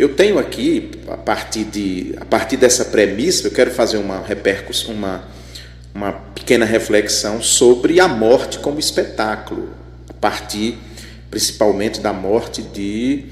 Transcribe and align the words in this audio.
Eu 0.00 0.14
tenho 0.14 0.38
aqui, 0.38 0.92
a 1.08 1.16
partir, 1.18 1.64
de, 1.64 2.14
a 2.18 2.24
partir 2.24 2.56
dessa 2.56 2.86
premissa, 2.86 3.46
eu 3.46 3.50
quero 3.50 3.70
fazer 3.70 3.98
uma 3.98 4.18
repercussão, 4.18 4.94
uma, 4.94 5.28
uma 5.94 6.12
pequena 6.12 6.64
reflexão 6.64 7.42
sobre 7.42 8.00
a 8.00 8.08
morte 8.08 8.60
como 8.60 8.80
espetáculo, 8.80 9.68
a 10.08 10.14
partir 10.14 10.78
principalmente 11.30 12.00
da 12.00 12.14
morte 12.14 12.62
de 12.62 13.26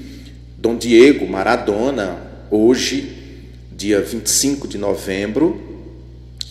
Dom 0.59 0.77
Diego 0.77 1.27
Maradona, 1.27 2.19
hoje, 2.51 3.17
dia 3.71 3.99
25 3.99 4.67
de 4.67 4.77
novembro, 4.77 5.89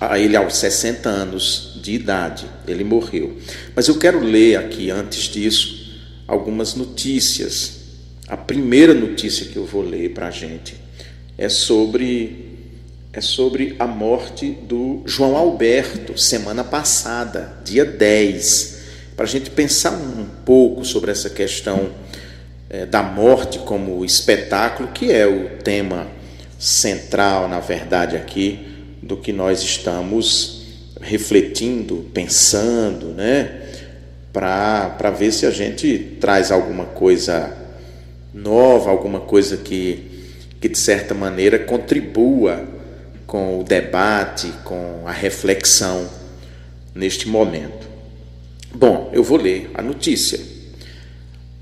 a 0.00 0.18
ele 0.18 0.36
aos 0.36 0.56
60 0.56 1.08
anos 1.08 1.78
de 1.80 1.92
idade, 1.92 2.44
ele 2.66 2.82
morreu. 2.82 3.38
Mas 3.72 3.86
eu 3.86 3.96
quero 3.96 4.18
ler 4.18 4.56
aqui, 4.56 4.90
antes 4.90 5.28
disso, 5.28 6.02
algumas 6.26 6.74
notícias. 6.74 7.77
A 8.28 8.36
primeira 8.36 8.92
notícia 8.92 9.46
que 9.46 9.56
eu 9.56 9.64
vou 9.64 9.80
ler 9.80 10.10
para 10.10 10.26
a 10.28 10.30
gente 10.30 10.76
é 11.38 11.48
sobre, 11.48 12.58
é 13.10 13.22
sobre 13.22 13.74
a 13.78 13.86
morte 13.86 14.50
do 14.50 15.02
João 15.06 15.34
Alberto, 15.34 16.18
semana 16.18 16.62
passada, 16.62 17.56
dia 17.64 17.86
10. 17.86 18.80
Para 19.16 19.24
a 19.24 19.28
gente 19.28 19.48
pensar 19.48 19.92
um 19.92 20.26
pouco 20.44 20.84
sobre 20.84 21.10
essa 21.10 21.30
questão 21.30 21.88
é, 22.68 22.84
da 22.84 23.02
morte 23.02 23.60
como 23.60 24.04
espetáculo, 24.04 24.90
que 24.92 25.10
é 25.10 25.26
o 25.26 25.56
tema 25.64 26.06
central, 26.58 27.48
na 27.48 27.60
verdade, 27.60 28.14
aqui 28.14 28.58
do 29.02 29.16
que 29.16 29.32
nós 29.32 29.62
estamos 29.62 30.66
refletindo, 31.00 32.04
pensando, 32.12 33.06
né? 33.06 33.62
Para 34.34 35.10
ver 35.18 35.32
se 35.32 35.46
a 35.46 35.50
gente 35.50 36.18
traz 36.20 36.52
alguma 36.52 36.84
coisa 36.84 37.67
nova, 38.38 38.90
alguma 38.90 39.20
coisa 39.20 39.56
que, 39.56 40.26
que, 40.60 40.68
de 40.68 40.78
certa 40.78 41.14
maneira, 41.14 41.58
contribua 41.58 42.64
com 43.26 43.60
o 43.60 43.64
debate, 43.64 44.52
com 44.64 45.02
a 45.06 45.12
reflexão 45.12 46.08
neste 46.94 47.28
momento. 47.28 47.86
Bom, 48.74 49.10
eu 49.12 49.22
vou 49.22 49.38
ler 49.38 49.70
a 49.74 49.82
notícia. 49.82 50.40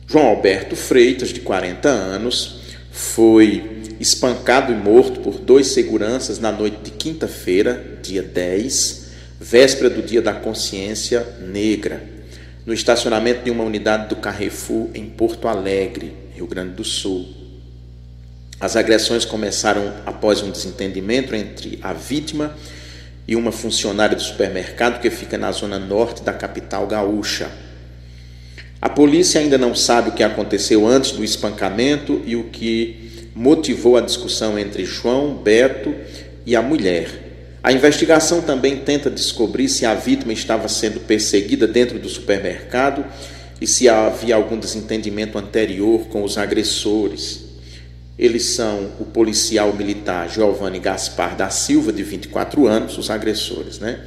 João 0.06 0.27
Alberto 0.27 0.77
Freitas, 0.77 1.30
de 1.30 1.41
40 1.41 1.88
anos, 1.88 2.60
foi 2.92 3.82
espancado 3.98 4.72
e 4.72 4.77
morto 4.77 5.20
por 5.20 5.38
dois 5.38 5.69
seguranças 5.69 6.38
na 6.38 6.52
noite 6.52 6.78
de 6.84 6.91
quinta-feira, 6.92 7.98
dia 8.02 8.22
10, 8.22 9.06
véspera 9.41 9.91
do 9.91 10.02
Dia 10.02 10.22
da 10.22 10.32
Consciência 10.32 11.27
Negra, 11.41 12.02
no 12.64 12.72
estacionamento 12.72 13.44
de 13.44 13.50
uma 13.50 13.64
unidade 13.64 14.08
do 14.08 14.16
Carrefour 14.16 14.88
em 14.94 15.06
Porto 15.06 15.48
Alegre, 15.48 16.25
Rio 16.36 16.46
Grande 16.46 16.74
do 16.74 16.84
Sul. 16.84 17.26
As 18.60 18.76
agressões 18.76 19.24
começaram 19.24 19.90
após 20.04 20.42
um 20.42 20.50
desentendimento 20.50 21.34
entre 21.34 21.78
a 21.82 21.94
vítima 21.94 22.54
e 23.26 23.34
uma 23.34 23.50
funcionária 23.50 24.14
do 24.14 24.22
supermercado 24.22 25.00
que 25.00 25.08
fica 25.08 25.38
na 25.38 25.50
zona 25.50 25.78
norte 25.78 26.22
da 26.22 26.34
capital 26.34 26.86
gaúcha. 26.86 27.50
A 28.80 28.88
polícia 28.88 29.40
ainda 29.40 29.56
não 29.56 29.74
sabe 29.74 30.10
o 30.10 30.12
que 30.12 30.22
aconteceu 30.22 30.86
antes 30.86 31.12
do 31.12 31.24
espancamento 31.24 32.20
e 32.26 32.36
o 32.36 32.44
que 32.44 33.30
motivou 33.34 33.96
a 33.96 34.02
discussão 34.02 34.58
entre 34.58 34.84
João, 34.84 35.34
Beto 35.34 35.94
e 36.44 36.54
a 36.54 36.60
mulher. 36.60 37.24
A 37.62 37.72
investigação 37.72 38.42
também 38.42 38.76
tenta 38.76 39.10
descobrir 39.10 39.68
se 39.68 39.86
a 39.86 39.94
vítima 39.94 40.34
estava 40.34 40.68
sendo 40.68 41.00
perseguida 41.00 41.66
dentro 41.66 41.98
do 41.98 42.08
supermercado 42.08 43.04
e 43.60 43.66
se 43.66 43.88
havia 43.88 44.34
algum 44.34 44.58
desentendimento 44.58 45.38
anterior 45.38 46.06
com 46.08 46.22
os 46.22 46.36
agressores. 46.36 47.44
Eles 48.18 48.44
são 48.44 48.92
o 48.98 49.04
policial 49.04 49.72
militar 49.74 50.28
Giovanni 50.28 50.78
Gaspar 50.78 51.36
da 51.36 51.50
Silva, 51.50 51.92
de 51.92 52.02
24 52.02 52.66
anos, 52.66 52.96
os 52.96 53.10
agressores, 53.10 53.78
né? 53.78 54.04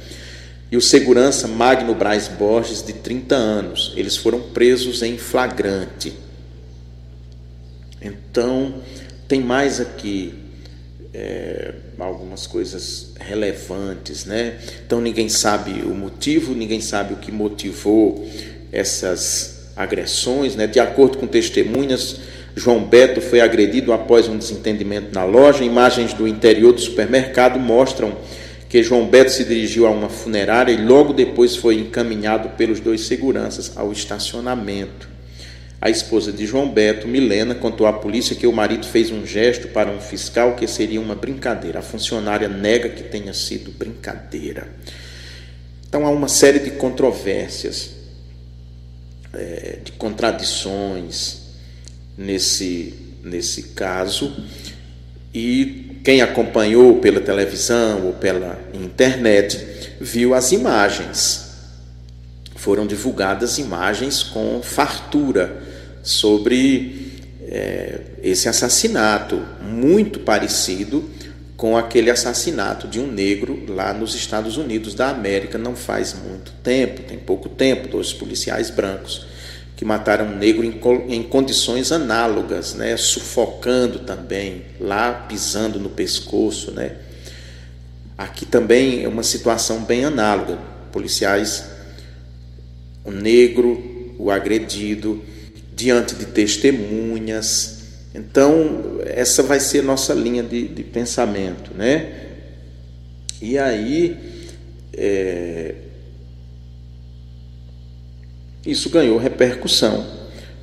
E 0.70 0.76
o 0.76 0.80
segurança 0.80 1.48
Magno 1.48 1.94
Braz 1.94 2.28
Borges, 2.28 2.82
de 2.82 2.92
30 2.92 3.34
anos. 3.34 3.92
Eles 3.96 4.16
foram 4.16 4.40
presos 4.40 5.02
em 5.02 5.18
flagrante. 5.18 6.12
Então, 8.00 8.74
tem 9.26 9.40
mais 9.40 9.80
aqui 9.80 10.34
é, 11.12 11.74
algumas 11.98 12.46
coisas 12.46 13.12
relevantes, 13.18 14.24
né? 14.24 14.58
Então 14.86 15.00
ninguém 15.00 15.28
sabe 15.28 15.82
o 15.82 15.94
motivo, 15.94 16.54
ninguém 16.54 16.80
sabe 16.80 17.14
o 17.14 17.16
que 17.16 17.32
motivou 17.32 18.28
essas 18.72 19.70
agressões, 19.76 20.54
né? 20.56 20.66
De 20.66 20.78
acordo 20.80 21.18
com 21.18 21.26
testemunhas, 21.26 22.20
João 22.54 22.84
Beto 22.84 23.20
foi 23.20 23.40
agredido 23.40 23.92
após 23.92 24.28
um 24.28 24.36
desentendimento 24.36 25.14
na 25.14 25.24
loja. 25.24 25.64
Imagens 25.64 26.12
do 26.12 26.26
interior 26.26 26.72
do 26.72 26.80
supermercado 26.80 27.58
mostram 27.58 28.16
que 28.68 28.82
João 28.82 29.06
Beto 29.06 29.32
se 29.32 29.44
dirigiu 29.44 29.86
a 29.86 29.90
uma 29.90 30.08
funerária 30.08 30.72
e 30.72 30.76
logo 30.76 31.12
depois 31.12 31.56
foi 31.56 31.76
encaminhado 31.76 32.50
pelos 32.50 32.78
dois 32.78 33.02
seguranças 33.02 33.72
ao 33.76 33.90
estacionamento. 33.90 35.08
A 35.80 35.88
esposa 35.88 36.30
de 36.30 36.46
João 36.46 36.68
Beto, 36.68 37.08
Milena, 37.08 37.54
contou 37.54 37.86
à 37.86 37.92
polícia 37.92 38.36
que 38.36 38.46
o 38.46 38.52
marido 38.52 38.86
fez 38.86 39.10
um 39.10 39.24
gesto 39.24 39.68
para 39.68 39.90
um 39.90 39.98
fiscal 39.98 40.54
que 40.54 40.66
seria 40.66 41.00
uma 41.00 41.14
brincadeira. 41.14 41.78
A 41.78 41.82
funcionária 41.82 42.48
nega 42.48 42.90
que 42.90 43.02
tenha 43.02 43.32
sido 43.32 43.72
brincadeira. 43.72 44.68
Então 45.88 46.06
há 46.06 46.10
uma 46.10 46.28
série 46.28 46.58
de 46.58 46.72
controvérsias, 46.72 47.92
é, 49.32 49.78
de 49.82 49.92
contradições 49.92 51.40
nesse, 52.16 52.94
nesse 53.22 53.62
caso. 53.74 54.34
E 55.32 56.00
quem 56.02 56.22
acompanhou 56.22 56.98
pela 56.98 57.20
televisão 57.20 58.06
ou 58.06 58.12
pela 58.12 58.58
internet 58.74 59.96
viu 60.00 60.34
as 60.34 60.52
imagens. 60.52 61.50
Foram 62.56 62.86
divulgadas 62.86 63.58
imagens 63.58 64.22
com 64.22 64.60
fartura 64.62 65.62
sobre 66.02 67.22
é, 67.42 68.00
esse 68.22 68.48
assassinato, 68.48 69.42
muito 69.62 70.20
parecido 70.20 71.08
com 71.60 71.76
aquele 71.76 72.10
assassinato 72.10 72.88
de 72.88 72.98
um 72.98 73.06
negro 73.06 73.66
lá 73.68 73.92
nos 73.92 74.14
Estados 74.14 74.56
Unidos 74.56 74.94
da 74.94 75.10
América, 75.10 75.58
não 75.58 75.76
faz 75.76 76.14
muito 76.14 76.52
tempo, 76.62 77.02
tem 77.02 77.18
pouco 77.18 77.50
tempo, 77.50 77.86
dois 77.86 78.14
policiais 78.14 78.70
brancos 78.70 79.26
que 79.76 79.84
mataram 79.84 80.24
um 80.24 80.38
negro 80.38 80.64
em, 80.64 80.80
em 81.14 81.22
condições 81.22 81.92
análogas, 81.92 82.72
né, 82.72 82.96
sufocando 82.96 83.98
também, 83.98 84.62
lá 84.80 85.12
pisando 85.12 85.78
no 85.78 85.90
pescoço, 85.90 86.70
né. 86.70 86.96
Aqui 88.16 88.46
também 88.46 89.04
é 89.04 89.08
uma 89.08 89.22
situação 89.22 89.84
bem 89.84 90.06
análoga, 90.06 90.58
policiais, 90.90 91.66
o 93.04 93.10
negro, 93.10 94.14
o 94.18 94.30
agredido, 94.30 95.22
diante 95.74 96.14
de 96.14 96.24
testemunhas. 96.24 97.79
Então, 98.14 99.00
essa 99.04 99.42
vai 99.42 99.60
ser 99.60 99.82
nossa 99.82 100.12
linha 100.12 100.42
de, 100.42 100.66
de 100.66 100.82
pensamento, 100.82 101.72
né? 101.74 102.28
E 103.40 103.56
aí, 103.56 104.16
é, 104.92 105.74
isso 108.66 108.90
ganhou 108.90 109.16
repercussão 109.16 110.06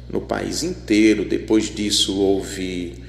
no 0.10 0.22
país 0.22 0.62
inteiro. 0.62 1.26
Depois 1.26 1.74
disso, 1.74 2.20
houve 2.20 3.04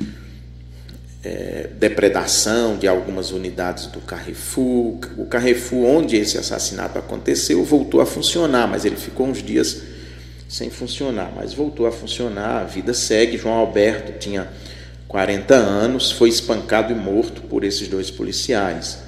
é, 1.22 1.68
depredação 1.78 2.78
de 2.78 2.86
algumas 2.86 3.32
unidades 3.32 3.86
do 3.86 4.00
Carrefour. 4.00 4.98
O 5.16 5.26
Carrefour, 5.26 5.84
onde 5.84 6.16
esse 6.16 6.38
assassinato 6.38 6.98
aconteceu, 6.98 7.62
voltou 7.64 8.00
a 8.00 8.06
funcionar, 8.06 8.66
mas 8.68 8.84
ele 8.84 8.96
ficou 8.96 9.26
uns 9.26 9.42
dias 9.42 9.82
sem 10.48 10.70
funcionar, 10.70 11.30
mas 11.36 11.52
voltou 11.52 11.86
a 11.86 11.92
funcionar, 11.92 12.62
a 12.62 12.64
vida 12.64 12.94
segue. 12.94 13.36
João 13.36 13.54
Alberto 13.54 14.18
tinha 14.18 14.48
40 15.06 15.54
anos, 15.54 16.10
foi 16.10 16.30
espancado 16.30 16.90
e 16.90 16.96
morto 16.96 17.42
por 17.42 17.64
esses 17.64 17.86
dois 17.86 18.10
policiais. 18.10 18.98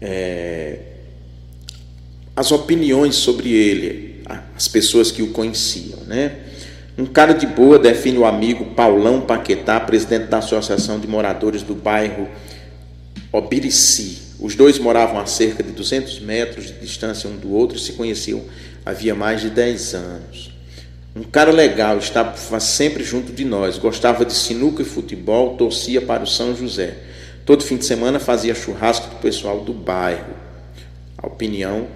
É, 0.00 0.80
as 2.36 2.52
opiniões 2.52 3.16
sobre 3.16 3.50
ele, 3.50 4.22
as 4.54 4.68
pessoas 4.68 5.10
que 5.10 5.22
o 5.22 5.32
conheciam, 5.32 6.00
né? 6.06 6.36
Um 6.96 7.06
cara 7.06 7.32
de 7.32 7.46
boa 7.46 7.78
define 7.78 8.18
o 8.18 8.24
amigo 8.24 8.74
Paulão 8.74 9.20
Paquetá, 9.20 9.78
presidente 9.80 10.26
da 10.26 10.38
Associação 10.38 10.98
de 10.98 11.06
Moradores 11.06 11.62
do 11.62 11.74
bairro 11.74 12.28
Obirici. 13.32 14.18
Os 14.40 14.54
dois 14.54 14.78
moravam 14.78 15.18
a 15.20 15.26
cerca 15.26 15.62
de 15.62 15.72
200 15.72 16.20
metros 16.20 16.66
de 16.66 16.72
distância 16.74 17.30
um 17.30 17.36
do 17.36 17.52
outro 17.52 17.76
e 17.76 17.80
se 17.80 17.92
conheciam 17.92 18.42
havia 18.88 19.14
mais 19.14 19.42
de 19.42 19.50
10 19.50 19.94
anos. 19.94 20.50
Um 21.14 21.22
cara 21.22 21.52
legal, 21.52 21.98
estava 21.98 22.58
sempre 22.58 23.04
junto 23.04 23.32
de 23.32 23.44
nós, 23.44 23.76
gostava 23.76 24.24
de 24.24 24.32
sinuca 24.32 24.80
e 24.80 24.84
futebol, 24.84 25.56
torcia 25.56 26.00
para 26.00 26.22
o 26.22 26.26
São 26.26 26.56
José. 26.56 26.94
Todo 27.44 27.62
fim 27.62 27.76
de 27.76 27.84
semana 27.84 28.18
fazia 28.18 28.54
churrasco 28.54 29.08
para 29.08 29.18
o 29.18 29.20
pessoal 29.20 29.60
do 29.60 29.74
bairro. 29.74 30.32
A 31.18 31.26
opinião 31.26 31.86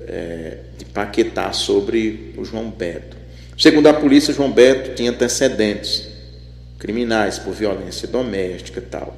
é, 0.00 0.58
de 0.76 0.84
Paquetá 0.86 1.52
sobre 1.52 2.34
o 2.36 2.44
João 2.44 2.68
Beto. 2.68 3.16
Segundo 3.56 3.86
a 3.86 3.94
polícia, 3.94 4.34
João 4.34 4.50
Beto 4.50 4.96
tinha 4.96 5.12
antecedentes 5.12 6.08
criminais, 6.80 7.38
por 7.38 7.52
violência 7.54 8.08
doméstica 8.08 8.80
e 8.80 8.82
tal. 8.82 9.16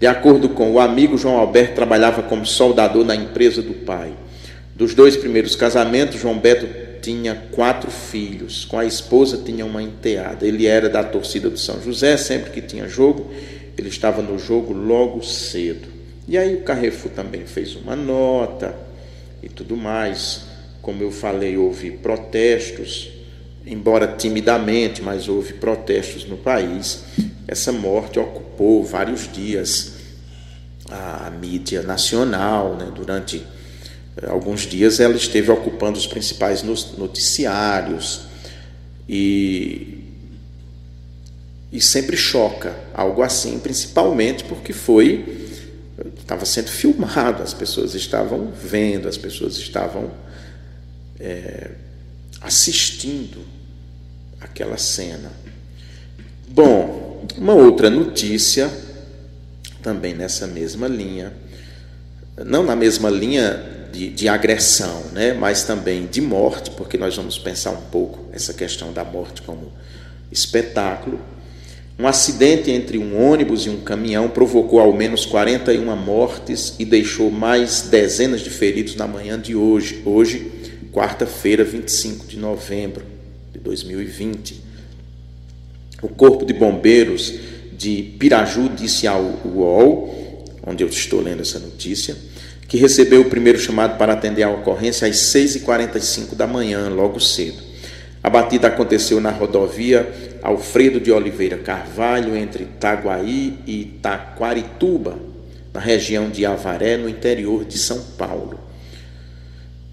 De 0.00 0.06
acordo 0.06 0.48
com 0.48 0.72
o 0.72 0.80
amigo, 0.80 1.18
João 1.18 1.36
Alberto 1.36 1.74
trabalhava 1.74 2.22
como 2.22 2.46
soldador 2.46 3.04
na 3.04 3.14
empresa 3.14 3.60
do 3.60 3.74
pai. 3.74 4.14
Dos 4.76 4.94
dois 4.94 5.16
primeiros 5.16 5.56
casamentos, 5.56 6.20
João 6.20 6.38
Beto 6.38 6.68
tinha 7.00 7.34
quatro 7.50 7.90
filhos. 7.90 8.66
Com 8.66 8.78
a 8.78 8.84
esposa 8.84 9.38
tinha 9.42 9.64
uma 9.64 9.82
enteada. 9.82 10.46
Ele 10.46 10.66
era 10.66 10.86
da 10.90 11.02
torcida 11.02 11.48
do 11.48 11.58
São 11.58 11.80
José, 11.80 12.14
sempre 12.18 12.50
que 12.50 12.60
tinha 12.60 12.86
jogo, 12.86 13.30
ele 13.78 13.88
estava 13.88 14.20
no 14.20 14.38
jogo 14.38 14.74
logo 14.74 15.22
cedo. 15.22 15.88
E 16.28 16.36
aí 16.36 16.56
o 16.56 16.60
Carrefour 16.60 17.10
também 17.12 17.46
fez 17.46 17.74
uma 17.74 17.96
nota 17.96 18.76
e 19.42 19.48
tudo 19.48 19.78
mais. 19.78 20.42
Como 20.82 21.02
eu 21.02 21.10
falei, 21.10 21.56
houve 21.56 21.92
protestos, 21.92 23.10
embora 23.66 24.06
timidamente, 24.06 25.00
mas 25.00 25.26
houve 25.26 25.54
protestos 25.54 26.26
no 26.26 26.36
país. 26.36 27.02
Essa 27.48 27.72
morte 27.72 28.18
ocupou 28.18 28.84
vários 28.84 29.26
dias 29.32 29.94
a 30.90 31.30
mídia 31.30 31.80
nacional, 31.82 32.76
né, 32.76 32.92
durante 32.94 33.42
alguns 34.24 34.62
dias 34.62 35.00
ela 35.00 35.14
esteve 35.14 35.50
ocupando 35.50 35.98
os 35.98 36.06
principais 36.06 36.62
noticiários 36.62 38.22
e, 39.08 40.04
e 41.70 41.80
sempre 41.80 42.16
choca 42.16 42.74
algo 42.94 43.22
assim, 43.22 43.58
principalmente 43.58 44.44
porque 44.44 44.72
foi 44.72 45.44
estava 46.18 46.44
sendo 46.44 46.68
filmado, 46.68 47.42
as 47.42 47.54
pessoas 47.54 47.94
estavam 47.94 48.52
vendo, 48.52 49.08
as 49.08 49.16
pessoas 49.16 49.56
estavam 49.56 50.10
é, 51.18 51.70
assistindo 52.40 53.40
aquela 54.40 54.76
cena. 54.76 55.30
Bom, 56.48 57.26
uma 57.36 57.54
outra 57.54 57.88
notícia, 57.88 58.70
também 59.82 60.14
nessa 60.14 60.46
mesma 60.46 60.86
linha, 60.86 61.32
não 62.44 62.62
na 62.62 62.76
mesma 62.76 63.08
linha 63.08 63.75
de, 63.96 64.10
de, 64.10 64.28
agressão, 64.28 65.04
né? 65.12 65.32
mas 65.32 65.64
também 65.64 66.06
de 66.06 66.20
morte, 66.20 66.70
porque 66.72 66.98
nós 66.98 67.16
vamos 67.16 67.38
pensar 67.38 67.70
um 67.70 67.80
pouco 67.90 68.26
essa 68.30 68.52
questão 68.52 68.92
da 68.92 69.02
morte 69.02 69.40
como 69.40 69.72
espetáculo. 70.30 71.18
Um 71.98 72.06
acidente 72.06 72.70
entre 72.70 72.98
um 72.98 73.18
ônibus 73.18 73.64
e 73.64 73.70
um 73.70 73.80
caminhão 73.80 74.28
provocou 74.28 74.80
ao 74.80 74.92
menos 74.92 75.24
41 75.24 75.96
mortes 75.96 76.74
e 76.78 76.84
deixou 76.84 77.30
mais 77.30 77.82
dezenas 77.82 78.42
de 78.42 78.50
feridos 78.50 78.96
na 78.96 79.06
manhã 79.06 79.40
de 79.40 79.56
hoje, 79.56 80.02
hoje, 80.04 80.52
quarta-feira, 80.92 81.64
25 81.64 82.26
de 82.26 82.36
novembro 82.36 83.02
de 83.50 83.58
2020. 83.60 84.62
O 86.02 86.08
Corpo 86.08 86.44
de 86.44 86.52
Bombeiros 86.52 87.32
de 87.72 88.14
Piraju 88.18 88.68
disse 88.68 89.06
ao 89.06 89.22
UOL, 89.42 90.44
onde 90.66 90.84
eu 90.84 90.88
estou 90.88 91.22
lendo 91.22 91.40
essa 91.40 91.58
notícia, 91.58 92.14
que 92.68 92.76
recebeu 92.76 93.22
o 93.22 93.30
primeiro 93.30 93.58
chamado 93.58 93.96
para 93.96 94.12
atender 94.12 94.42
a 94.42 94.50
ocorrência 94.50 95.06
às 95.06 95.16
6h45 95.16 96.34
da 96.34 96.46
manhã, 96.46 96.88
logo 96.88 97.20
cedo. 97.20 97.62
A 98.22 98.28
batida 98.28 98.66
aconteceu 98.66 99.20
na 99.20 99.30
rodovia 99.30 100.12
Alfredo 100.42 100.98
de 100.98 101.12
Oliveira 101.12 101.56
Carvalho, 101.58 102.36
entre 102.36 102.64
Itaguaí 102.64 103.58
e 103.66 103.84
Taquarituba, 104.02 105.16
na 105.72 105.80
região 105.80 106.28
de 106.28 106.44
Avaré, 106.44 106.96
no 106.96 107.08
interior 107.08 107.64
de 107.64 107.78
São 107.78 108.00
Paulo. 108.18 108.58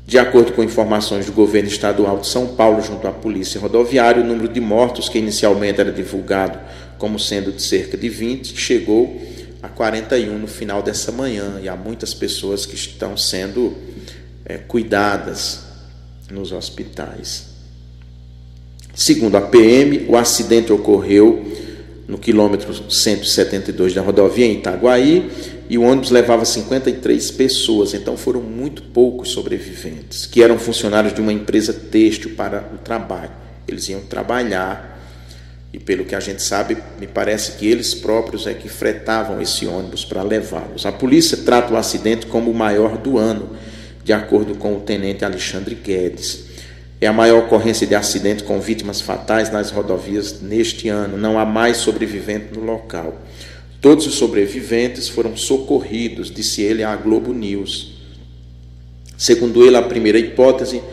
De 0.06 0.18
acordo 0.18 0.52
com 0.52 0.64
informações 0.64 1.28
do 1.28 1.31
governo 1.31 1.70
estadual 1.70 2.18
de 2.18 2.28
São 2.28 2.48
Paulo, 2.56 2.81
junto 2.81 3.08
à 3.08 3.12
Polícia 3.12 3.60
Rodoviária, 3.60 4.22
o 4.22 4.25
número 4.25 4.48
de 4.48 4.60
mortos, 4.60 5.08
que 5.08 5.18
inicialmente 5.18 5.80
era 5.80 5.92
divulgado 5.92 6.60
como 6.98 7.20
sendo 7.20 7.52
de 7.52 7.62
cerca 7.62 7.98
de 7.98 8.10
20, 8.10 8.58
chegou 8.58 9.16
a 9.16 9.33
41 9.69 10.38
no 10.38 10.48
final 10.48 10.81
dessa 10.81 11.12
manhã 11.12 11.60
e 11.62 11.69
há 11.69 11.75
muitas 11.75 12.13
pessoas 12.13 12.65
que 12.65 12.75
estão 12.75 13.15
sendo 13.15 13.75
é, 14.45 14.57
cuidadas 14.57 15.62
nos 16.30 16.51
hospitais. 16.51 17.54
Segundo 18.94 19.36
a 19.36 19.42
PM, 19.42 20.06
o 20.07 20.15
acidente 20.15 20.71
ocorreu 20.71 21.44
no 22.07 22.18
quilômetro 22.18 22.92
172 22.92 23.94
da 23.94 24.01
rodovia 24.01 24.45
em 24.45 24.57
Itaguaí 24.57 25.31
e 25.69 25.77
o 25.77 25.83
ônibus 25.83 26.12
levava 26.12 26.45
53 26.45 27.31
pessoas, 27.31 27.94
então 27.94 28.15
foram 28.18 28.42
muito 28.42 28.83
poucos 28.83 29.30
sobreviventes, 29.30 30.25
que 30.25 30.44
eram 30.44 30.60
funcionários 30.60 31.13
de 31.13 31.21
uma 31.21 31.33
empresa 31.33 31.74
têxtil 31.74 32.36
para 32.36 32.69
o 32.74 32.77
trabalho. 32.77 33.31
Eles 33.68 33.88
iam 33.89 34.01
trabalhar 34.01 34.93
e 35.74 35.80
pelo 35.80 36.06
que 36.06 36.14
a 36.14 36.20
gente 36.20 36.44
sabe, 36.44 36.78
me 37.00 37.08
parece 37.08 37.54
que 37.54 37.68
eles 37.68 37.96
próprios 37.96 38.46
é 38.46 38.54
que 38.54 38.70
fretavam 38.70 39.42
esse 39.42 39.66
ônibus 39.66 40.06
para 40.06 40.22
levá-los. 40.22 40.86
A 40.86 40.92
polícia 40.92 41.36
trata 41.38 41.74
o 41.74 41.78
acidente 41.78 42.28
como 42.28 42.52
o 42.52 42.54
maior 42.54 42.96
do 42.96 43.18
ano, 43.18 43.58
de 44.04 44.14
acordo 44.14 44.54
com 44.54 44.78
o 44.78 44.81
tenente 44.81 45.25
Alexandre 45.25 45.74
Guedes. 45.74 46.46
É 47.02 47.08
a 47.08 47.12
maior 47.12 47.46
ocorrência 47.46 47.88
de 47.88 47.96
acidente 47.96 48.44
com 48.44 48.62
vítimas 48.62 49.02
fatais 49.02 49.52
nas 49.52 49.72
rodovias 49.72 50.42
neste 50.42 50.90
ano. 50.90 51.18
Não 51.18 51.40
há 51.40 51.46
mais 51.46 51.78
sobrevivente 51.78 52.54
no 52.54 52.64
local. 52.64 53.20
Todos 53.81 54.06
os 54.06 54.14
sobreviventes 54.14 55.10
foram 55.10 55.36
socorridos, 55.36 56.31
disse 56.31 56.62
ele 56.62 56.84
à 56.84 56.96
Globo 56.96 57.34
News. 57.34 57.94
Segundo 59.18 59.66
ele, 59.66 59.75
a 59.75 59.81
primeira 59.81 60.20
hipótese 60.20 60.84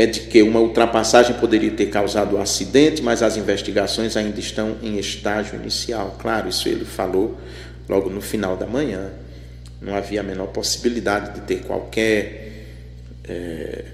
é 0.00 0.06
de 0.06 0.20
que 0.20 0.42
uma 0.42 0.60
ultrapassagem 0.60 1.36
poderia 1.36 1.70
ter 1.72 1.90
causado 1.90 2.36
o 2.36 2.40
acidente, 2.40 3.02
mas 3.02 3.22
as 3.22 3.36
investigações 3.36 4.16
ainda 4.16 4.40
estão 4.40 4.78
em 4.82 4.98
estágio 4.98 5.56
inicial. 5.56 6.16
Claro, 6.18 6.48
isso 6.48 6.66
ele 6.70 6.86
falou 6.86 7.38
logo 7.86 8.08
no 8.08 8.22
final 8.22 8.56
da 8.56 8.66
manhã. 8.66 9.10
Não 9.78 9.94
havia 9.94 10.20
a 10.20 10.22
menor 10.22 10.46
possibilidade 10.46 11.34
de 11.34 11.40
ter 11.42 11.64
qualquer 11.64 12.66
é, 13.28 13.84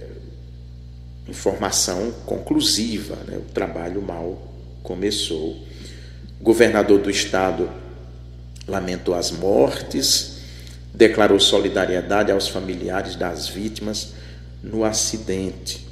informação 1.29 2.13
conclusiva. 2.25 3.17
Né? 3.27 3.39
O 3.39 3.53
trabalho 3.53 4.01
mal 4.01 4.41
começou. 4.85 5.57
O 6.41 6.45
governador 6.45 7.01
do 7.01 7.11
estado 7.11 7.69
lamentou 8.69 9.13
as 9.13 9.33
mortes, 9.33 10.37
declarou 10.95 11.41
solidariedade 11.41 12.31
aos 12.31 12.47
familiares 12.47 13.17
das 13.17 13.49
vítimas 13.49 14.13
no 14.63 14.85
acidente. 14.85 15.86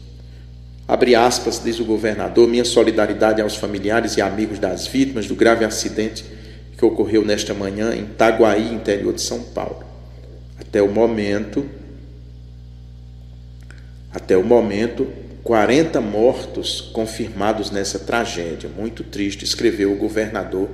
Abre 0.86 1.14
aspas, 1.14 1.62
diz 1.64 1.80
o 1.80 1.84
governador, 1.84 2.46
minha 2.46 2.64
solidariedade 2.64 3.40
aos 3.40 3.56
familiares 3.56 4.18
e 4.18 4.20
amigos 4.20 4.58
das 4.58 4.86
vítimas 4.86 5.26
do 5.26 5.34
grave 5.34 5.64
acidente 5.64 6.24
que 6.76 6.84
ocorreu 6.84 7.24
nesta 7.24 7.54
manhã 7.54 7.94
em 7.94 8.04
Taguaí, 8.04 8.74
interior 8.74 9.14
de 9.14 9.22
São 9.22 9.42
Paulo. 9.42 9.82
Até 10.58 10.82
o 10.82 10.88
momento, 10.92 11.66
até 14.12 14.36
o 14.36 14.44
momento, 14.44 15.10
40 15.42 16.00
mortos 16.02 16.82
confirmados 16.82 17.70
nessa 17.70 17.98
tragédia. 17.98 18.68
Muito 18.68 19.02
triste, 19.02 19.42
escreveu 19.42 19.90
o 19.90 19.96
governador 19.96 20.68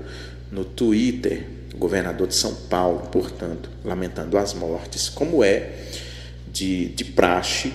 no 0.50 0.64
Twitter, 0.64 1.46
o 1.72 1.78
governador 1.78 2.26
de 2.26 2.34
São 2.34 2.52
Paulo, 2.68 3.08
portanto, 3.12 3.70
lamentando 3.84 4.36
as 4.36 4.54
mortes, 4.54 5.08
como 5.08 5.44
é 5.44 5.70
de, 6.52 6.86
de 6.88 7.04
praxe 7.04 7.72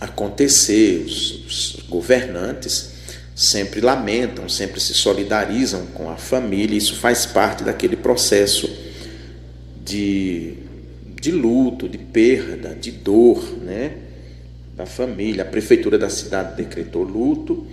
acontecer. 0.00 1.04
Os, 1.06 1.46
os 1.46 1.76
governantes 1.88 2.98
sempre 3.38 3.80
lamentam, 3.80 4.48
sempre 4.48 4.80
se 4.80 4.92
solidarizam 4.92 5.86
com 5.94 6.10
a 6.10 6.16
família, 6.16 6.76
isso 6.76 6.96
faz 6.96 7.24
parte 7.24 7.62
daquele 7.62 7.94
processo 7.94 8.68
de, 9.84 10.54
de 11.20 11.30
luto, 11.30 11.88
de 11.88 11.98
perda, 11.98 12.74
de 12.74 12.90
dor 12.90 13.40
né, 13.62 13.92
da 14.76 14.86
família. 14.86 15.44
A 15.44 15.46
prefeitura 15.46 15.96
da 15.96 16.10
cidade 16.10 16.56
decretou 16.56 17.04
luto, 17.04 17.64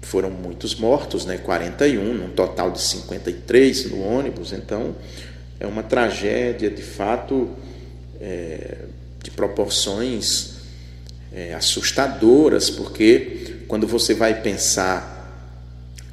foram 0.00 0.30
muitos 0.30 0.74
mortos, 0.74 1.26
né, 1.26 1.36
41, 1.36 2.14
num 2.14 2.30
total 2.30 2.70
de 2.70 2.80
53 2.80 3.90
no 3.90 4.00
ônibus, 4.00 4.52
então 4.54 4.96
é 5.60 5.66
uma 5.66 5.82
tragédia 5.82 6.70
de 6.70 6.82
fato 6.82 7.50
é, 8.18 8.78
de 9.22 9.30
proporções 9.30 10.55
é, 11.36 11.52
assustadoras, 11.52 12.70
porque 12.70 13.58
quando 13.68 13.86
você 13.86 14.14
vai 14.14 14.40
pensar 14.40 15.14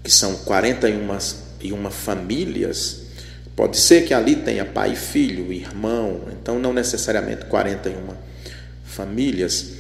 que 0.04 0.12
são 0.12 0.36
41 0.36 1.18
e 1.62 1.72
uma 1.72 1.90
famílias, 1.90 3.04
pode 3.56 3.78
ser 3.78 4.06
que 4.06 4.14
ali 4.14 4.36
tenha 4.36 4.66
pai 4.66 4.98
filho, 4.98 5.54
irmão, 5.54 6.24
então 6.34 6.60
não 6.60 6.74
necessariamente 6.74 7.46
41 7.46 7.96
famílias, 8.84 9.72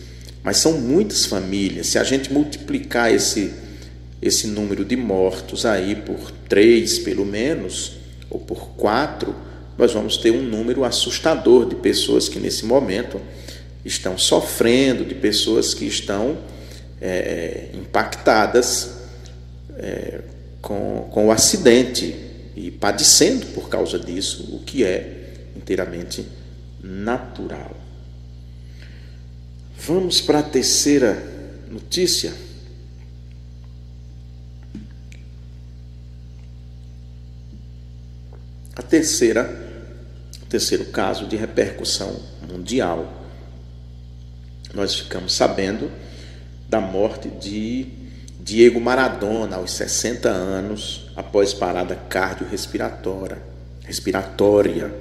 mas 0.41 0.57
são 0.57 0.79
muitas 0.79 1.25
famílias. 1.25 1.87
Se 1.87 1.99
a 1.99 2.05
gente 2.05 2.31
multiplicar 2.31 3.13
esse, 3.13 3.51
esse 4.21 4.47
número 4.47 4.85
de 4.85 4.95
mortos 4.95 5.65
aí 5.65 5.93
por 5.93 6.31
três, 6.47 6.99
pelo 6.99 7.25
menos, 7.25 7.97
ou 8.29 8.39
por 8.39 8.69
quatro, 8.77 9.35
nós 9.77 9.91
vamos 9.91 10.15
ter 10.15 10.31
um 10.31 10.41
número 10.41 10.85
assustador 10.85 11.67
de 11.67 11.75
pessoas 11.75 12.29
que 12.29 12.39
nesse 12.39 12.65
momento 12.65 13.19
estão 13.85 14.17
sofrendo, 14.17 15.05
de 15.05 15.15
pessoas 15.15 15.73
que 15.73 15.85
estão 15.85 16.37
é, 17.01 17.69
é, 17.73 17.77
impactadas 17.77 18.97
é, 19.75 20.21
com, 20.61 21.09
com 21.11 21.27
o 21.27 21.31
acidente 21.31 22.15
e 22.55 22.71
padecendo 22.71 23.45
por 23.47 23.67
causa 23.67 23.99
disso, 23.99 24.55
o 24.55 24.59
que 24.59 24.83
é 24.83 25.51
inteiramente 25.55 26.25
natural. 26.81 27.75
Vamos 29.77 30.21
para 30.21 30.39
a 30.39 30.43
terceira 30.43 31.21
notícia. 31.69 32.33
A 38.75 38.81
terceira, 38.81 39.49
o 40.41 40.45
terceiro 40.45 40.85
caso 40.85 41.27
de 41.27 41.35
repercussão 41.35 42.17
mundial. 42.49 43.22
Nós 44.73 44.95
ficamos 44.95 45.33
sabendo 45.33 45.91
da 46.67 46.81
morte 46.81 47.29
de 47.29 47.87
Diego 48.39 48.81
Maradona 48.81 49.57
aos 49.57 49.71
60 49.71 50.27
anos, 50.27 51.11
após 51.15 51.53
parada 51.53 51.95
cardiorrespiratória. 51.95 53.37
Respiratória. 53.85 54.91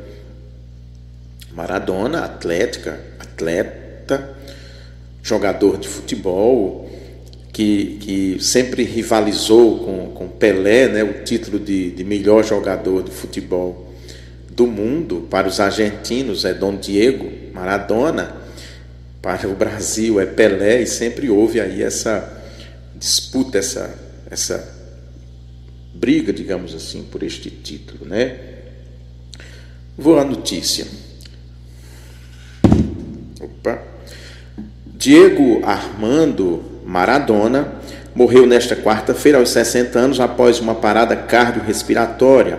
Maradona, 1.53 2.25
atlética, 2.25 3.01
atleta, 3.19 4.37
jogador 5.23 5.79
de 5.79 5.89
futebol, 5.89 6.91
que, 7.53 7.99
que 8.01 8.43
sempre 8.43 8.83
rivalizou 8.83 9.79
com, 9.85 10.11
com 10.11 10.29
Pelé, 10.29 10.89
né, 10.89 11.03
o 11.03 11.25
título 11.25 11.59
de, 11.59 11.91
de 11.93 12.05
melhor 12.05 12.45
jogador 12.45 13.03
de 13.03 13.11
futebol 13.11 13.93
do 14.51 14.67
mundo. 14.67 15.27
Para 15.31 15.49
os 15.49 15.61
argentinos 15.61 16.45
é 16.45 16.53
Dom 16.53 16.77
Diego 16.77 17.31
Maradona, 17.53 18.42
para 19.23 19.49
o 19.49 19.55
Brasil 19.55 20.21
é 20.21 20.27
Pelé, 20.27 20.83
e 20.83 20.87
sempre 20.87 21.31
houve 21.31 21.61
aí 21.61 21.81
essa 21.81 22.43
disputa, 22.97 23.59
essa, 23.59 23.95
essa 24.29 24.83
briga, 25.95 26.33
digamos 26.33 26.75
assim, 26.75 27.05
por 27.05 27.23
este 27.23 27.49
título. 27.49 28.05
Né? 28.05 28.37
Vou 29.97 30.19
à 30.19 30.25
notícia. 30.25 30.87
Opa. 33.41 33.81
Diego 34.85 35.65
Armando 35.65 36.63
Maradona 36.85 37.81
morreu 38.15 38.47
nesta 38.47 38.75
quarta-feira 38.75 39.39
aos 39.39 39.51
60 39.51 39.99
anos 39.99 40.21
após 40.21 40.59
uma 40.59 40.75
parada 40.75 41.15
cardiorrespiratória. 41.15 42.59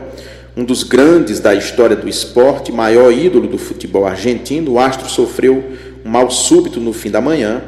Um 0.55 0.63
dos 0.63 0.83
grandes 0.83 1.39
da 1.39 1.55
história 1.55 1.95
do 1.95 2.07
esporte, 2.07 2.71
maior 2.71 3.11
ídolo 3.11 3.47
do 3.47 3.57
futebol 3.57 4.05
argentino, 4.05 4.73
o 4.73 4.79
astro 4.79 5.09
sofreu 5.09 5.63
mal 6.03 6.29
súbito 6.29 6.79
no 6.79 6.93
fim 6.93 7.09
da 7.09 7.21
manhã, 7.21 7.63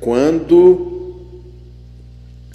quando 0.00 0.88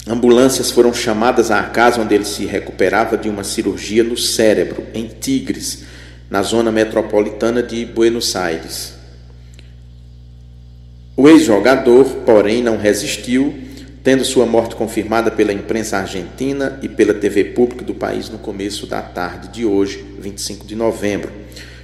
ambulâncias 0.06 0.70
foram 0.70 0.92
chamadas 0.92 1.50
à 1.50 1.62
casa 1.62 2.00
onde 2.00 2.14
ele 2.14 2.24
se 2.24 2.44
recuperava 2.44 3.16
de 3.16 3.28
uma 3.28 3.44
cirurgia 3.44 4.04
no 4.04 4.16
cérebro, 4.16 4.84
em 4.94 5.06
Tigres, 5.06 5.84
na 6.30 6.42
zona 6.42 6.70
metropolitana 6.70 7.62
de 7.62 7.84
Buenos 7.84 8.34
Aires. 8.36 8.94
O 11.16 11.28
ex-jogador, 11.28 12.04
porém, 12.26 12.62
não 12.62 12.76
resistiu, 12.76 13.54
tendo 14.02 14.24
sua 14.24 14.44
morte 14.44 14.74
confirmada 14.74 15.30
pela 15.30 15.52
imprensa 15.52 15.98
argentina 15.98 16.78
e 16.82 16.88
pela 16.88 17.14
TV 17.14 17.44
pública 17.44 17.84
do 17.84 17.94
país 17.94 18.28
no 18.28 18.36
começo 18.36 18.86
da 18.86 19.00
tarde 19.00 19.48
de 19.48 19.64
hoje, 19.64 20.04
25 20.18 20.66
de 20.66 20.74
novembro. 20.74 21.30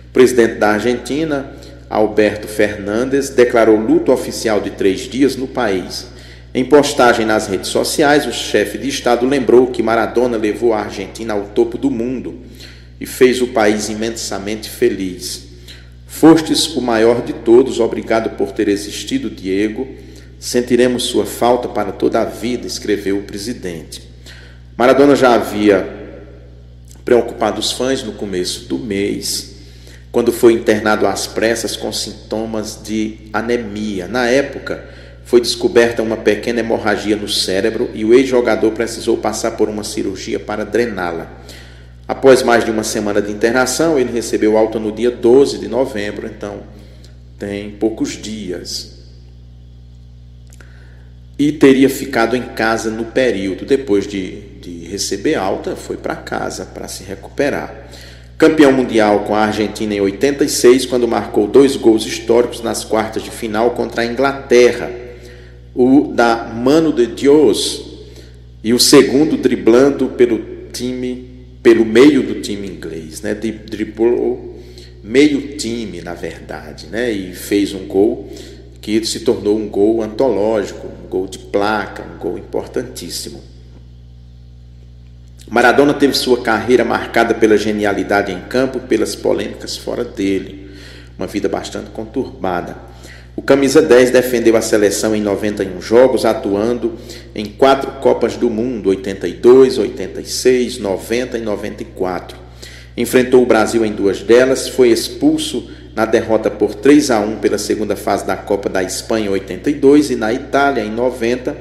O 0.08 0.12
presidente 0.12 0.56
da 0.56 0.72
Argentina, 0.72 1.52
Alberto 1.90 2.46
Fernandes, 2.46 3.30
declarou 3.30 3.74
luto 3.74 4.12
oficial 4.12 4.60
de 4.60 4.70
três 4.70 5.00
dias 5.00 5.34
no 5.34 5.48
país. 5.48 6.06
Em 6.54 6.64
postagem 6.64 7.26
nas 7.26 7.48
redes 7.48 7.68
sociais, 7.68 8.26
o 8.26 8.32
chefe 8.32 8.78
de 8.78 8.88
Estado 8.88 9.26
lembrou 9.26 9.66
que 9.66 9.82
Maradona 9.82 10.36
levou 10.36 10.72
a 10.72 10.82
Argentina 10.82 11.34
ao 11.34 11.46
topo 11.46 11.76
do 11.76 11.90
mundo 11.90 12.38
e 13.00 13.06
fez 13.06 13.42
o 13.42 13.48
país 13.48 13.88
imensamente 13.88 14.70
feliz. 14.70 15.48
Fostes 16.06 16.76
o 16.76 16.80
maior 16.80 17.22
de 17.22 17.32
todos, 17.32 17.80
obrigado 17.80 18.36
por 18.36 18.52
ter 18.52 18.68
existido, 18.68 19.28
Diego. 19.28 19.88
Sentiremos 20.38 21.04
sua 21.04 21.26
falta 21.26 21.68
para 21.68 21.90
toda 21.90 22.20
a 22.20 22.24
vida, 22.24 22.66
escreveu 22.66 23.18
o 23.18 23.22
presidente. 23.22 24.02
Maradona 24.76 25.16
já 25.16 25.34
havia 25.34 25.88
preocupado 27.04 27.58
os 27.58 27.72
fãs 27.72 28.02
no 28.02 28.12
começo 28.12 28.68
do 28.68 28.78
mês, 28.78 29.49
quando 30.12 30.32
foi 30.32 30.54
internado 30.54 31.06
às 31.06 31.26
pressas 31.26 31.76
com 31.76 31.92
sintomas 31.92 32.80
de 32.82 33.28
anemia. 33.32 34.08
Na 34.08 34.26
época, 34.26 34.84
foi 35.24 35.40
descoberta 35.40 36.02
uma 36.02 36.16
pequena 36.16 36.60
hemorragia 36.60 37.14
no 37.14 37.28
cérebro 37.28 37.88
e 37.94 38.04
o 38.04 38.12
ex-jogador 38.12 38.72
precisou 38.72 39.16
passar 39.16 39.52
por 39.52 39.68
uma 39.68 39.84
cirurgia 39.84 40.40
para 40.40 40.64
drená-la. 40.64 41.30
Após 42.08 42.42
mais 42.42 42.64
de 42.64 42.72
uma 42.72 42.82
semana 42.82 43.22
de 43.22 43.30
internação, 43.30 43.96
ele 43.96 44.10
recebeu 44.10 44.58
alta 44.58 44.80
no 44.80 44.90
dia 44.90 45.12
12 45.12 45.58
de 45.58 45.68
novembro, 45.68 46.26
então 46.26 46.64
tem 47.38 47.70
poucos 47.70 48.20
dias. 48.20 48.98
E 51.38 51.52
teria 51.52 51.88
ficado 51.88 52.36
em 52.36 52.42
casa 52.42 52.90
no 52.90 53.04
período. 53.04 53.64
Depois 53.64 54.08
de, 54.08 54.40
de 54.60 54.84
receber 54.88 55.36
alta, 55.36 55.76
foi 55.76 55.96
para 55.96 56.16
casa 56.16 56.66
para 56.66 56.88
se 56.88 57.04
recuperar. 57.04 57.72
Campeão 58.40 58.72
mundial 58.72 59.24
com 59.24 59.34
a 59.34 59.40
Argentina 59.40 59.94
em 59.94 60.00
86, 60.00 60.86
quando 60.86 61.06
marcou 61.06 61.46
dois 61.46 61.76
gols 61.76 62.06
históricos 62.06 62.62
nas 62.62 62.82
quartas 62.82 63.22
de 63.22 63.30
final 63.30 63.72
contra 63.72 64.00
a 64.00 64.06
Inglaterra. 64.06 64.90
O 65.74 66.10
da 66.14 66.46
Mano 66.46 66.90
de 66.90 67.06
Dios 67.06 67.84
e 68.64 68.72
o 68.72 68.78
segundo 68.78 69.36
driblando 69.36 70.06
pelo 70.06 70.40
time 70.72 71.28
pelo 71.62 71.84
meio 71.84 72.22
do 72.22 72.40
time 72.40 72.66
inglês, 72.66 73.20
né? 73.20 73.34
Driblou 73.34 74.58
meio 75.04 75.58
time, 75.58 76.00
na 76.00 76.14
verdade, 76.14 76.86
né? 76.86 77.12
E 77.12 77.34
fez 77.34 77.74
um 77.74 77.86
gol 77.86 78.26
que 78.80 79.04
se 79.04 79.20
tornou 79.20 79.58
um 79.58 79.68
gol 79.68 80.00
antológico, 80.00 80.86
um 80.86 81.06
gol 81.06 81.26
de 81.26 81.38
placa, 81.38 82.02
um 82.02 82.18
gol 82.18 82.38
importantíssimo. 82.38 83.49
Maradona 85.50 85.92
teve 85.92 86.14
sua 86.14 86.40
carreira 86.40 86.84
marcada 86.84 87.34
pela 87.34 87.58
genialidade 87.58 88.30
em 88.30 88.38
campo, 88.42 88.78
pelas 88.78 89.16
polêmicas 89.16 89.76
fora 89.76 90.04
dele, 90.04 90.70
uma 91.18 91.26
vida 91.26 91.48
bastante 91.48 91.90
conturbada. 91.90 92.76
O 93.34 93.42
camisa 93.42 93.82
10 93.82 94.12
defendeu 94.12 94.56
a 94.56 94.60
seleção 94.60 95.12
em 95.12 95.20
91 95.20 95.82
jogos, 95.82 96.24
atuando 96.24 96.94
em 97.34 97.46
quatro 97.46 97.90
Copas 98.00 98.36
do 98.36 98.48
Mundo, 98.48 98.90
82, 98.90 99.76
86, 99.76 100.78
90 100.78 101.38
e 101.38 101.40
94. 101.40 102.38
Enfrentou 102.96 103.42
o 103.42 103.46
Brasil 103.46 103.84
em 103.84 103.90
duas 103.90 104.22
delas, 104.22 104.68
foi 104.68 104.90
expulso 104.90 105.68
na 105.96 106.04
derrota 106.04 106.48
por 106.48 106.76
3 106.76 107.10
a 107.10 107.18
1 107.18 107.38
pela 107.38 107.58
segunda 107.58 107.96
fase 107.96 108.24
da 108.24 108.36
Copa 108.36 108.68
da 108.68 108.84
Espanha 108.84 109.26
em 109.26 109.30
82 109.30 110.10
e 110.10 110.16
na 110.16 110.32
Itália 110.32 110.84
em 110.84 110.92
90, 110.92 111.56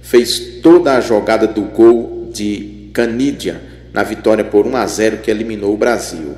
fez 0.00 0.38
toda 0.62 0.96
a 0.96 1.00
jogada 1.02 1.46
do 1.46 1.60
gol 1.60 2.30
de 2.32 2.73
Canidia 2.94 3.60
na 3.92 4.04
vitória 4.04 4.44
por 4.44 4.66
1 4.66 4.76
a 4.76 4.86
0 4.86 5.18
que 5.18 5.30
eliminou 5.30 5.74
o 5.74 5.76
Brasil. 5.76 6.34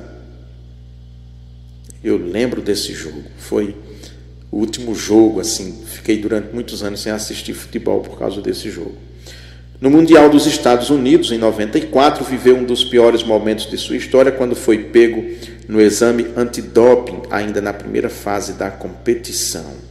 Eu 2.03 2.17
lembro 2.17 2.61
desse 2.61 2.93
jogo, 2.93 3.23
foi 3.37 3.75
o 4.51 4.57
último 4.57 4.95
jogo, 4.95 5.39
assim, 5.39 5.83
fiquei 5.85 6.17
durante 6.17 6.53
muitos 6.53 6.81
anos 6.81 7.01
sem 7.01 7.11
assistir 7.11 7.53
futebol 7.53 8.01
por 8.01 8.17
causa 8.17 8.41
desse 8.41 8.71
jogo. 8.71 8.95
No 9.79 9.91
Mundial 9.91 10.29
dos 10.29 10.47
Estados 10.47 10.89
Unidos, 10.89 11.31
em 11.31 11.37
94, 11.37 12.25
viveu 12.25 12.57
um 12.57 12.63
dos 12.63 12.83
piores 12.83 13.21
momentos 13.21 13.69
de 13.69 13.77
sua 13.77 13.95
história 13.95 14.31
quando 14.31 14.55
foi 14.55 14.85
pego 14.85 15.23
no 15.67 15.79
exame 15.79 16.25
antidoping, 16.35 17.21
ainda 17.29 17.61
na 17.61 17.71
primeira 17.71 18.09
fase 18.09 18.53
da 18.53 18.71
competição. 18.71 19.87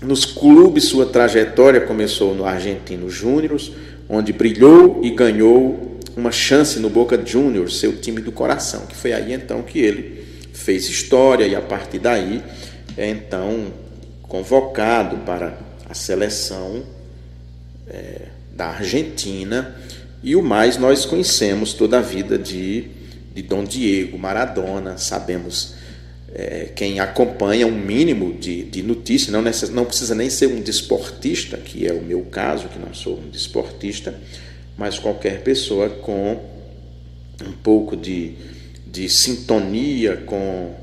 Nos 0.00 0.24
clubes, 0.24 0.84
sua 0.84 1.06
trajetória 1.06 1.80
começou 1.80 2.34
no 2.34 2.44
Argentino 2.44 3.08
Júnior, 3.08 3.60
onde 4.12 4.30
brilhou 4.30 5.00
e 5.02 5.08
ganhou 5.08 5.98
uma 6.14 6.30
chance 6.30 6.78
no 6.78 6.90
Boca 6.90 7.18
Juniors, 7.24 7.78
seu 7.78 7.96
time 7.96 8.20
do 8.20 8.30
coração, 8.30 8.84
que 8.84 8.94
foi 8.94 9.14
aí 9.14 9.32
então 9.32 9.62
que 9.62 9.78
ele 9.78 10.22
fez 10.52 10.86
história 10.86 11.46
e 11.46 11.56
a 11.56 11.62
partir 11.62 11.98
daí 11.98 12.42
é 12.94 13.08
então 13.08 13.72
convocado 14.20 15.16
para 15.24 15.58
a 15.88 15.94
seleção 15.94 16.82
é, 17.88 18.26
da 18.54 18.66
Argentina. 18.66 19.74
E 20.22 20.36
o 20.36 20.42
mais 20.42 20.76
nós 20.76 21.06
conhecemos 21.06 21.72
toda 21.72 21.98
a 21.98 22.02
vida 22.02 22.36
de, 22.36 22.90
de 23.34 23.40
Dom 23.40 23.64
Diego 23.64 24.18
Maradona, 24.18 24.98
sabemos 24.98 25.74
é, 26.34 26.70
quem 26.74 26.98
acompanha 26.98 27.66
um 27.66 27.78
mínimo 27.78 28.32
de, 28.32 28.62
de 28.64 28.82
notícia, 28.82 29.30
não, 29.30 29.42
necess, 29.42 29.70
não 29.70 29.84
precisa 29.84 30.14
nem 30.14 30.30
ser 30.30 30.46
um 30.46 30.60
desportista, 30.60 31.56
que 31.58 31.86
é 31.86 31.92
o 31.92 32.02
meu 32.02 32.22
caso, 32.22 32.68
que 32.68 32.78
não 32.78 32.94
sou 32.94 33.18
um 33.18 33.28
desportista, 33.28 34.14
mas 34.76 34.98
qualquer 34.98 35.42
pessoa 35.42 35.88
com 35.90 36.40
um 37.46 37.52
pouco 37.62 37.96
de, 37.96 38.32
de 38.86 39.08
sintonia 39.08 40.16
com 40.16 40.74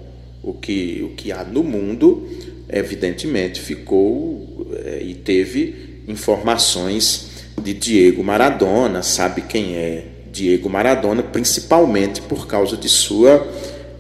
o 0.44 0.54
que, 0.54 1.02
o 1.04 1.16
que 1.16 1.32
há 1.32 1.44
no 1.44 1.64
mundo, 1.64 2.28
evidentemente 2.70 3.60
ficou 3.60 4.68
é, 4.86 5.02
e 5.02 5.16
teve 5.16 6.04
informações 6.08 7.30
de 7.62 7.74
Diego 7.74 8.24
Maradona, 8.24 9.02
sabe 9.02 9.42
quem 9.42 9.76
é 9.76 10.06
Diego 10.32 10.70
Maradona, 10.70 11.24
principalmente 11.24 12.22
por 12.22 12.48
causa 12.48 12.78
de 12.78 12.88
sua, 12.88 13.48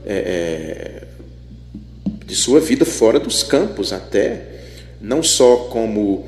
é, 0.05 0.13
é, 0.13 0.88
de 2.29 2.35
sua 2.35 2.59
vida 2.59 2.85
fora 2.85 3.19
dos 3.19 3.41
campos, 3.41 3.91
até, 3.91 4.45
não 5.01 5.23
só 5.23 5.67
como 5.71 6.27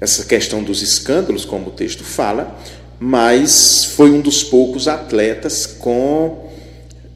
essa 0.00 0.24
questão 0.24 0.62
dos 0.62 0.82
escândalos, 0.82 1.44
como 1.44 1.66
o 1.66 1.72
texto 1.72 2.04
fala, 2.04 2.56
mas 3.00 3.84
foi 3.96 4.12
um 4.12 4.20
dos 4.20 4.44
poucos 4.44 4.86
atletas 4.86 5.66
com 5.66 6.48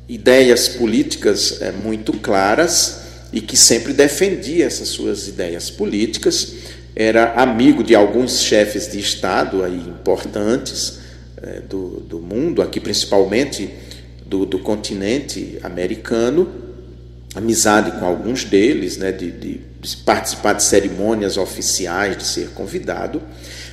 ideias 0.09 0.69
políticas 0.69 1.63
é, 1.63 1.71
muito 1.71 2.13
claras 2.15 3.03
e 3.33 3.41
que 3.41 3.57
sempre 3.57 3.93
defendia 3.93 4.67
essas 4.67 4.89
suas 4.89 5.29
ideias 5.29 5.71
políticas. 5.71 6.55
Era 6.97 7.35
amigo 7.35 7.85
de 7.85 7.95
alguns 7.95 8.41
chefes 8.41 8.91
de 8.91 8.99
Estado 8.99 9.63
aí 9.63 9.79
importantes 9.79 10.99
é, 11.41 11.61
do, 11.61 12.01
do 12.01 12.19
mundo, 12.19 12.61
aqui 12.61 12.81
principalmente 12.81 13.71
do, 14.27 14.45
do 14.45 14.59
continente 14.59 15.59
americano, 15.63 16.70
amizade 17.35 17.93
com 17.99 18.05
alguns 18.05 18.45
deles, 18.45 18.97
né, 18.97 19.13
de, 19.13 19.31
de, 19.31 19.61
de 19.81 19.97
participar 19.99 20.55
de 20.55 20.63
cerimônias 20.63 21.37
oficiais, 21.37 22.17
de 22.17 22.25
ser 22.25 22.49
convidado, 22.51 23.23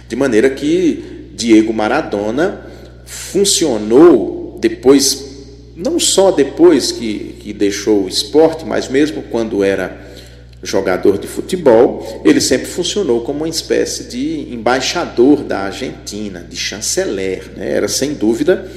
de 0.08 0.16
maneira 0.16 0.50
que 0.50 1.32
Diego 1.36 1.74
Maradona 1.74 2.62
funcionou 3.06 4.58
depois, 4.60 5.26
não 5.76 6.00
só 6.00 6.32
depois 6.32 6.92
que, 6.92 7.36
que 7.40 7.54
deixou 7.54 8.04
o 8.04 8.08
esporte, 8.08 8.66
mas 8.66 8.88
mesmo 8.88 9.24
quando 9.24 9.64
era 9.64 10.08
jogador 10.64 11.18
de 11.18 11.28
futebol, 11.28 12.22
ele 12.26 12.42
sempre 12.42 12.68
funcionou 12.68 13.22
como 13.22 13.40
uma 13.40 13.50
espécie 13.50 14.06
de 14.06 14.54
embaixador 14.54 15.44
da 15.44 15.60
Argentina, 15.60 16.46
de 16.48 16.56
chanceler. 16.56 17.52
Né? 17.56 17.72
Era, 17.72 17.88
sem 17.88 18.14
dúvida, 18.14 18.70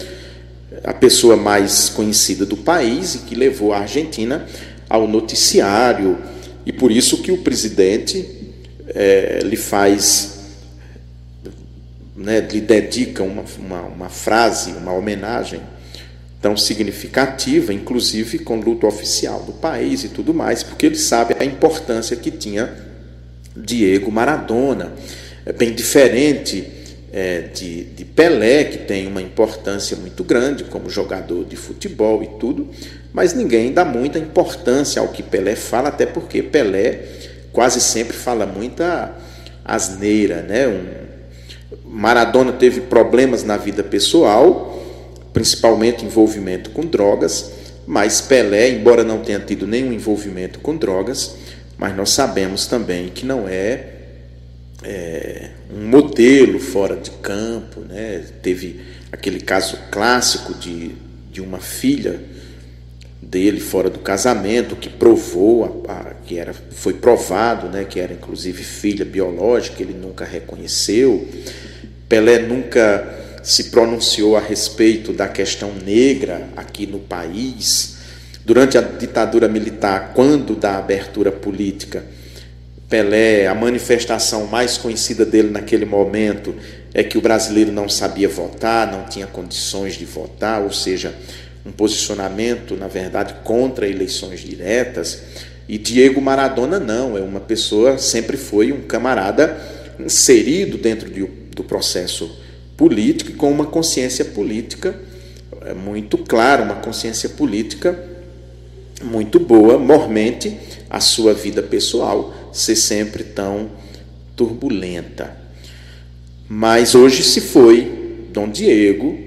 a 0.84 0.92
pessoa 0.92 1.36
mais 1.36 1.88
conhecida 1.88 2.44
do 2.44 2.56
país 2.56 3.14
e 3.14 3.18
que 3.20 3.34
levou 3.34 3.72
a 3.72 3.78
Argentina 3.78 4.46
ao 4.90 5.06
noticiário. 5.06 6.18
E 6.66 6.72
por 6.72 6.90
isso 6.90 7.22
que 7.22 7.30
o 7.30 7.38
presidente 7.38 8.28
é, 8.88 9.38
lhe 9.44 9.56
faz, 9.56 10.40
né, 12.16 12.40
lhe 12.40 12.60
dedica 12.60 13.22
uma, 13.22 13.44
uma, 13.58 13.82
uma 13.82 14.08
frase, 14.08 14.72
uma 14.72 14.92
homenagem 14.92 15.60
tão 16.42 16.56
significativa, 16.56 17.72
inclusive 17.72 18.40
com 18.40 18.60
luto 18.60 18.86
oficial 18.86 19.42
do 19.44 19.52
país 19.52 20.04
e 20.04 20.08
tudo 20.08 20.34
mais, 20.34 20.62
porque 20.62 20.86
ele 20.86 20.96
sabe 20.96 21.36
a 21.38 21.44
importância 21.44 22.16
que 22.16 22.30
tinha 22.30 22.72
Diego 23.56 24.10
Maradona, 24.10 24.92
é 25.44 25.52
bem 25.52 25.74
diferente 25.74 26.79
é, 27.12 27.40
de, 27.40 27.84
de 27.84 28.04
Pelé, 28.04 28.64
que 28.64 28.78
tem 28.78 29.06
uma 29.06 29.20
importância 29.20 29.96
muito 29.96 30.22
grande 30.22 30.64
como 30.64 30.88
jogador 30.88 31.44
de 31.44 31.56
futebol 31.56 32.22
e 32.22 32.26
tudo, 32.38 32.68
mas 33.12 33.34
ninguém 33.34 33.72
dá 33.72 33.84
muita 33.84 34.18
importância 34.18 35.00
ao 35.00 35.08
que 35.08 35.22
Pelé 35.22 35.56
fala, 35.56 35.88
até 35.88 36.06
porque 36.06 36.42
Pelé 36.42 37.02
quase 37.52 37.80
sempre 37.80 38.16
fala 38.16 38.46
muita 38.46 39.12
asneira, 39.64 40.42
né? 40.42 40.68
Um, 40.68 41.10
Maradona 41.84 42.52
teve 42.52 42.82
problemas 42.82 43.42
na 43.42 43.56
vida 43.56 43.82
pessoal, 43.82 44.78
principalmente 45.32 46.04
envolvimento 46.04 46.70
com 46.70 46.82
drogas, 46.82 47.50
mas 47.86 48.20
Pelé, 48.20 48.70
embora 48.70 49.02
não 49.02 49.18
tenha 49.18 49.40
tido 49.40 49.66
nenhum 49.66 49.92
envolvimento 49.92 50.60
com 50.60 50.76
drogas, 50.76 51.34
mas 51.76 51.96
nós 51.96 52.10
sabemos 52.10 52.66
também 52.66 53.08
que 53.08 53.26
não 53.26 53.48
é, 53.48 53.86
é 54.84 55.50
um 55.74 55.86
modelo 55.86 56.58
fora 56.58 56.96
de 56.96 57.10
campo. 57.10 57.80
Né? 57.80 58.24
Teve 58.42 58.80
aquele 59.12 59.40
caso 59.40 59.78
clássico 59.90 60.54
de, 60.54 60.92
de 61.30 61.40
uma 61.40 61.58
filha 61.58 62.20
dele 63.20 63.60
fora 63.60 63.90
do 63.90 63.98
casamento 63.98 64.74
que 64.74 64.88
provou 64.88 65.84
a, 65.86 65.92
a, 65.92 66.14
que 66.26 66.38
era 66.38 66.54
foi 66.54 66.94
provado 66.94 67.68
né 67.68 67.84
que 67.84 68.00
era 68.00 68.14
inclusive 68.14 68.64
filha 68.64 69.04
biológica 69.04 69.82
ele 69.82 69.92
nunca 69.92 70.24
reconheceu 70.24 71.28
Pelé 72.10 72.40
nunca 72.40 73.38
se 73.40 73.70
pronunciou 73.70 74.36
a 74.36 74.40
respeito 74.40 75.12
da 75.12 75.28
questão 75.28 75.72
negra 75.72 76.48
aqui 76.56 76.84
no 76.84 76.98
país. 76.98 77.98
Durante 78.44 78.76
a 78.76 78.80
ditadura 78.80 79.46
militar, 79.46 80.10
quando 80.12 80.56
da 80.56 80.76
abertura 80.76 81.30
política, 81.30 82.04
Pelé, 82.90 83.46
a 83.46 83.54
manifestação 83.54 84.48
mais 84.48 84.76
conhecida 84.76 85.24
dele 85.24 85.48
naquele 85.48 85.84
momento 85.84 86.52
é 86.92 87.04
que 87.04 87.16
o 87.16 87.20
brasileiro 87.20 87.70
não 87.70 87.88
sabia 87.88 88.28
votar, 88.28 88.90
não 88.90 89.04
tinha 89.04 89.28
condições 89.28 89.94
de 89.94 90.04
votar, 90.04 90.60
ou 90.60 90.72
seja, 90.72 91.14
um 91.64 91.70
posicionamento, 91.70 92.74
na 92.74 92.88
verdade, 92.88 93.36
contra 93.44 93.88
eleições 93.88 94.40
diretas. 94.40 95.22
E 95.68 95.78
Diego 95.78 96.20
Maradona 96.20 96.80
não, 96.80 97.16
é 97.16 97.20
uma 97.20 97.38
pessoa, 97.38 97.96
sempre 97.96 98.36
foi 98.36 98.72
um 98.72 98.80
camarada 98.80 99.56
inserido 100.00 100.76
dentro 100.76 101.08
de, 101.08 101.24
do 101.54 101.62
processo 101.62 102.28
político 102.76 103.30
e 103.30 103.34
com 103.34 103.52
uma 103.52 103.66
consciência 103.66 104.24
política 104.24 104.98
é 105.64 105.74
muito 105.74 106.18
clara, 106.18 106.62
uma 106.62 106.76
consciência 106.76 107.28
política 107.28 107.96
muito 109.02 109.38
boa, 109.38 109.78
mormente 109.78 110.58
a 110.88 110.98
sua 110.98 111.32
vida 111.32 111.62
pessoal 111.62 112.34
ser 112.52 112.76
sempre 112.76 113.24
tão 113.24 113.70
turbulenta. 114.36 115.36
Mas 116.48 116.94
hoje 116.94 117.22
se 117.22 117.40
foi 117.40 118.28
Dom 118.32 118.48
Diego, 118.48 119.18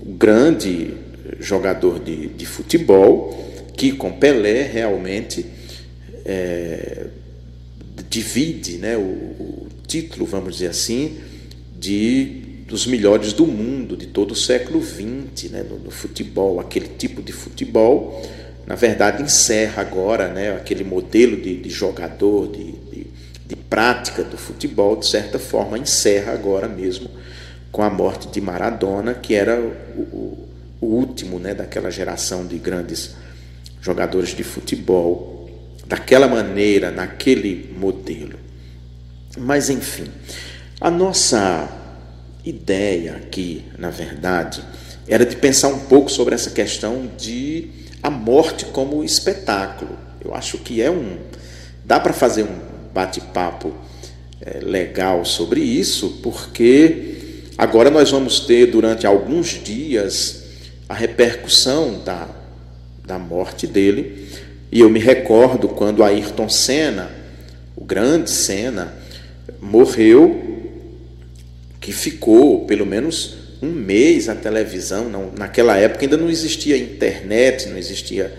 o 0.00 0.12
grande 0.12 0.94
jogador 1.40 1.98
de, 1.98 2.28
de 2.28 2.46
futebol, 2.46 3.36
que 3.76 3.92
com 3.92 4.12
Pelé 4.12 4.62
realmente 4.62 5.46
é, 6.24 7.06
divide 8.08 8.78
né, 8.78 8.96
o, 8.96 9.00
o 9.00 9.66
título, 9.86 10.26
vamos 10.26 10.54
dizer 10.54 10.68
assim, 10.68 11.18
de 11.78 12.44
dos 12.68 12.86
melhores 12.86 13.32
do 13.32 13.46
mundo, 13.46 13.96
de 13.96 14.06
todo 14.06 14.32
o 14.32 14.36
século 14.36 14.82
XX, 14.82 15.50
né, 15.50 15.62
no, 15.62 15.78
no, 15.78 15.90
futebol. 15.90 16.60
Aquele 16.60 16.88
tipo 16.98 17.22
de 17.22 17.32
futebol, 17.32 18.22
na 18.68 18.74
verdade, 18.74 19.22
encerra 19.22 19.80
agora 19.80 20.28
né, 20.28 20.54
aquele 20.54 20.84
modelo 20.84 21.38
de, 21.40 21.56
de 21.56 21.70
jogador, 21.70 22.48
de, 22.48 22.72
de, 22.72 23.06
de, 23.46 23.56
prática 23.56 24.22
do 24.22 24.36
futebol, 24.36 24.94
de 24.94 25.06
certa 25.06 25.38
forma, 25.38 25.78
encerra 25.78 26.34
agora 26.34 26.68
mesmo 26.68 27.08
com 27.72 27.82
a 27.82 27.88
morte 27.88 28.28
de 28.28 28.42
Maradona, 28.42 29.14
que 29.14 29.32
era 29.32 29.58
o, 29.58 29.72
o, 30.02 30.48
o 30.82 30.86
último 30.86 31.38
né, 31.38 31.54
daquela 31.54 31.90
geração 31.90 32.46
de 32.46 32.58
grandes 32.58 33.16
jogadores 33.80 34.36
de 34.36 34.44
futebol, 34.44 35.48
daquela 35.86 36.28
maneira, 36.28 36.90
naquele 36.90 37.74
modelo. 37.74 38.38
Mas, 39.38 39.70
enfim, 39.70 40.08
a 40.78 40.90
nossa 40.90 41.66
ideia 42.44 43.16
aqui, 43.16 43.64
na 43.78 43.88
verdade, 43.88 44.62
era 45.08 45.24
de 45.24 45.36
pensar 45.36 45.68
um 45.68 45.86
pouco 45.86 46.10
sobre 46.10 46.34
essa 46.34 46.50
questão 46.50 47.10
de 47.16 47.77
a 48.02 48.10
morte 48.10 48.66
como 48.66 49.04
espetáculo. 49.04 49.96
Eu 50.24 50.34
acho 50.34 50.58
que 50.58 50.82
é 50.82 50.90
um. 50.90 51.18
dá 51.84 51.98
para 51.98 52.12
fazer 52.12 52.44
um 52.44 52.58
bate-papo 52.92 53.72
é, 54.40 54.58
legal 54.60 55.24
sobre 55.24 55.60
isso, 55.60 56.20
porque 56.22 57.50
agora 57.56 57.90
nós 57.90 58.10
vamos 58.10 58.40
ter 58.40 58.66
durante 58.66 59.06
alguns 59.06 59.62
dias 59.62 60.44
a 60.88 60.94
repercussão 60.94 62.00
da, 62.04 62.28
da 63.04 63.18
morte 63.18 63.66
dele. 63.66 64.28
E 64.70 64.80
eu 64.80 64.90
me 64.90 64.98
recordo 64.98 65.68
quando 65.68 66.04
Ayrton 66.04 66.48
Senna, 66.48 67.10
o 67.74 67.84
grande 67.84 68.30
Senna, 68.30 68.94
morreu 69.60 70.44
que 71.80 71.92
ficou 71.92 72.66
pelo 72.66 72.84
menos 72.84 73.37
um 73.62 73.70
mês 73.70 74.26
na 74.26 74.34
televisão. 74.34 75.08
Não, 75.08 75.32
naquela 75.36 75.76
época 75.76 76.04
ainda 76.04 76.16
não 76.16 76.30
existia 76.30 76.76
internet, 76.76 77.68
não 77.68 77.76
existia 77.76 78.32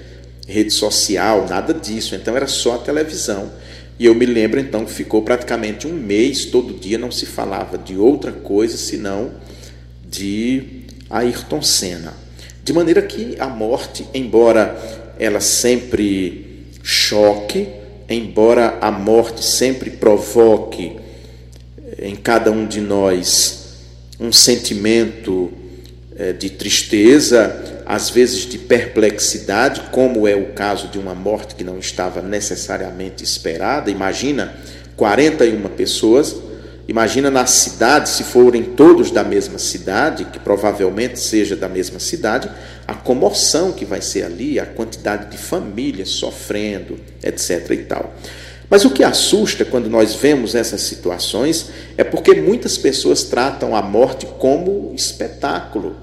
rede 0.47 0.71
social, 0.71 1.45
nada 1.47 1.73
disso. 1.73 2.15
Então 2.15 2.35
era 2.35 2.47
só 2.47 2.75
a 2.75 2.79
televisão. 2.79 3.51
E 3.99 4.05
eu 4.05 4.15
me 4.15 4.25
lembro 4.25 4.59
então 4.59 4.85
que 4.85 4.91
ficou 4.91 5.21
praticamente 5.21 5.85
um 5.85 5.93
mês, 5.93 6.45
todo 6.45 6.73
dia 6.73 6.97
não 6.97 7.11
se 7.11 7.25
falava 7.25 7.77
de 7.77 7.97
outra 7.97 8.31
coisa 8.31 8.77
senão 8.77 9.31
de 10.07 10.85
Ayrton 11.09 11.61
Senna. 11.61 12.13
De 12.63 12.71
maneira 12.71 13.01
que 13.01 13.35
a 13.39 13.47
morte, 13.47 14.07
embora 14.13 14.77
ela 15.19 15.41
sempre 15.41 16.65
choque, 16.81 17.67
embora 18.07 18.77
a 18.79 18.89
morte 18.89 19.43
sempre 19.43 19.89
provoque 19.89 20.95
em 22.01 22.15
cada 22.15 22.51
um 22.51 22.65
de 22.65 22.79
nós 22.79 23.58
um 24.19 24.31
sentimento 24.31 25.51
é, 26.15 26.33
de 26.33 26.49
tristeza, 26.49 27.81
às 27.85 28.09
vezes 28.09 28.45
de 28.45 28.57
perplexidade, 28.57 29.81
como 29.91 30.27
é 30.27 30.35
o 30.35 30.53
caso 30.53 30.87
de 30.89 30.99
uma 30.99 31.15
morte 31.15 31.55
que 31.55 31.63
não 31.63 31.79
estava 31.79 32.21
necessariamente 32.21 33.23
esperada. 33.23 33.89
Imagina 33.89 34.53
41 34.95 35.61
pessoas 35.69 36.35
Imagina 36.89 37.29
na 37.29 37.45
cidade, 37.45 38.09
se 38.09 38.23
forem 38.23 38.63
todos 38.63 39.11
da 39.11 39.23
mesma 39.23 39.59
cidade, 39.59 40.25
que 40.25 40.39
provavelmente 40.39 41.19
seja 41.19 41.55
da 41.55 41.69
mesma 41.69 41.99
cidade, 41.99 42.49
a 42.87 42.95
comoção 42.95 43.71
que 43.71 43.85
vai 43.85 44.01
ser 44.01 44.23
ali, 44.23 44.59
a 44.59 44.65
quantidade 44.65 45.29
de 45.29 45.37
famílias 45.37 46.09
sofrendo, 46.09 46.99
etc. 47.21 47.69
e 47.69 47.77
tal. 47.83 48.15
Mas 48.69 48.85
o 48.85 48.91
que 48.91 49.03
assusta 49.03 49.65
quando 49.65 49.89
nós 49.89 50.13
vemos 50.13 50.53
essas 50.53 50.81
situações 50.81 51.69
é 51.97 52.03
porque 52.03 52.35
muitas 52.35 52.77
pessoas 52.77 53.23
tratam 53.23 53.75
a 53.75 53.81
morte 53.81 54.27
como 54.37 54.93
espetáculo. 54.95 55.95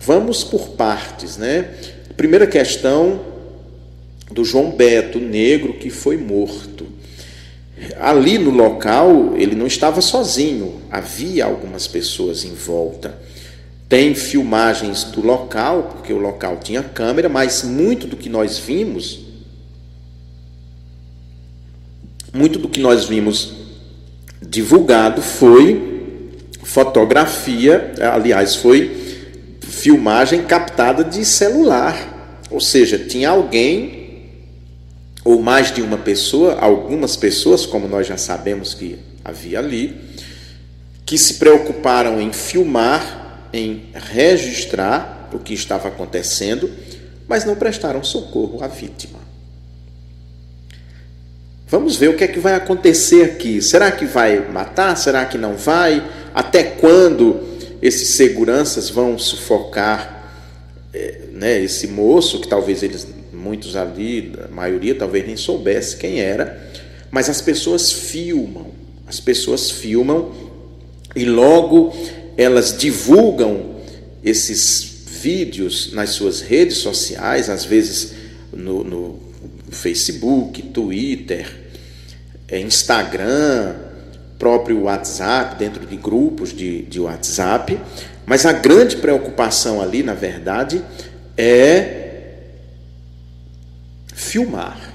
Vamos 0.00 0.42
por 0.42 0.70
partes, 0.70 1.36
né? 1.36 1.74
Primeira 2.16 2.46
questão 2.46 3.20
do 4.30 4.44
João 4.44 4.70
Beto, 4.70 5.18
negro 5.18 5.74
que 5.74 5.90
foi 5.90 6.16
morto. 6.16 6.86
Ali 7.98 8.38
no 8.38 8.50
local, 8.50 9.34
ele 9.36 9.54
não 9.54 9.66
estava 9.66 10.00
sozinho, 10.00 10.80
havia 10.90 11.44
algumas 11.44 11.86
pessoas 11.86 12.44
em 12.44 12.54
volta. 12.54 13.18
Tem 13.88 14.14
filmagens 14.14 15.04
do 15.04 15.20
local, 15.20 15.90
porque 15.94 16.12
o 16.12 16.18
local 16.18 16.58
tinha 16.62 16.82
câmera, 16.82 17.28
mas 17.28 17.62
muito 17.62 18.06
do 18.06 18.16
que 18.16 18.28
nós 18.28 18.58
vimos, 18.58 19.29
muito 22.32 22.58
do 22.58 22.68
que 22.68 22.80
nós 22.80 23.04
vimos 23.04 23.52
divulgado 24.42 25.20
foi 25.20 26.30
fotografia, 26.62 27.92
aliás, 28.12 28.56
foi 28.56 29.18
filmagem 29.60 30.42
captada 30.42 31.02
de 31.04 31.24
celular. 31.24 32.38
Ou 32.50 32.60
seja, 32.60 32.98
tinha 32.98 33.30
alguém 33.30 34.00
ou 35.24 35.40
mais 35.40 35.72
de 35.72 35.82
uma 35.82 35.98
pessoa, 35.98 36.58
algumas 36.60 37.16
pessoas, 37.16 37.66
como 37.66 37.86
nós 37.86 38.06
já 38.06 38.16
sabemos 38.16 38.74
que 38.74 38.98
havia 39.24 39.58
ali, 39.58 39.96
que 41.04 41.18
se 41.18 41.34
preocuparam 41.34 42.20
em 42.20 42.32
filmar, 42.32 43.48
em 43.52 43.84
registrar 43.94 45.28
o 45.32 45.38
que 45.38 45.54
estava 45.54 45.88
acontecendo, 45.88 46.70
mas 47.28 47.44
não 47.44 47.54
prestaram 47.54 48.02
socorro 48.02 48.62
à 48.62 48.66
vítima. 48.66 49.19
Vamos 51.70 51.94
ver 51.94 52.08
o 52.08 52.16
que 52.16 52.24
é 52.24 52.26
que 52.26 52.40
vai 52.40 52.54
acontecer 52.54 53.22
aqui. 53.22 53.62
Será 53.62 53.92
que 53.92 54.04
vai 54.04 54.50
matar? 54.50 54.96
Será 54.96 55.24
que 55.24 55.38
não 55.38 55.54
vai? 55.54 56.04
Até 56.34 56.64
quando 56.64 57.40
esses 57.80 58.08
seguranças 58.08 58.90
vão 58.90 59.16
sufocar 59.16 60.32
é, 60.92 61.20
né, 61.32 61.60
esse 61.62 61.86
moço, 61.86 62.40
que 62.40 62.48
talvez 62.48 62.82
eles 62.82 63.06
muitos 63.32 63.76
ali, 63.76 64.32
a 64.44 64.52
maioria 64.52 64.96
talvez 64.96 65.24
nem 65.24 65.36
soubesse 65.36 65.96
quem 65.96 66.20
era, 66.20 66.60
mas 67.08 67.30
as 67.30 67.40
pessoas 67.40 67.92
filmam, 67.92 68.66
as 69.06 69.20
pessoas 69.20 69.70
filmam 69.70 70.32
e 71.14 71.24
logo 71.24 71.94
elas 72.36 72.76
divulgam 72.76 73.76
esses 74.24 75.04
vídeos 75.06 75.92
nas 75.92 76.10
suas 76.10 76.40
redes 76.40 76.78
sociais, 76.78 77.48
às 77.48 77.64
vezes 77.64 78.12
no, 78.52 78.82
no 78.82 79.18
Facebook, 79.70 80.62
Twitter, 80.62 81.59
Instagram, 82.58 83.74
próprio 84.38 84.82
WhatsApp, 84.82 85.56
dentro 85.56 85.84
de 85.86 85.96
grupos 85.96 86.52
de, 86.52 86.82
de 86.82 86.98
WhatsApp, 86.98 87.78
mas 88.24 88.46
a 88.46 88.52
grande 88.52 88.96
preocupação 88.96 89.82
ali, 89.82 90.02
na 90.02 90.14
verdade, 90.14 90.82
é 91.36 92.00
filmar, 94.14 94.94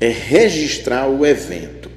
é 0.00 0.08
registrar 0.08 1.08
o 1.08 1.24
evento, 1.24 1.90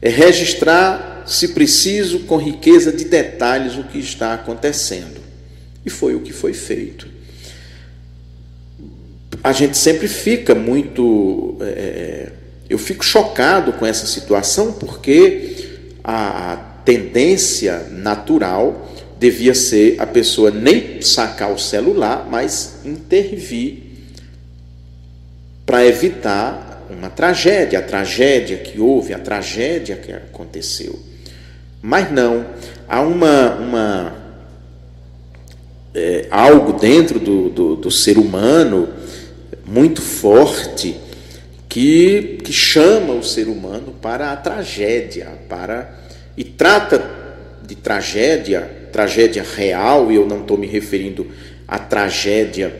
é 0.00 0.08
registrar, 0.08 1.24
se 1.26 1.48
preciso, 1.48 2.20
com 2.20 2.36
riqueza 2.36 2.92
de 2.92 3.04
detalhes, 3.04 3.76
o 3.76 3.84
que 3.84 3.98
está 3.98 4.34
acontecendo. 4.34 5.20
E 5.84 5.90
foi 5.90 6.14
o 6.14 6.20
que 6.20 6.32
foi 6.32 6.52
feito. 6.52 7.08
A 9.42 9.52
gente 9.52 9.76
sempre 9.76 10.08
fica 10.08 10.54
muito. 10.54 11.56
É, 11.60 12.32
eu 12.68 12.78
fico 12.78 13.04
chocado 13.04 13.72
com 13.72 13.86
essa 13.86 14.06
situação, 14.06 14.72
porque 14.72 15.80
a 16.02 16.56
tendência 16.84 17.88
natural 17.90 18.88
devia 19.18 19.54
ser 19.54 19.96
a 19.98 20.06
pessoa 20.06 20.50
nem 20.50 21.00
sacar 21.00 21.52
o 21.52 21.58
celular, 21.58 22.26
mas 22.30 22.80
intervir 22.84 23.82
para 25.64 25.84
evitar 25.84 26.86
uma 26.88 27.10
tragédia, 27.10 27.80
a 27.80 27.82
tragédia 27.82 28.58
que 28.58 28.80
houve, 28.80 29.12
a 29.12 29.18
tragédia 29.18 29.96
que 29.96 30.12
aconteceu. 30.12 30.98
Mas 31.82 32.10
não, 32.12 32.46
há 32.88 33.00
uma, 33.00 33.54
uma 33.56 34.14
é, 35.94 36.26
algo 36.30 36.74
dentro 36.74 37.18
do, 37.18 37.48
do, 37.48 37.76
do, 37.76 37.90
ser 37.90 38.18
humano 38.18 38.88
muito 39.64 40.00
forte 40.02 40.96
que, 41.76 42.38
que 42.42 42.54
chama 42.54 43.12
o 43.12 43.22
ser 43.22 43.48
humano 43.48 43.92
para 44.00 44.32
a 44.32 44.36
tragédia, 44.36 45.28
para 45.46 45.94
e 46.34 46.42
trata 46.42 47.04
de 47.62 47.74
tragédia, 47.74 48.88
tragédia 48.90 49.42
real, 49.42 50.10
e 50.10 50.14
eu 50.14 50.26
não 50.26 50.40
estou 50.40 50.56
me 50.56 50.66
referindo 50.66 51.26
à 51.68 51.78
tragédia 51.78 52.74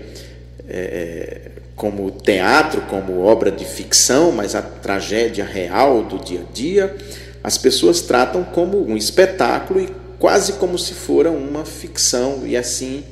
é, 0.67 1.51
como 1.75 2.11
teatro, 2.11 2.81
como 2.89 3.21
obra 3.21 3.51
de 3.51 3.67
ficção, 3.67 4.33
mas 4.33 4.55
a 4.55 4.63
tragédia 4.63 5.45
real 5.45 6.03
do 6.03 6.19
dia 6.19 6.41
a 6.41 6.53
dia, 6.55 6.97
as 7.45 7.59
pessoas 7.59 8.01
tratam 8.01 8.45
como 8.45 8.83
um 8.83 8.97
espetáculo 8.97 9.79
e 9.79 9.91
quase 10.19 10.55
como 10.55 10.79
se 10.79 10.95
fora 10.95 11.31
uma 11.31 11.67
ficção, 11.67 12.47
e 12.47 12.57
assim 12.57 13.05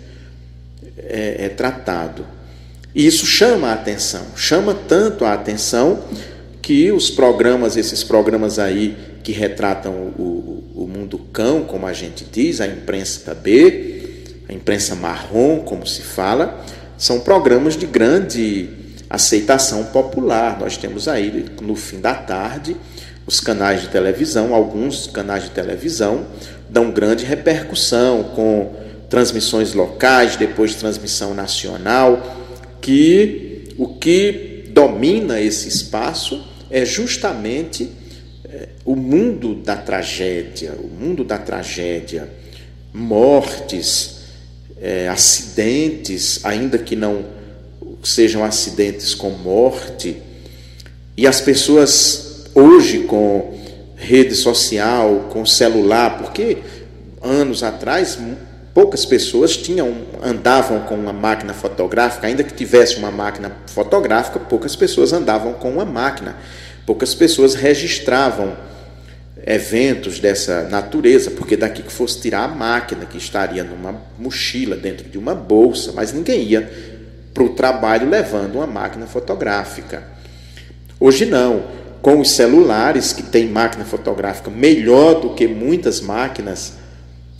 é, 0.96 1.44
é 1.44 1.48
tratado. 1.50 2.26
E 2.94 3.06
isso 3.06 3.26
chama 3.26 3.68
a 3.68 3.72
atenção, 3.72 4.22
chama 4.36 4.72
tanto 4.72 5.24
a 5.24 5.32
atenção 5.32 6.04
que 6.62 6.92
os 6.92 7.10
programas, 7.10 7.76
esses 7.76 8.04
programas 8.04 8.58
aí 8.58 8.96
que 9.22 9.32
retratam 9.32 9.92
o, 9.92 10.22
o, 10.74 10.82
o 10.84 10.86
mundo 10.86 11.18
cão, 11.32 11.64
como 11.64 11.86
a 11.86 11.92
gente 11.92 12.24
diz, 12.30 12.60
a 12.60 12.66
imprensa 12.66 13.34
B, 13.34 14.22
a 14.48 14.52
imprensa 14.52 14.94
marrom, 14.94 15.60
como 15.60 15.86
se 15.86 16.02
fala, 16.02 16.64
são 16.96 17.20
programas 17.20 17.76
de 17.76 17.86
grande 17.86 18.68
aceitação 19.10 19.84
popular. 19.84 20.58
Nós 20.60 20.76
temos 20.76 21.08
aí 21.08 21.46
no 21.60 21.74
fim 21.74 22.00
da 22.00 22.14
tarde 22.14 22.76
os 23.26 23.40
canais 23.40 23.80
de 23.80 23.88
televisão, 23.88 24.54
alguns 24.54 25.06
canais 25.06 25.44
de 25.44 25.50
televisão 25.50 26.26
dão 26.68 26.90
grande 26.90 27.24
repercussão 27.24 28.22
com 28.34 28.72
transmissões 29.08 29.74
locais, 29.74 30.36
depois 30.36 30.74
transmissão 30.74 31.34
nacional, 31.34 32.43
que 32.84 33.68
o 33.78 33.88
que 33.88 34.66
domina 34.68 35.40
esse 35.40 35.68
espaço 35.68 36.46
é 36.70 36.84
justamente 36.84 37.90
é, 38.44 38.68
o 38.84 38.94
mundo 38.94 39.54
da 39.54 39.74
tragédia, 39.74 40.74
o 40.78 40.86
mundo 40.86 41.24
da 41.24 41.38
tragédia, 41.38 42.30
mortes, 42.92 44.16
é, 44.78 45.08
acidentes, 45.08 46.44
ainda 46.44 46.76
que 46.76 46.94
não 46.94 47.24
sejam 48.02 48.44
acidentes 48.44 49.14
com 49.14 49.30
morte, 49.30 50.20
e 51.16 51.26
as 51.26 51.40
pessoas 51.40 52.44
hoje 52.54 53.04
com 53.04 53.58
rede 53.96 54.34
social, 54.34 55.30
com 55.32 55.46
celular, 55.46 56.18
porque 56.18 56.58
anos 57.22 57.62
atrás 57.62 58.18
poucas 58.74 59.06
pessoas 59.06 59.56
tinham 59.56 59.94
andavam 60.20 60.80
com 60.80 60.96
uma 60.96 61.12
máquina 61.12 61.54
fotográfica, 61.54 62.26
ainda 62.26 62.42
que 62.42 62.52
tivesse 62.52 62.96
uma 62.96 63.10
máquina 63.10 63.52
fotográfica, 63.68 64.40
poucas 64.40 64.74
pessoas 64.74 65.12
andavam 65.12 65.52
com 65.54 65.70
uma 65.70 65.84
máquina, 65.84 66.36
poucas 66.84 67.14
pessoas 67.14 67.54
registravam 67.54 68.56
eventos 69.46 70.18
dessa 70.18 70.64
natureza, 70.64 71.30
porque 71.30 71.56
daqui 71.56 71.82
que 71.82 71.92
fosse 71.92 72.20
tirar 72.20 72.44
a 72.44 72.48
máquina, 72.48 73.06
que 73.06 73.16
estaria 73.16 73.62
numa 73.62 74.02
mochila 74.18 74.74
dentro 74.74 75.08
de 75.08 75.18
uma 75.18 75.34
bolsa, 75.34 75.92
mas 75.92 76.12
ninguém 76.12 76.42
ia 76.42 76.68
para 77.32 77.44
o 77.44 77.50
trabalho 77.50 78.08
levando 78.08 78.56
uma 78.56 78.66
máquina 78.66 79.06
fotográfica. 79.06 80.02
Hoje 80.98 81.26
não, 81.26 81.64
com 82.02 82.20
os 82.20 82.32
celulares 82.32 83.12
que 83.12 83.22
têm 83.22 83.48
máquina 83.48 83.84
fotográfica 83.84 84.50
melhor 84.50 85.20
do 85.20 85.30
que 85.34 85.46
muitas 85.46 86.00
máquinas 86.00 86.74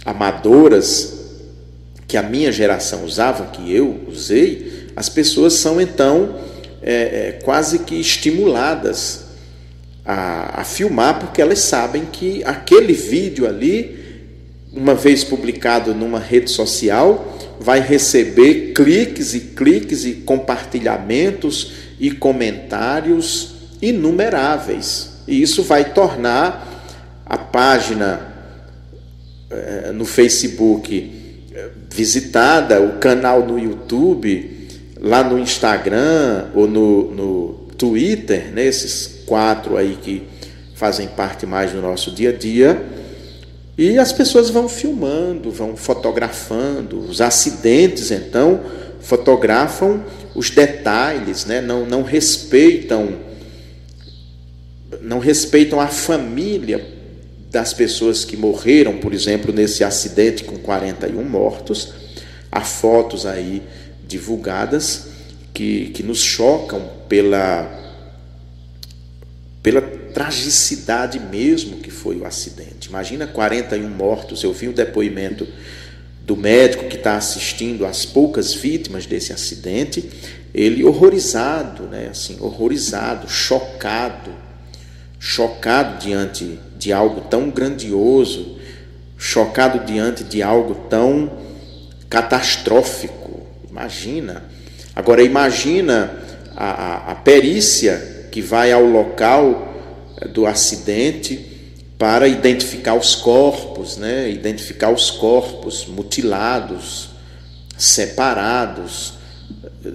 amadoras 0.05 1.24
que 2.15 2.19
a 2.19 2.23
minha 2.23 2.53
geração 2.53 3.05
usava, 3.05 3.47
que 3.47 3.75
eu 3.75 4.05
usei, 4.07 4.87
as 4.95 5.09
pessoas 5.09 5.55
são 5.55 5.81
então 5.81 6.37
é, 6.81 6.93
é, 6.93 7.41
quase 7.43 7.81
que 7.81 7.97
estimuladas 7.97 9.25
a, 10.05 10.61
a 10.61 10.65
filmar, 10.65 11.19
porque 11.19 11.43
elas 11.43 11.59
sabem 11.59 12.05
que 12.05 12.41
aquele 12.45 12.93
vídeo 12.93 13.49
ali, 13.49 13.99
uma 14.73 14.95
vez 14.95 15.25
publicado 15.25 15.93
numa 15.93 16.21
rede 16.21 16.53
social, 16.53 17.37
vai 17.59 17.81
receber 17.81 18.73
cliques 18.75 19.35
e 19.35 19.41
cliques 19.41 20.05
e 20.05 20.13
compartilhamentos 20.13 21.73
e 21.99 22.13
comentários 22.13 23.55
inumeráveis. 23.83 25.15
E 25.27 25.43
isso 25.43 25.65
vai 25.65 25.93
tornar 25.93 26.81
a 27.27 27.37
página 27.37 28.33
é, 29.51 29.91
no 29.91 30.05
Facebook 30.05 31.24
visitada, 31.91 32.81
o 32.81 32.99
canal 32.99 33.47
no 33.47 33.59
YouTube, 33.59 34.69
lá 35.01 35.23
no 35.23 35.39
Instagram 35.39 36.47
ou 36.55 36.67
no, 36.67 37.11
no 37.13 37.49
Twitter, 37.79 38.53
né, 38.53 38.65
esses 38.65 39.23
quatro 39.27 39.77
aí 39.77 39.97
que 40.01 40.23
fazem 40.75 41.07
parte 41.09 41.47
mais 41.47 41.73
do 41.73 41.81
nosso 41.81 42.11
dia 42.11 42.31
a 42.31 42.33
dia. 42.33 42.85
E 43.77 43.99
as 43.99 44.13
pessoas 44.13 44.51
vão 44.51 44.69
filmando, 44.69 45.51
vão 45.51 45.77
fotografando 45.77 46.99
os 46.99 47.21
acidentes, 47.21 48.11
então 48.11 48.61
fotografam 49.01 50.05
os 50.35 50.51
detalhes, 50.51 51.45
né? 51.45 51.61
não, 51.61 51.85
não 51.85 52.03
respeitam 52.03 53.25
não 55.01 55.19
respeitam 55.19 55.81
a 55.81 55.89
família 55.89 56.94
das 57.55 57.73
pessoas 57.73 58.25
que 58.25 58.37
morreram, 58.37 58.99
por 58.99 59.15
exemplo, 59.15 59.53
nesse 59.53 59.85
acidente 59.85 60.43
com 60.43 60.59
41 60.59 61.23
mortos. 61.23 61.95
Há 62.51 62.63
fotos 62.63 63.25
aí 63.25 63.63
divulgadas 64.05 65.07
que, 65.53 65.91
que 65.91 66.03
nos 66.03 66.21
chocam 66.21 66.91
pela, 67.09 67.73
pela 69.63 69.81
tragicidade 69.81 71.21
mesmo 71.21 71.77
que 71.77 71.93
foi 71.93 72.17
o 72.17 72.27
acidente. 72.27 72.89
Imagina 72.89 73.25
41 73.25 73.89
mortos. 73.89 74.43
Eu 74.43 74.53
vi 74.53 74.67
o 74.67 74.73
depoimento 74.73 75.47
do 76.23 76.37
médico 76.37 76.89
que 76.89 76.97
está 76.97 77.17
assistindo 77.17 77.87
às 77.87 78.05
poucas 78.05 78.53
vítimas 78.53 79.07
desse 79.07 79.33
acidente, 79.33 80.11
ele 80.53 80.83
horrorizado, 80.83 81.85
né, 81.85 82.09
assim, 82.11 82.37
horrorizado, 82.41 83.29
chocado, 83.29 84.33
chocado 85.25 86.05
diante 86.05 86.59
de 86.77 86.93
algo 86.93 87.23
tão 87.23 87.49
grandioso, 87.49 88.59
chocado 89.17 89.87
diante 89.87 90.23
de 90.23 90.43
algo 90.43 90.75
tão 90.91 91.33
catastrófico. 92.11 93.41
Imagina. 93.71 94.45
Agora 94.95 95.23
imagina 95.23 96.13
a, 96.55 96.67
a, 96.67 97.13
a 97.13 97.15
perícia 97.15 98.29
que 98.31 98.43
vai 98.43 98.71
ao 98.71 98.85
local 98.85 99.75
do 100.31 100.47
acidente 100.47 101.43
para 101.99 102.29
identificar 102.29 102.93
os 102.95 103.15
corpos, 103.15 103.97
né? 103.97 104.31
identificar 104.31 104.91
os 104.91 105.11
corpos 105.11 105.87
mutilados, 105.87 107.09
separados 107.79 109.15
eh, 109.87 109.91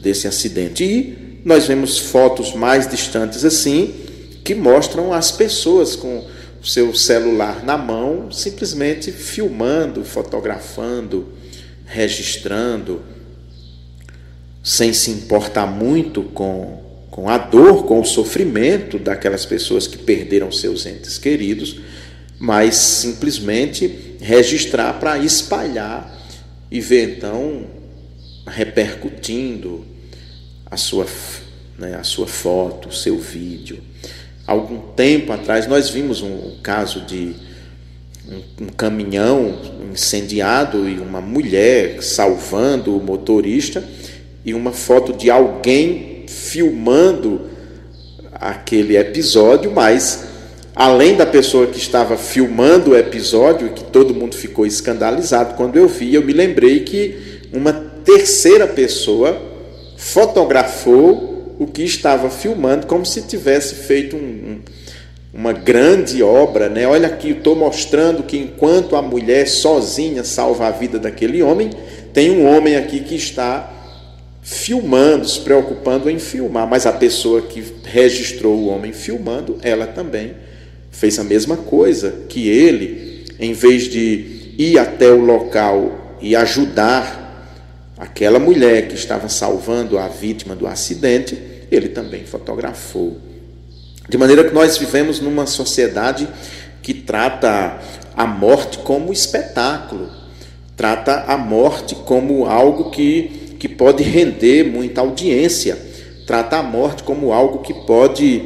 desse 0.00 0.28
acidente. 0.28 0.84
E 0.84 1.40
nós 1.44 1.66
vemos 1.66 1.98
fotos 1.98 2.54
mais 2.54 2.88
distantes 2.88 3.44
assim, 3.44 4.06
que 4.48 4.54
mostram 4.54 5.12
as 5.12 5.30
pessoas 5.30 5.94
com 5.94 6.26
o 6.62 6.66
seu 6.66 6.94
celular 6.94 7.62
na 7.62 7.76
mão, 7.76 8.32
simplesmente 8.32 9.12
filmando, 9.12 10.02
fotografando, 10.02 11.34
registrando, 11.84 13.02
sem 14.64 14.90
se 14.94 15.10
importar 15.10 15.66
muito 15.66 16.22
com 16.22 16.78
com 17.10 17.28
a 17.28 17.36
dor, 17.36 17.84
com 17.84 18.00
o 18.00 18.04
sofrimento 18.04 18.96
daquelas 18.98 19.44
pessoas 19.44 19.86
que 19.88 19.98
perderam 19.98 20.52
seus 20.52 20.86
entes 20.86 21.18
queridos, 21.18 21.80
mas 22.38 22.76
simplesmente 22.76 24.16
registrar 24.20 25.00
para 25.00 25.18
espalhar 25.18 26.16
e 26.70 26.80
ver 26.80 27.16
então 27.16 27.66
repercutindo 28.46 29.84
a 30.64 30.76
sua, 30.76 31.06
né, 31.76 31.96
a 31.96 32.04
sua 32.04 32.28
foto, 32.28 32.88
o 32.88 32.94
seu 32.94 33.18
vídeo. 33.18 33.82
Algum 34.48 34.78
tempo 34.96 35.30
atrás 35.30 35.66
nós 35.66 35.90
vimos 35.90 36.22
um, 36.22 36.56
caso 36.62 37.02
de 37.02 37.34
um, 38.26 38.64
um 38.64 38.66
caminhão 38.68 39.54
incendiado 39.92 40.88
e 40.88 40.98
uma 40.98 41.20
mulher 41.20 42.02
salvando 42.02 42.96
o 42.96 43.04
motorista 43.04 43.84
e 44.46 44.54
uma 44.54 44.72
foto 44.72 45.12
de 45.12 45.30
alguém 45.30 46.24
filmando 46.26 47.42
aquele 48.32 48.96
episódio, 48.96 49.70
mas 49.70 50.24
além 50.74 51.14
da 51.14 51.26
pessoa 51.26 51.66
que 51.66 51.76
estava 51.76 52.16
filmando 52.16 52.92
o 52.92 52.96
episódio, 52.96 53.74
que 53.74 53.84
todo 53.84 54.14
mundo 54.14 54.34
ficou 54.34 54.64
escandalizado 54.64 55.56
quando 55.56 55.76
eu 55.76 55.86
vi, 55.86 56.14
eu 56.14 56.24
me 56.24 56.32
lembrei 56.32 56.84
que 56.84 57.42
uma 57.52 57.74
terceira 58.02 58.66
pessoa 58.66 59.38
fotografou 59.98 61.27
o 61.58 61.66
que 61.66 61.82
estava 61.82 62.30
filmando 62.30 62.86
como 62.86 63.04
se 63.04 63.22
tivesse 63.22 63.74
feito 63.74 64.16
um, 64.16 64.20
um, 64.20 64.58
uma 65.34 65.52
grande 65.52 66.22
obra, 66.22 66.68
né? 66.68 66.86
Olha 66.86 67.08
aqui, 67.08 67.30
estou 67.30 67.56
mostrando 67.56 68.22
que 68.22 68.38
enquanto 68.38 68.94
a 68.94 69.02
mulher 69.02 69.46
sozinha 69.48 70.22
salva 70.22 70.68
a 70.68 70.70
vida 70.70 70.98
daquele 70.98 71.42
homem, 71.42 71.70
tem 72.12 72.30
um 72.30 72.46
homem 72.46 72.76
aqui 72.76 73.00
que 73.00 73.16
está 73.16 73.74
filmando, 74.40 75.28
se 75.28 75.40
preocupando 75.40 76.08
em 76.08 76.18
filmar, 76.18 76.66
mas 76.66 76.86
a 76.86 76.92
pessoa 76.92 77.42
que 77.42 77.62
registrou 77.84 78.56
o 78.56 78.68
homem 78.68 78.92
filmando, 78.92 79.58
ela 79.62 79.86
também 79.86 80.34
fez 80.90 81.18
a 81.18 81.24
mesma 81.24 81.56
coisa 81.56 82.22
que 82.28 82.48
ele, 82.48 83.26
em 83.38 83.52
vez 83.52 83.84
de 83.84 84.54
ir 84.56 84.78
até 84.78 85.10
o 85.10 85.20
local 85.20 86.16
e 86.20 86.34
ajudar 86.34 87.28
aquela 87.98 88.38
mulher 88.38 88.88
que 88.88 88.94
estava 88.94 89.28
salvando 89.28 89.98
a 89.98 90.08
vítima 90.08 90.54
do 90.54 90.66
acidente, 90.66 91.36
ele 91.70 91.88
também 91.88 92.24
fotografou. 92.24 93.18
De 94.08 94.16
maneira 94.16 94.44
que 94.44 94.54
nós 94.54 94.78
vivemos 94.78 95.20
numa 95.20 95.46
sociedade 95.46 96.28
que 96.82 96.94
trata 96.94 97.78
a 98.16 98.26
morte 98.26 98.78
como 98.78 99.12
espetáculo, 99.12 100.10
trata 100.76 101.24
a 101.26 101.36
morte 101.36 101.94
como 101.94 102.46
algo 102.46 102.90
que 102.90 103.46
que 103.58 103.68
pode 103.68 104.02
render 104.02 104.64
muita 104.64 105.00
audiência, 105.00 105.76
trata 106.26 106.58
a 106.58 106.62
morte 106.62 107.02
como 107.02 107.32
algo 107.32 107.58
que 107.58 107.74
pode 107.74 108.44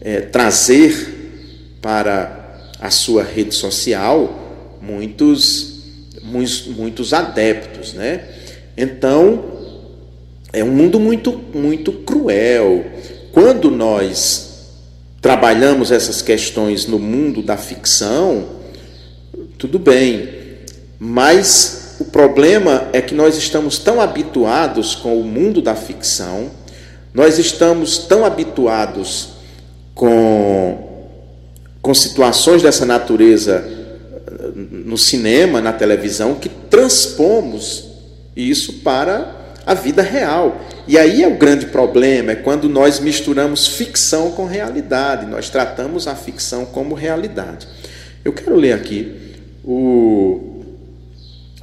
é, 0.00 0.20
trazer 0.20 1.76
para 1.82 2.70
a 2.80 2.90
sua 2.90 3.24
rede 3.24 3.54
social 3.54 4.78
muitos, 4.80 5.82
muitos, 6.22 6.66
muitos 6.66 7.12
adeptos, 7.12 7.94
né? 7.94 8.24
Então 8.76 9.53
é 10.54 10.62
um 10.62 10.70
mundo 10.70 11.00
muito, 11.00 11.40
muito 11.52 11.92
cruel. 11.92 12.84
Quando 13.32 13.70
nós 13.70 14.54
trabalhamos 15.20 15.90
essas 15.90 16.22
questões 16.22 16.86
no 16.86 16.98
mundo 16.98 17.42
da 17.42 17.56
ficção, 17.56 18.44
tudo 19.58 19.78
bem, 19.78 20.28
mas 20.98 21.96
o 21.98 22.04
problema 22.04 22.88
é 22.92 23.00
que 23.00 23.14
nós 23.14 23.36
estamos 23.36 23.78
tão 23.78 24.00
habituados 24.00 24.94
com 24.94 25.18
o 25.18 25.24
mundo 25.24 25.60
da 25.60 25.74
ficção, 25.74 26.50
nós 27.12 27.38
estamos 27.38 27.98
tão 27.98 28.24
habituados 28.24 29.30
com, 29.94 31.08
com 31.82 31.94
situações 31.94 32.62
dessa 32.62 32.84
natureza 32.84 33.64
eh, 33.66 34.50
no 34.54 34.98
cinema, 34.98 35.60
na 35.60 35.72
televisão, 35.72 36.34
que 36.34 36.48
transpomos 36.48 37.84
isso 38.36 38.74
para 38.74 39.43
a 39.64 39.74
vida 39.74 40.02
real. 40.02 40.60
E 40.86 40.98
aí 40.98 41.22
é 41.22 41.28
o 41.28 41.36
grande 41.36 41.66
problema, 41.66 42.32
é 42.32 42.36
quando 42.36 42.68
nós 42.68 43.00
misturamos 43.00 43.66
ficção 43.66 44.30
com 44.32 44.46
realidade, 44.46 45.26
nós 45.26 45.48
tratamos 45.48 46.06
a 46.06 46.14
ficção 46.14 46.64
como 46.66 46.94
realidade. 46.94 47.66
Eu 48.24 48.32
quero 48.32 48.56
ler 48.56 48.72
aqui 48.72 49.34
o 49.64 50.50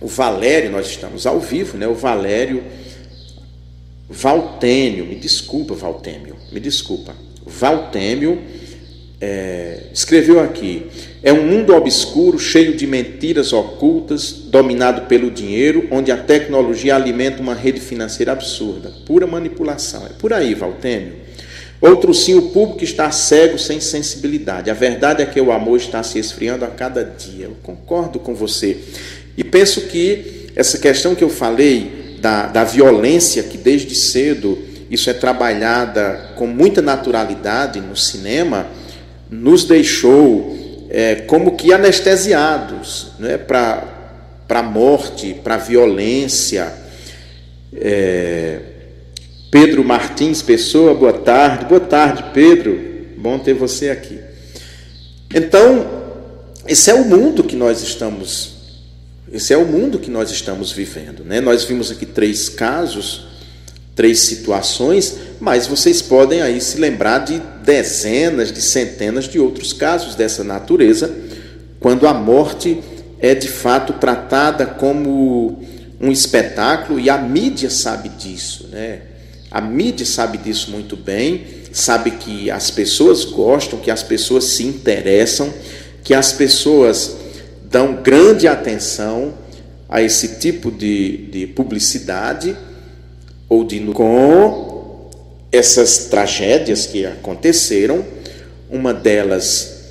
o 0.02 0.08
Valério, 0.08 0.72
nós 0.72 0.88
estamos 0.88 1.28
ao 1.28 1.40
vivo, 1.40 1.78
né? 1.78 1.88
O 1.88 1.94
Valério 1.94 2.64
Valtênio, 4.12 5.06
me 5.06 5.16
desculpa, 5.16 5.74
Valtêmio, 5.74 6.36
me 6.52 6.60
desculpa. 6.60 7.16
Valtêmio 7.46 8.42
é, 9.22 9.84
escreveu 9.94 10.40
aqui: 10.40 10.88
é 11.22 11.32
um 11.32 11.46
mundo 11.46 11.76
obscuro, 11.76 12.40
cheio 12.40 12.76
de 12.76 12.88
mentiras 12.88 13.54
ocultas, 13.54 14.32
dominado 14.32 15.04
pelo 15.04 15.30
dinheiro, 15.30 15.88
onde 15.92 16.12
a 16.12 16.18
tecnologia 16.18 16.96
alimenta 16.96 17.42
uma 17.42 17.54
rede 17.54 17.80
financeira 17.80 18.32
absurda, 18.32 18.92
pura 19.06 19.28
manipulação. 19.28 20.06
É 20.08 20.10
por 20.18 20.34
aí, 20.34 20.56
Valtêmio. 20.56 21.22
Outro 21.80 22.14
sim, 22.14 22.36
o 22.36 22.50
público 22.50 22.84
está 22.84 23.10
cego, 23.10 23.58
sem 23.58 23.80
sensibilidade. 23.80 24.70
A 24.70 24.74
verdade 24.74 25.24
é 25.24 25.26
que 25.26 25.42
o 25.42 25.52
amor 25.52 25.78
está 25.78 26.04
se 26.04 26.20
esfriando 26.20 26.64
a 26.64 26.68
cada 26.68 27.04
dia. 27.04 27.46
Eu 27.46 27.58
concordo 27.64 28.20
com 28.20 28.36
você. 28.36 28.78
E 29.36 29.44
penso 29.44 29.82
que 29.88 30.50
essa 30.56 30.78
questão 30.78 31.16
que 31.16 31.24
eu 31.24 31.30
falei 31.30 32.18
da, 32.20 32.46
da 32.46 32.64
violência, 32.64 33.42
que 33.42 33.58
desde 33.58 33.96
cedo 33.96 34.60
isso 34.92 35.10
é 35.10 35.14
trabalhada 35.14 36.34
com 36.36 36.46
muita 36.46 36.84
naturalidade 36.84 37.80
no 37.80 37.96
cinema, 37.96 38.68
nos 39.32 39.64
deixou 39.64 40.86
é, 40.90 41.16
como 41.16 41.56
que 41.56 41.74
anestesiados 41.74 43.14
né, 43.18 43.38
para 43.38 43.88
a 44.50 44.62
morte, 44.62 45.34
para 45.34 45.56
a 45.56 45.58
violência. 45.58 46.72
É, 47.74 48.60
Pedro 49.50 49.84
Martins 49.84 50.42
Pessoa, 50.42 50.94
boa 50.94 51.14
tarde. 51.14 51.66
Boa 51.66 51.80
tarde, 51.80 52.26
Pedro. 52.34 52.78
Bom 53.18 53.40
ter 53.40 53.54
você 53.54 53.90
aqui. 53.90 54.20
Então, 55.34 55.90
esse 56.68 56.92
é 56.92 56.94
o 56.94 57.06
mundo 57.06 57.44
que 57.44 57.56
nós 57.56 57.82
estamos 57.82 58.60
esse 59.32 59.54
é 59.54 59.58
o 59.58 59.66
mundo 59.66 59.98
que 59.98 60.12
nós 60.12 60.30
estamos 60.30 60.74
vivendo, 60.74 61.24
né? 61.24 61.40
Nós 61.40 61.64
vimos 61.64 61.90
aqui 61.90 62.06
três 62.06 62.50
casos, 62.50 63.28
três 64.02 64.22
situações, 64.22 65.16
mas 65.40 65.68
vocês 65.68 66.02
podem 66.02 66.42
aí 66.42 66.60
se 66.60 66.80
lembrar 66.80 67.20
de 67.20 67.40
dezenas, 67.64 68.52
de 68.52 68.60
centenas 68.60 69.26
de 69.26 69.38
outros 69.38 69.74
casos 69.74 70.16
dessa 70.16 70.44
natureza, 70.44 71.14
quando 71.80 72.08
a 72.08 72.14
morte 72.16 72.82
é 73.20 73.36
de 73.36 73.48
fato 73.48 73.94
tratada 73.94 74.66
como 74.66 75.62
um 76.00 76.12
espetáculo 76.12 77.00
e 77.00 77.12
a 77.12 77.18
mídia 77.20 77.70
sabe 77.70 78.10
disso, 78.10 78.70
né? 78.72 79.02
A 79.52 79.62
mídia 79.62 80.08
sabe 80.08 80.40
disso 80.40 80.72
muito 80.72 80.98
bem, 80.98 81.46
sabe 81.72 82.10
que 82.10 82.50
as 82.50 82.72
pessoas 82.72 83.24
gostam, 83.24 83.78
que 83.78 83.92
as 83.92 84.02
pessoas 84.02 84.46
se 84.46 84.64
interessam, 84.64 85.54
que 86.04 86.16
as 86.16 86.34
pessoas 86.34 87.18
dão 87.70 88.02
grande 88.02 88.48
atenção 88.48 89.36
a 89.88 90.02
esse 90.02 90.40
tipo 90.40 90.72
de, 90.72 91.18
de 91.28 91.46
publicidade 91.46 92.58
ou 93.52 93.66
de 93.66 93.82
com 93.82 95.10
essas 95.52 96.06
tragédias 96.06 96.86
que 96.86 97.06
aconteceram, 97.06 98.06
uma 98.70 98.94
delas 98.94 99.82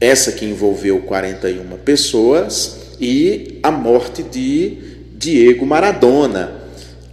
essa 0.00 0.32
que 0.32 0.46
envolveu 0.46 1.02
41 1.02 1.76
pessoas 1.84 2.78
e 2.98 3.58
a 3.62 3.70
morte 3.70 4.22
de 4.22 4.78
Diego 5.12 5.66
Maradona, 5.66 6.62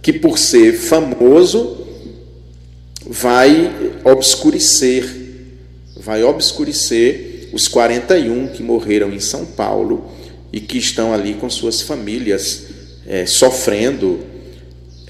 que 0.00 0.14
por 0.14 0.38
ser 0.38 0.72
famoso 0.72 1.86
vai 3.06 3.70
obscurecer, 4.02 5.04
vai 5.94 6.24
obscurecer 6.24 7.50
os 7.52 7.68
41 7.68 8.48
que 8.48 8.62
morreram 8.62 9.12
em 9.12 9.20
São 9.20 9.44
Paulo 9.44 10.10
e 10.50 10.58
que 10.58 10.78
estão 10.78 11.12
ali 11.12 11.34
com 11.34 11.50
suas 11.50 11.82
famílias 11.82 12.62
é, 13.06 13.26
sofrendo, 13.26 14.29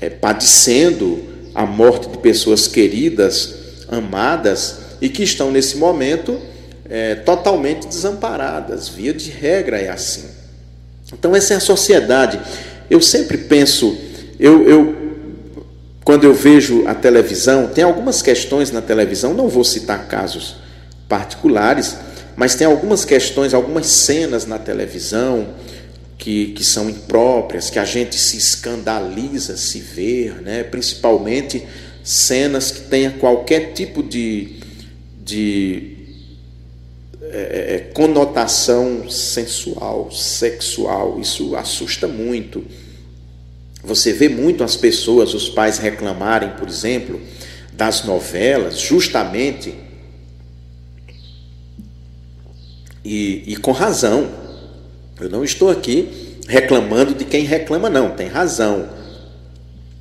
é, 0.01 0.09
padecendo 0.09 1.23
a 1.55 1.67
morte 1.67 2.09
de 2.09 2.19
pessoas 2.19 2.67
queridas, 2.67 3.55
amadas 3.89 4.79
e 5.01 5.09
que 5.09 5.23
estão 5.23 5.51
nesse 5.51 5.77
momento 5.77 6.41
é, 6.89 7.15
totalmente 7.17 7.87
desamparadas. 7.87 8.89
Via 8.89 9.13
de 9.13 9.31
regra 9.31 9.79
é 9.79 9.91
assim. 9.91 10.25
Então, 11.13 11.35
essa 11.35 11.55
é 11.55 11.57
a 11.57 11.61
sociedade 11.61 12.41
eu 12.91 13.01
sempre 13.01 13.39
penso, 13.39 13.97
eu, 14.39 14.69
eu, 14.69 14.97
quando 16.03 16.25
eu 16.25 16.35
vejo 16.35 16.89
a 16.89 16.95
televisão, 16.95 17.69
tem 17.69 17.85
algumas 17.85 18.21
questões 18.21 18.73
na 18.73 18.83
televisão, 18.83 19.33
não 19.33 19.49
vou 19.49 19.63
citar 19.63 20.09
casos 20.09 20.57
particulares, 21.09 21.97
mas 22.35 22.57
tem 22.57 22.67
algumas 22.67 23.05
questões, 23.05 23.55
algumas 23.55 23.87
cenas 23.87 24.45
na 24.45 24.59
televisão 24.59 25.47
que, 26.21 26.49
que 26.49 26.63
são 26.63 26.91
impróprias, 26.91 27.71
que 27.71 27.79
a 27.79 27.85
gente 27.85 28.15
se 28.17 28.37
escandaliza 28.37 29.57
se 29.57 29.81
ver, 29.81 30.43
né? 30.43 30.63
principalmente 30.63 31.67
cenas 32.05 32.71
que 32.71 32.83
tenha 32.83 33.13
qualquer 33.13 33.73
tipo 33.73 34.03
de, 34.03 34.57
de 35.25 35.97
é, 37.23 37.77
é 37.77 37.79
conotação 37.95 39.09
sensual, 39.09 40.13
sexual, 40.13 41.19
isso 41.19 41.57
assusta 41.57 42.07
muito. 42.07 42.63
Você 43.83 44.13
vê 44.13 44.29
muito 44.29 44.63
as 44.63 44.77
pessoas, 44.77 45.33
os 45.33 45.49
pais 45.49 45.79
reclamarem, 45.79 46.51
por 46.51 46.69
exemplo, 46.69 47.19
das 47.73 48.05
novelas, 48.05 48.79
justamente 48.79 49.73
e, 53.03 53.43
e, 53.47 53.57
com 53.57 53.73
razão. 53.73 54.40
Eu 55.21 55.31
não 55.31 55.45
estou 55.45 55.69
aqui 55.71 56.31
reclamando 56.49 57.15
de 57.15 57.25
quem 57.25 57.45
reclama, 57.45 57.89
não, 57.89 58.11
tem 58.11 58.27
razão. 58.27 58.89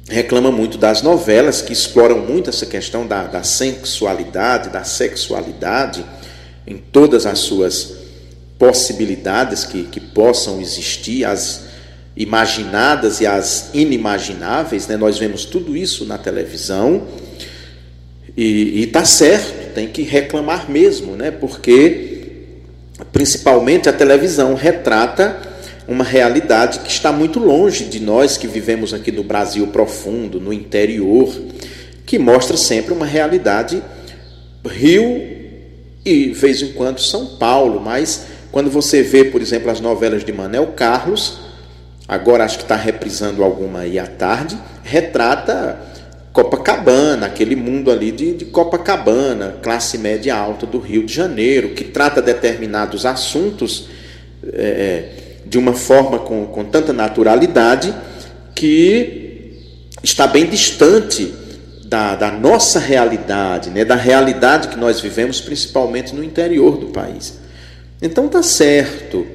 Reclama 0.09 0.51
muito 0.51 0.77
das 0.77 1.01
novelas 1.01 1.61
que 1.61 1.71
exploram 1.71 2.19
muito 2.19 2.49
essa 2.49 2.65
questão 2.65 3.05
da, 3.05 3.27
da 3.27 3.43
sensualidade, 3.43 4.69
da 4.69 4.83
sexualidade, 4.83 6.03
em 6.65 6.77
todas 6.77 7.25
as 7.25 7.39
suas 7.39 7.93
possibilidades 8.57 9.63
que, 9.63 9.83
que 9.83 9.99
possam 9.99 10.59
existir, 10.59 11.23
as 11.25 11.65
imaginadas 12.17 13.21
e 13.21 13.27
as 13.27 13.69
inimagináveis, 13.73 14.87
né? 14.87 14.97
nós 14.97 15.17
vemos 15.17 15.45
tudo 15.45 15.77
isso 15.77 16.05
na 16.05 16.17
televisão, 16.17 17.07
e 18.35 18.83
está 18.83 19.03
certo, 19.03 19.73
tem 19.73 19.87
que 19.87 20.01
reclamar 20.01 20.69
mesmo, 20.69 21.15
né? 21.15 21.29
porque 21.29 22.08
principalmente 23.11 23.89
a 23.89 23.93
televisão 23.93 24.53
retrata 24.53 25.39
uma 25.87 26.03
realidade 26.03 26.79
que 26.79 26.91
está 26.91 27.11
muito 27.11 27.39
longe 27.39 27.85
de 27.85 27.99
nós 27.99 28.37
que 28.37 28.47
vivemos 28.47 28.93
aqui 28.93 29.11
no 29.11 29.23
Brasil 29.23 29.67
profundo, 29.67 30.39
no 30.39 30.53
interior, 30.53 31.33
que 32.05 32.19
mostra 32.19 32.55
sempre 32.55 32.93
uma 32.93 33.05
realidade 33.05 33.81
Rio 34.67 35.39
e, 36.05 36.27
de 36.27 36.33
vez 36.33 36.61
em 36.61 36.73
quando, 36.73 36.99
São 36.99 37.37
Paulo, 37.37 37.79
mas 37.79 38.25
quando 38.51 38.69
você 38.69 39.01
vê, 39.01 39.25
por 39.25 39.41
exemplo, 39.41 39.69
as 39.69 39.79
novelas 39.79 40.23
de 40.23 40.31
Manel 40.31 40.67
Carlos, 40.67 41.39
agora 42.07 42.43
acho 42.43 42.57
que 42.57 42.63
está 42.63 42.75
reprisando 42.75 43.43
alguma 43.43 43.79
aí 43.79 43.97
à 43.97 44.05
tarde, 44.05 44.57
retrata 44.83 45.79
Copacabana, 46.31 47.25
aquele 47.25 47.55
mundo 47.55 47.91
ali 47.91 48.11
de, 48.11 48.33
de, 48.33 48.45
Copacabana, 48.45 49.57
classe 49.61 49.97
média 49.97 50.35
alta 50.35 50.65
do 50.65 50.79
Rio 50.79 51.03
de 51.03 51.13
Janeiro, 51.13 51.69
que 51.69 51.83
trata 51.83 52.21
determinados 52.21 53.05
assuntos 53.05 53.89
é, 54.53 55.09
de 55.45 55.57
uma 55.57 55.73
forma 55.73 56.19
com, 56.19 56.45
com 56.45 56.63
tanta 56.65 56.93
naturalidade 56.93 57.93
que 58.53 59.55
está 60.03 60.27
bem 60.27 60.45
distante 60.45 61.33
da, 61.85 62.15
da 62.15 62.31
nossa 62.31 62.79
realidade, 62.79 63.71
né, 63.71 63.83
da 63.83 63.95
realidade 63.95 64.67
que 64.67 64.77
nós 64.77 65.01
vivemos, 65.01 65.41
principalmente 65.41 66.13
no 66.13 66.23
interior 66.23 66.77
do 66.77 66.87
país. 66.87 67.39
Então 68.01 68.27
tá 68.27 68.43
certo 68.43 69.25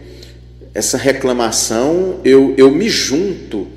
essa 0.72 0.96
reclamação, 0.96 2.20
eu, 2.24 2.54
eu 2.56 2.70
me 2.70 2.88
junto 2.88 3.68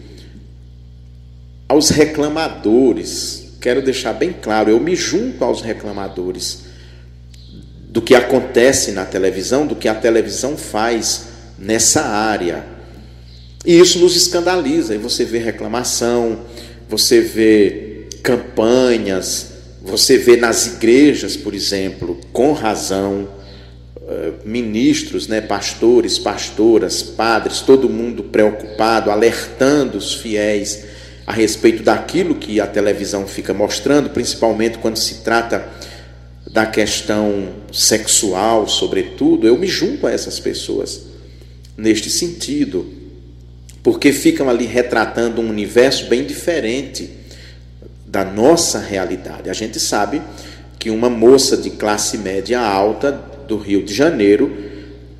aos 1.67 1.89
reclamadores. 1.89 3.57
Quero 3.59 3.81
deixar 3.81 4.13
bem 4.13 4.33
claro, 4.33 4.69
eu 4.69 4.79
me 4.79 4.95
junto 4.95 5.43
aos 5.43 5.61
reclamadores 5.61 6.65
do 7.89 8.01
que 8.01 8.15
acontece 8.15 8.91
na 8.91 9.05
televisão, 9.05 9.65
do 9.65 9.75
que 9.75 9.87
a 9.87 9.95
televisão 9.95 10.55
faz 10.55 11.27
nessa 11.57 12.01
área. 12.01 12.63
E 13.65 13.79
isso 13.79 13.99
nos 13.99 14.15
escandaliza. 14.15 14.93
E 14.93 14.97
você 14.97 15.25
vê 15.25 15.39
reclamação, 15.39 16.41
você 16.87 17.19
vê 17.19 18.07
campanhas, 18.21 19.47
você 19.81 20.17
vê 20.17 20.37
nas 20.37 20.67
igrejas, 20.67 21.35
por 21.35 21.53
exemplo, 21.53 22.19
com 22.31 22.53
razão, 22.53 23.27
eh, 24.07 24.33
ministros, 24.45 25.27
né, 25.27 25.41
pastores, 25.41 26.19
pastoras, 26.19 27.01
padres, 27.01 27.61
todo 27.61 27.89
mundo 27.89 28.23
preocupado, 28.23 29.09
alertando 29.09 29.97
os 29.97 30.13
fiéis 30.13 30.96
a 31.27 31.33
respeito 31.33 31.83
daquilo 31.83 32.35
que 32.35 32.61
a 32.61 32.65
televisão 32.65 33.27
fica 33.27 33.53
mostrando, 33.53 34.09
principalmente 34.11 34.77
quando 34.77 34.95
se 34.95 35.15
trata 35.15 35.67
da 36.49 36.65
questão 36.65 37.49
sexual, 37.69 38.65
sobretudo, 38.69 39.45
eu 39.45 39.57
me 39.57 39.67
junto 39.67 40.07
a 40.07 40.11
essas 40.11 40.39
pessoas 40.39 41.01
neste 41.77 42.09
sentido, 42.09 42.87
porque 43.83 44.13
ficam 44.13 44.49
ali 44.49 44.65
retratando 44.65 45.41
um 45.41 45.49
universo 45.49 46.05
bem 46.05 46.23
diferente 46.23 47.09
da 48.05 48.23
nossa 48.23 48.79
realidade. 48.79 49.49
A 49.49 49.53
gente 49.53 49.81
sabe 49.81 50.21
que 50.79 50.89
uma 50.89 51.09
moça 51.09 51.57
de 51.57 51.71
classe 51.71 52.17
média 52.17 52.61
alta 52.61 53.11
do 53.45 53.57
Rio 53.57 53.83
de 53.83 53.93
Janeiro, 53.93 54.55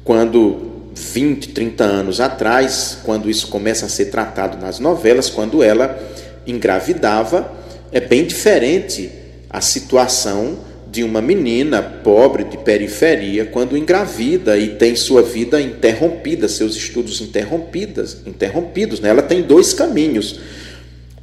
quando 0.06 0.67
20, 0.98 1.50
30 1.50 1.84
anos 1.84 2.20
atrás, 2.20 2.98
quando 3.04 3.30
isso 3.30 3.48
começa 3.48 3.86
a 3.86 3.90
ser 3.90 4.06
tratado 4.06 4.58
nas 4.58 4.80
novelas, 4.80 5.30
quando 5.30 5.62
ela 5.62 5.98
engravidava, 6.46 7.52
é 7.92 8.00
bem 8.00 8.26
diferente 8.26 9.12
a 9.50 9.62
situação 9.62 10.60
de 10.90 11.04
uma 11.04 11.22
menina 11.22 11.82
pobre 11.82 12.46
de 12.46 12.58
periferia 12.58 13.46
quando 13.46 13.78
engravida 13.78 14.58
e 14.58 14.76
tem 14.76 14.96
sua 14.96 15.22
vida 15.22 15.62
interrompida, 15.62 16.48
seus 16.48 16.76
estudos 16.76 17.22
interrompidos, 17.22 18.18
interrompidos, 18.26 19.00
né? 19.00 19.10
Ela 19.10 19.22
tem 19.22 19.42
dois 19.42 19.74
caminhos. 19.74 20.40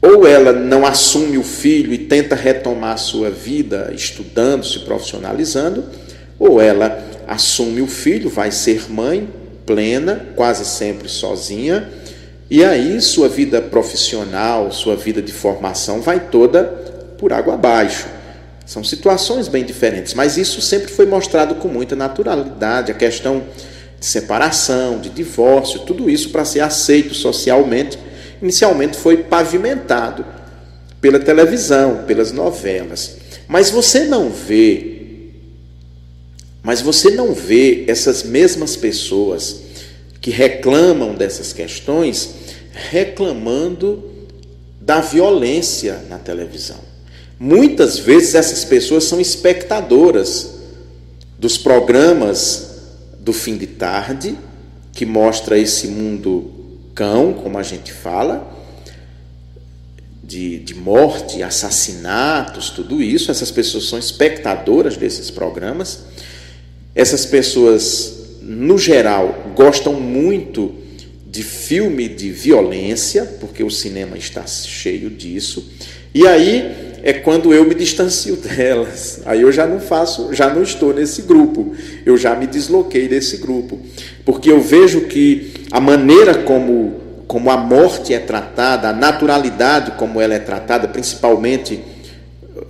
Ou 0.01 0.27
ela 0.27 0.53
não 0.53 0.85
assume 0.85 1.39
o 1.39 1.43
filho 1.43 1.93
e 1.95 1.99
tenta 1.99 2.35
retomar 2.35 2.99
sua 2.99 3.31
vida 3.31 3.91
estudando, 3.95 4.65
se 4.65 4.81
profissionalizando, 4.81 5.85
ou 6.39 6.61
ela 6.61 7.03
assume 7.27 7.81
o 7.81 7.87
filho, 7.87 8.29
vai 8.29 8.51
ser 8.51 8.91
mãe 8.91 9.27
plena, 9.67 10.29
quase 10.37 10.65
sempre 10.65 11.09
sozinha, 11.09 11.91
e 12.51 12.65
aí 12.65 13.01
sua 13.01 13.29
vida 13.29 13.61
profissional, 13.61 14.71
sua 14.71 14.97
vida 14.97 15.23
de 15.23 15.33
formação 15.33 16.01
vai 16.01 16.21
toda 16.29 16.65
por 17.19 17.33
água 17.33 17.55
abaixo. 17.55 18.07
São 18.67 18.83
situações 18.83 19.49
bem 19.49 19.65
diferentes, 19.65 20.15
mas 20.15 20.37
isso 20.37 20.61
sempre 20.61 20.91
foi 20.91 21.07
mostrado 21.07 21.57
com 21.57 21.69
muita 21.69 21.95
naturalidade. 21.95 22.91
A 22.91 22.95
questão 22.95 23.43
de 23.99 24.07
separação, 24.07 24.99
de 24.99 25.11
divórcio, 25.11 25.81
tudo 25.81 26.09
isso 26.09 26.31
para 26.31 26.45
ser 26.45 26.61
aceito 26.61 27.15
socialmente, 27.15 27.99
inicialmente 28.41 28.97
foi 28.97 29.19
pavimentado 29.19 30.25
pela 31.01 31.19
televisão, 31.19 32.05
pelas 32.07 32.33
novelas. 32.33 33.17
Mas 33.47 33.71
você 33.71 34.05
não 34.05 34.31
vê 34.31 34.94
mas 36.65 36.81
você 36.81 37.11
não 37.11 37.35
vê 37.35 37.85
essas 37.87 38.23
mesmas 38.23 38.75
pessoas 38.75 39.61
que 40.19 40.31
reclamam 40.31 41.15
dessas 41.15 41.53
questões 41.53 42.31
reclamando 42.73 44.11
da 44.81 45.01
violência 45.01 46.03
na 46.09 46.19
televisão. 46.19 46.81
Muitas 47.39 47.99
vezes 47.99 48.35
essas 48.35 48.65
pessoas 48.65 49.05
são 49.05 49.21
espectadoras 49.21 50.55
dos 51.39 51.59
programas 51.59 52.71
do 53.21 53.35
fim 53.35 53.59
de 53.59 53.67
tarde, 53.67 54.37
que 54.93 55.05
mostra 55.05 55.59
esse 55.59 55.89
mundo 55.89 56.51
cão, 56.95 57.35
como 57.35 57.59
a 57.59 57.63
gente 57.63 57.93
fala, 57.93 58.51
de, 60.23 60.59
de 60.61 60.75
morte, 60.75 61.43
assassinatos, 61.43 62.71
tudo 62.71 63.03
isso. 63.03 63.31
Essas 63.31 63.51
pessoas 63.51 63.85
são 63.85 63.99
espectadoras 63.99 64.97
desses 64.97 65.31
programas. 65.31 66.14
Essas 66.95 67.27
pessoas, 67.27 68.39
no 68.41 68.79
geral, 68.79 69.53
gostam 69.57 69.95
muito 69.95 70.75
de 71.27 71.43
filme 71.43 72.09
de 72.09 72.31
violência, 72.31 73.25
porque 73.41 73.65
o 73.65 73.71
cinema 73.71 74.17
está 74.17 74.47
cheio 74.47 75.11
disso. 75.11 75.69
E 76.15 76.27
aí 76.27 76.95
é 77.03 77.13
quando 77.13 77.53
eu 77.53 77.65
me 77.65 77.75
distancio 77.75 78.37
delas. 78.41 79.21
Aí 79.27 79.43
eu 79.43 79.51
já 79.51 79.67
não 79.67 79.81
faço, 79.81 80.33
já 80.33 80.53
não 80.53 80.63
estou 80.63 80.95
nesse 80.95 81.23
grupo. 81.23 81.75
Eu 82.07 82.17
já 82.17 82.37
me 82.37 82.47
desloquei 82.47 83.09
desse 83.09 83.39
grupo, 83.39 83.81
porque 84.25 84.51
eu 84.51 84.61
vejo 84.61 85.03
que 85.03 85.53
a 85.71 85.81
maneira 85.81 86.35
como 86.35 87.03
como 87.27 87.51
a 87.51 87.57
morte 87.57 88.13
é 88.13 88.19
tratada, 88.19 88.91
a 88.91 88.93
naturalidade 88.93 89.93
como 89.93 90.21
ela 90.21 90.35
é 90.35 90.39
tratada, 90.39 90.87
principalmente 90.87 91.83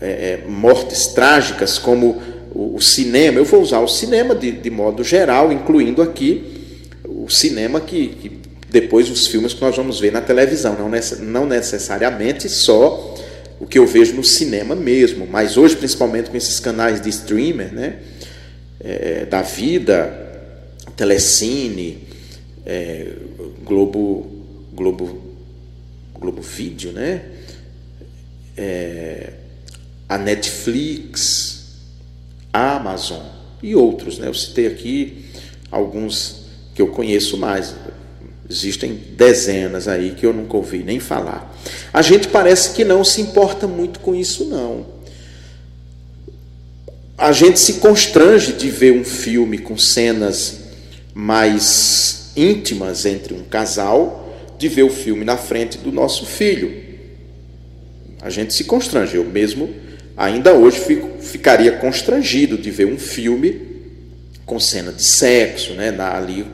é, 0.00 0.38
mortes 0.48 1.08
trágicas, 1.08 1.76
como 1.76 2.22
o, 2.54 2.80
cinema. 2.80 3.38
Eu 3.38 3.44
vou 3.44 3.60
usar 3.60 3.80
o 3.80 3.88
cinema 3.88 4.34
de, 4.34 4.52
de 4.52 4.70
modo 4.70 5.02
geral, 5.02 5.52
incluindo 5.52 6.00
aqui 6.00 6.80
o 7.04 7.28
cinema 7.28 7.80
que, 7.80 8.08
que 8.08 8.32
depois 8.70 9.10
os 9.10 9.26
filmes 9.26 9.52
que 9.52 9.60
nós 9.60 9.76
vamos 9.76 10.00
ver 10.00 10.12
na 10.12 10.20
televisão, 10.20 10.76
não, 10.76 10.90
não 11.20 11.46
necessariamente 11.46 12.48
só 12.48 13.14
o 13.60 13.66
que 13.66 13.78
eu 13.78 13.86
vejo 13.86 14.14
no 14.14 14.24
cinema 14.24 14.74
mesmo, 14.74 15.26
mas 15.26 15.56
hoje, 15.56 15.76
principalmente 15.76 16.28
com 16.28 16.36
esses 16.36 16.58
canais 16.58 17.00
de 17.00 17.08
streamer, 17.08 17.72
né, 17.72 17.98
é, 18.80 19.24
da 19.26 19.42
vida, 19.42 20.22
Telecine, 20.96 22.06
é, 22.66 23.12
Globo, 23.64 24.26
Globo, 24.72 25.22
Globo 26.18 26.42
Vídeo, 26.42 26.92
né, 26.92 27.22
é, 28.56 29.30
a 30.08 30.18
Netflix, 30.18 31.53
a 32.54 32.76
Amazon 32.76 33.20
e 33.62 33.74
outros, 33.74 34.18
né, 34.18 34.28
eu 34.28 34.34
citei 34.34 34.66
aqui 34.66 35.26
alguns 35.70 36.44
que 36.74 36.80
eu 36.80 36.86
conheço 36.88 37.36
mais, 37.36 37.74
Existem 38.48 38.94
dezenas 39.16 39.88
aí 39.88 40.10
que 40.10 40.26
eu 40.26 40.32
nunca 40.32 40.56
ouvi 40.56 40.82
nem 40.82 41.00
falar. 41.00 41.52
A 41.92 42.02
gente 42.02 42.28
parece 42.28 42.74
que 42.74 42.84
não 42.84 43.02
se 43.02 43.20
importa 43.20 43.66
muito 43.66 44.00
com 44.00 44.14
isso, 44.14 44.44
não. 44.44 44.86
A 47.16 47.32
gente 47.32 47.58
se 47.58 47.74
constrange 47.74 48.52
de 48.52 48.68
ver 48.68 48.92
um 48.92 49.04
filme 49.04 49.58
com 49.58 49.78
cenas 49.78 50.58
mais 51.14 52.32
íntimas 52.36 53.06
entre 53.06 53.32
um 53.32 53.44
casal, 53.44 54.36
de 54.58 54.68
ver 54.68 54.82
o 54.82 54.90
filme 54.90 55.24
na 55.24 55.38
frente 55.38 55.78
do 55.78 55.90
nosso 55.90 56.26
filho. 56.26 56.82
A 58.20 58.28
gente 58.28 58.52
se 58.52 58.64
constrange. 58.64 59.16
Eu 59.16 59.24
mesmo, 59.24 59.74
ainda 60.16 60.54
hoje, 60.54 60.80
fico, 60.80 61.10
ficaria 61.20 61.72
constrangido 61.72 62.56
de 62.56 62.70
ver 62.70 62.86
um 62.86 62.98
filme 62.98 63.60
com 64.44 64.60
cena 64.60 64.92
de 64.92 65.02
sexo, 65.02 65.72
né, 65.74 65.94
ali 65.98 66.46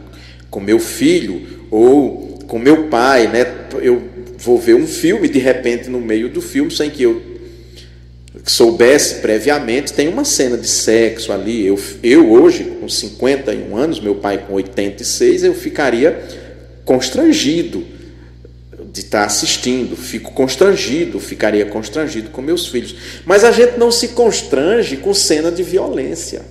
com 0.50 0.60
meu 0.60 0.78
filho 0.78 1.66
ou 1.70 2.38
com 2.46 2.58
meu 2.58 2.88
pai, 2.88 3.28
né? 3.28 3.46
Eu 3.80 4.02
vou 4.36 4.58
ver 4.58 4.74
um 4.74 4.86
filme 4.86 5.28
de 5.28 5.38
repente 5.38 5.88
no 5.88 6.00
meio 6.00 6.28
do 6.28 6.40
filme 6.40 6.70
sem 6.70 6.90
que 6.90 7.02
eu 7.02 7.22
soubesse 8.44 9.16
previamente, 9.16 9.92
tem 9.92 10.08
uma 10.08 10.24
cena 10.24 10.56
de 10.56 10.66
sexo 10.66 11.32
ali. 11.32 11.66
Eu, 11.66 11.78
eu 12.02 12.30
hoje, 12.30 12.64
com 12.80 12.88
51 12.88 13.76
anos, 13.76 14.00
meu 14.00 14.16
pai 14.16 14.38
com 14.38 14.54
86, 14.54 15.44
eu 15.44 15.54
ficaria 15.54 16.20
constrangido 16.84 17.84
de 18.92 19.00
estar 19.00 19.24
assistindo, 19.24 19.96
fico 19.96 20.32
constrangido, 20.32 21.20
ficaria 21.20 21.66
constrangido 21.66 22.30
com 22.30 22.42
meus 22.42 22.66
filhos. 22.66 22.94
Mas 23.24 23.44
a 23.44 23.52
gente 23.52 23.78
não 23.78 23.90
se 23.90 24.08
constrange 24.08 24.96
com 24.96 25.14
cena 25.14 25.50
de 25.50 25.62
violência. 25.62 26.42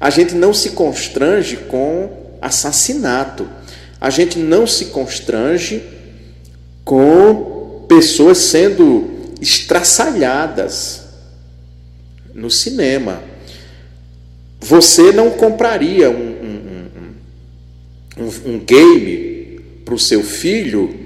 A 0.00 0.10
gente 0.10 0.34
não 0.34 0.52
se 0.52 0.70
constrange 0.70 1.56
com 1.56 2.10
assassinato 2.40 3.48
a 4.00 4.10
gente 4.10 4.38
não 4.38 4.66
se 4.66 4.86
constrange 4.86 5.82
com 6.84 7.84
pessoas 7.88 8.38
sendo 8.38 9.10
estraçalhadas 9.40 11.02
no 12.34 12.50
cinema. 12.50 13.22
Você 14.60 15.12
não 15.12 15.30
compraria 15.30 16.10
um, 16.10 16.14
um, 16.14 17.14
um, 18.18 18.52
um 18.52 18.58
game 18.58 19.60
para 19.84 19.94
o 19.94 19.98
seu 19.98 20.22
filho 20.22 21.05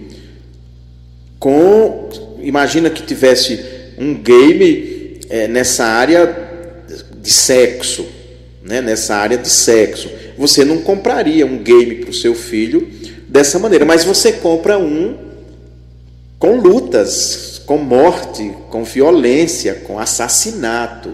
com. 1.40 2.08
Imagina 2.40 2.88
que 2.88 3.02
tivesse 3.02 3.58
um 3.98 4.14
game 4.14 5.20
é, 5.28 5.48
nessa 5.48 5.84
área 5.84 6.48
de 7.20 7.32
sexo, 7.32 8.06
né, 8.62 8.80
nessa 8.80 9.16
área 9.16 9.36
de 9.36 9.48
sexo. 9.48 10.08
Você 10.38 10.64
não 10.64 10.78
compraria 10.78 11.44
um 11.44 11.58
game 11.58 11.96
para 11.96 12.10
o 12.10 12.14
seu 12.14 12.34
filho 12.34 12.88
dessa 13.28 13.58
maneira, 13.58 13.84
mas 13.84 14.04
você 14.04 14.32
compra 14.32 14.78
um 14.78 15.16
com 16.38 16.56
lutas, 16.56 17.60
com 17.66 17.76
morte, 17.76 18.54
com 18.70 18.82
violência, 18.82 19.74
com 19.86 19.98
assassinato. 19.98 21.12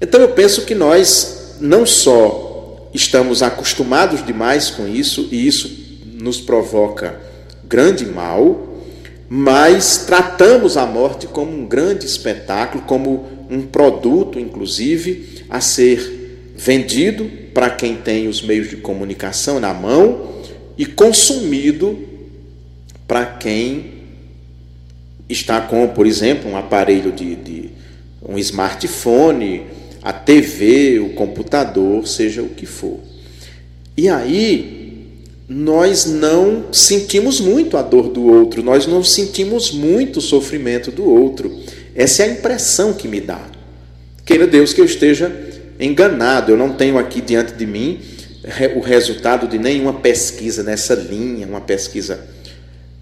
Então 0.00 0.20
eu 0.20 0.30
penso 0.30 0.62
que 0.62 0.74
nós 0.74 1.56
não 1.60 1.86
só 1.86 2.88
estamos 2.92 3.42
acostumados 3.42 4.24
demais 4.24 4.70
com 4.70 4.88
isso, 4.88 5.28
e 5.30 5.46
isso 5.46 5.70
nos 6.04 6.40
provoca 6.40 7.20
grande 7.64 8.04
mal, 8.04 8.69
mas 9.32 9.98
tratamos 10.06 10.76
a 10.76 10.84
morte 10.84 11.28
como 11.28 11.52
um 11.52 11.64
grande 11.64 12.04
espetáculo, 12.04 12.82
como 12.82 13.28
um 13.48 13.62
produto, 13.62 14.40
inclusive, 14.40 15.44
a 15.48 15.60
ser 15.60 16.52
vendido 16.56 17.30
para 17.54 17.70
quem 17.70 17.94
tem 17.94 18.26
os 18.26 18.42
meios 18.42 18.68
de 18.68 18.78
comunicação 18.78 19.60
na 19.60 19.72
mão 19.72 20.32
e 20.76 20.84
consumido 20.84 21.96
para 23.06 23.24
quem 23.24 24.00
está 25.28 25.60
com, 25.60 25.86
por 25.86 26.08
exemplo, 26.08 26.50
um 26.50 26.56
aparelho 26.56 27.12
de, 27.12 27.36
de 27.36 27.70
um 28.28 28.36
smartphone, 28.36 29.62
a 30.02 30.12
TV, 30.12 30.98
o 30.98 31.10
computador, 31.10 32.04
seja 32.04 32.42
o 32.42 32.48
que 32.48 32.66
for. 32.66 32.98
E 33.96 34.08
aí 34.08 34.79
nós 35.52 36.06
não 36.06 36.72
sentimos 36.72 37.40
muito 37.40 37.76
a 37.76 37.82
dor 37.82 38.08
do 38.08 38.24
outro, 38.24 38.62
nós 38.62 38.86
não 38.86 39.02
sentimos 39.02 39.72
muito 39.72 40.18
o 40.18 40.22
sofrimento 40.22 40.92
do 40.92 41.04
outro. 41.04 41.52
Essa 41.92 42.22
é 42.22 42.26
a 42.26 42.32
impressão 42.34 42.92
que 42.92 43.08
me 43.08 43.20
dá. 43.20 43.44
Queira 44.24 44.46
Deus 44.46 44.72
que 44.72 44.80
eu 44.80 44.84
esteja 44.84 45.28
enganado. 45.80 46.52
Eu 46.52 46.56
não 46.56 46.74
tenho 46.74 46.96
aqui 46.96 47.20
diante 47.20 47.54
de 47.54 47.66
mim 47.66 47.98
o 48.76 48.80
resultado 48.80 49.48
de 49.48 49.58
nenhuma 49.58 49.94
pesquisa 49.94 50.62
nessa 50.62 50.94
linha, 50.94 51.48
uma 51.48 51.60
pesquisa 51.60 52.28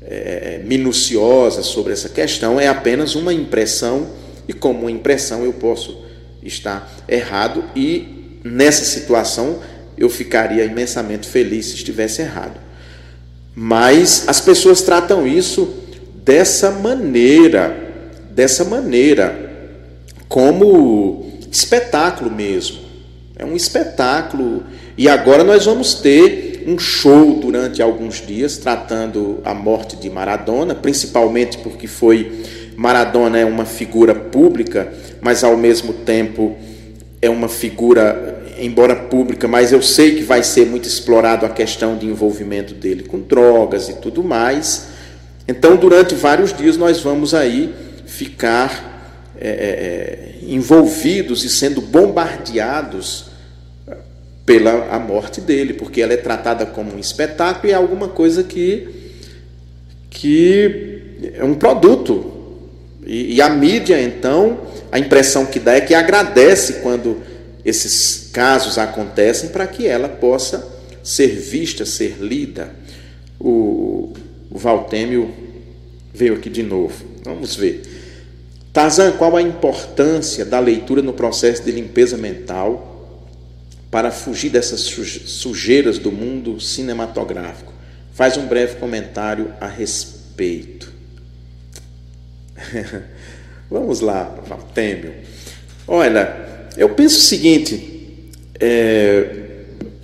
é, 0.00 0.62
minuciosa 0.64 1.62
sobre 1.62 1.92
essa 1.92 2.08
questão, 2.08 2.58
é 2.58 2.66
apenas 2.66 3.14
uma 3.14 3.32
impressão, 3.32 4.06
e 4.48 4.54
como 4.54 4.88
impressão 4.88 5.44
eu 5.44 5.52
posso 5.52 6.02
estar 6.42 6.90
errado, 7.06 7.62
e 7.76 8.40
nessa 8.42 8.86
situação 8.86 9.58
eu 9.98 10.08
ficaria 10.08 10.64
imensamente 10.64 11.28
feliz 11.28 11.66
se 11.66 11.74
estivesse 11.74 12.22
errado. 12.22 12.58
Mas 13.54 14.24
as 14.28 14.40
pessoas 14.40 14.82
tratam 14.82 15.26
isso 15.26 15.74
dessa 16.24 16.70
maneira, 16.70 17.76
dessa 18.30 18.64
maneira, 18.64 19.50
como 20.28 21.26
espetáculo 21.50 22.30
mesmo. 22.30 22.78
É 23.36 23.44
um 23.44 23.56
espetáculo. 23.56 24.64
E 24.96 25.08
agora 25.08 25.42
nós 25.42 25.64
vamos 25.64 25.94
ter 25.94 26.64
um 26.66 26.78
show 26.78 27.34
durante 27.40 27.80
alguns 27.80 28.24
dias 28.24 28.58
tratando 28.58 29.40
a 29.44 29.54
morte 29.54 29.96
de 29.96 30.10
Maradona, 30.10 30.74
principalmente 30.74 31.58
porque 31.58 31.86
foi 31.86 32.42
Maradona 32.76 33.38
é 33.38 33.44
uma 33.44 33.64
figura 33.64 34.14
pública, 34.14 34.92
mas 35.20 35.42
ao 35.42 35.56
mesmo 35.56 35.92
tempo 35.92 36.56
é 37.20 37.28
uma 37.28 37.48
figura 37.48 38.37
embora 38.60 38.94
pública, 38.94 39.46
mas 39.46 39.72
eu 39.72 39.80
sei 39.82 40.14
que 40.16 40.22
vai 40.22 40.42
ser 40.42 40.66
muito 40.66 40.86
explorado 40.86 41.46
a 41.46 41.48
questão 41.48 41.96
de 41.96 42.06
envolvimento 42.06 42.74
dele 42.74 43.04
com 43.04 43.20
drogas 43.20 43.88
e 43.88 43.94
tudo 43.94 44.22
mais. 44.22 44.88
Então, 45.46 45.76
durante 45.76 46.14
vários 46.14 46.52
dias, 46.52 46.76
nós 46.76 47.00
vamos 47.00 47.34
aí 47.34 47.74
ficar 48.06 49.32
é, 49.40 49.48
é, 49.48 49.52
é 49.52 50.52
envolvidos 50.54 51.44
e 51.44 51.50
sendo 51.50 51.80
bombardeados 51.80 53.26
pela 54.48 54.88
a 54.90 54.98
morte 54.98 55.42
dele, 55.42 55.74
porque 55.74 56.00
ela 56.00 56.14
é 56.14 56.16
tratada 56.16 56.64
como 56.64 56.94
um 56.94 56.98
espetáculo 56.98 57.68
e 57.68 57.72
é 57.72 57.74
alguma 57.74 58.08
coisa 58.08 58.42
que, 58.42 58.88
que 60.08 61.02
é 61.34 61.44
um 61.44 61.54
produto. 61.54 62.32
E, 63.06 63.34
e 63.34 63.42
a 63.42 63.50
mídia, 63.50 64.00
então, 64.00 64.60
a 64.90 64.98
impressão 64.98 65.44
que 65.44 65.60
dá 65.60 65.74
é 65.74 65.82
que 65.82 65.94
agradece 65.94 66.74
quando 66.82 67.18
esses 67.62 68.27
casos 68.38 68.78
acontecem 68.78 69.48
para 69.48 69.66
que 69.66 69.84
ela 69.84 70.08
possa 70.08 70.64
ser 71.02 71.26
vista, 71.26 71.84
ser 71.84 72.18
lida. 72.20 72.70
O, 73.36 74.12
o 74.48 74.56
Valtêmio 74.56 75.34
veio 76.14 76.34
aqui 76.34 76.48
de 76.48 76.62
novo. 76.62 77.04
Vamos 77.24 77.56
ver. 77.56 77.82
Tarzan, 78.72 79.10
qual 79.10 79.36
a 79.36 79.42
importância 79.42 80.44
da 80.44 80.60
leitura 80.60 81.02
no 81.02 81.12
processo 81.12 81.64
de 81.64 81.72
limpeza 81.72 82.16
mental 82.16 83.26
para 83.90 84.12
fugir 84.12 84.50
dessas 84.50 84.82
sujeiras 84.82 85.98
do 85.98 86.12
mundo 86.12 86.60
cinematográfico? 86.60 87.72
Faz 88.12 88.36
um 88.36 88.46
breve 88.46 88.76
comentário 88.76 89.52
a 89.60 89.66
respeito. 89.66 90.92
Vamos 93.68 93.98
lá, 93.98 94.32
Valtêmio. 94.46 95.12
Olha, 95.88 96.68
eu 96.76 96.90
penso 96.90 97.18
o 97.18 97.22
seguinte, 97.22 97.97
é, 98.60 99.26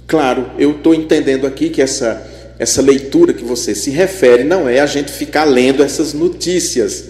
claro, 0.07 0.51
eu 0.59 0.73
estou 0.73 0.95
entendendo 0.95 1.47
aqui 1.47 1.71
que 1.71 1.83
essa, 1.83 2.25
essa 2.59 2.81
leitura 2.81 3.33
que 3.33 3.45
você 3.45 3.75
se 3.75 3.91
refere 3.91 4.45
não 4.45 4.69
é 4.69 4.81
a 4.81 4.87
gente 4.87 5.11
ficar 5.11 5.45
lendo 5.45 5.83
essas 5.83 6.13
notícias, 6.13 7.07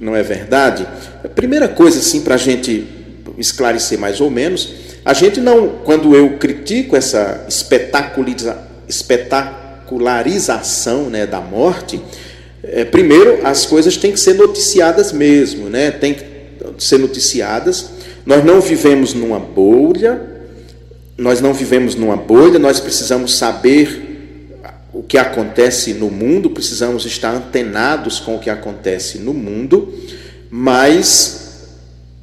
não 0.00 0.14
é 0.14 0.22
verdade? 0.22 0.86
A 1.24 1.28
primeira 1.28 1.68
coisa, 1.68 1.98
assim, 1.98 2.20
para 2.20 2.34
a 2.34 2.38
gente 2.38 2.86
esclarecer 3.36 3.98
mais 3.98 4.20
ou 4.20 4.30
menos, 4.30 4.74
a 5.04 5.12
gente 5.14 5.40
não, 5.40 5.80
quando 5.84 6.14
eu 6.14 6.38
critico 6.38 6.96
essa 6.96 7.44
espetaculariza, 7.48 8.58
espetacularização 8.88 11.08
né, 11.08 11.26
da 11.26 11.40
morte, 11.40 12.00
é, 12.62 12.84
primeiro, 12.84 13.46
as 13.46 13.64
coisas 13.64 13.96
têm 13.96 14.12
que 14.12 14.20
ser 14.20 14.34
noticiadas 14.34 15.12
mesmo, 15.12 15.70
né? 15.70 15.90
tem 15.90 16.12
que 16.14 16.24
ser 16.78 16.98
noticiadas. 16.98 17.90
Nós 18.26 18.44
não 18.44 18.60
vivemos 18.60 19.14
numa 19.14 19.38
bolha, 19.38 20.20
nós 21.18 21.40
não 21.40 21.52
vivemos 21.52 21.94
numa 21.94 22.16
bolha, 22.16 22.58
nós 22.58 22.80
precisamos 22.80 23.36
saber 23.36 24.06
o 24.92 25.02
que 25.02 25.18
acontece 25.18 25.92
no 25.92 26.08
mundo, 26.08 26.48
precisamos 26.50 27.04
estar 27.04 27.34
antenados 27.34 28.20
com 28.20 28.36
o 28.36 28.38
que 28.38 28.48
acontece 28.48 29.18
no 29.18 29.34
mundo, 29.34 29.92
mas 30.48 31.66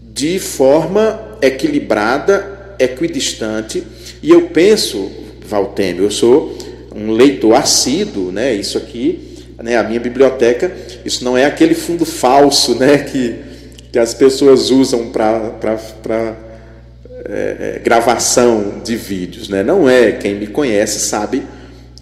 de 0.01 0.39
forma 0.39 1.37
equilibrada, 1.41 2.75
equidistante. 2.79 3.83
E 4.23 4.31
eu 4.31 4.47
penso, 4.47 5.11
Valtêmio, 5.45 6.05
eu 6.05 6.11
sou 6.11 6.57
um 6.95 7.11
leitor 7.11 7.53
assíduo, 7.53 8.31
né? 8.31 8.55
Isso 8.55 8.77
aqui 8.77 9.35
né, 9.61 9.77
a 9.77 9.83
minha 9.83 9.99
biblioteca, 9.99 10.71
isso 11.03 11.23
não 11.23 11.37
é 11.37 11.45
aquele 11.45 11.73
fundo 11.73 12.05
falso 12.05 12.75
né, 12.75 12.99
que, 12.99 13.35
que 13.91 13.97
as 13.97 14.13
pessoas 14.13 14.69
usam 14.69 15.09
para 15.09 16.35
é, 17.27 17.75
é, 17.77 17.81
gravação 17.83 18.81
de 18.83 18.95
vídeos. 18.95 19.49
Né? 19.49 19.63
Não 19.63 19.89
é. 19.89 20.11
Quem 20.13 20.35
me 20.35 20.47
conhece 20.47 20.99
sabe 20.99 21.43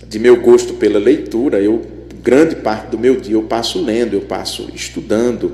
de 0.07 0.19
meu 0.19 0.39
gosto 0.39 0.73
pela 0.73 0.99
leitura. 0.99 1.59
Eu 1.59 1.93
grande 2.23 2.55
parte 2.55 2.87
do 2.87 2.97
meu 2.97 3.17
dia 3.17 3.35
eu 3.35 3.43
passo 3.43 3.83
lendo, 3.83 4.13
eu 4.13 4.21
passo 4.21 4.69
estudando. 4.73 5.51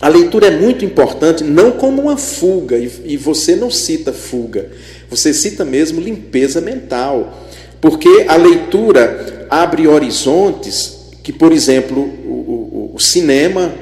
A 0.00 0.08
leitura 0.08 0.48
é 0.48 0.50
muito 0.50 0.84
importante, 0.84 1.44
não 1.44 1.72
como 1.72 2.02
uma 2.02 2.18
fuga, 2.18 2.76
e, 2.76 3.16
você 3.16 3.56
não 3.56 3.70
cita 3.70 4.12
fuga, 4.12 4.68
você 5.08 5.32
cita 5.32 5.64
mesmo 5.64 6.00
limpeza 6.00 6.60
mental, 6.60 7.48
porque 7.80 8.26
a 8.28 8.36
leitura 8.36 9.46
abre 9.48 9.86
horizontes 9.86 11.12
que, 11.22 11.32
por 11.32 11.50
exemplo, 11.50 12.02
o, 12.02 12.90
o, 12.90 12.92
o 12.94 13.00
cinema 13.00 13.72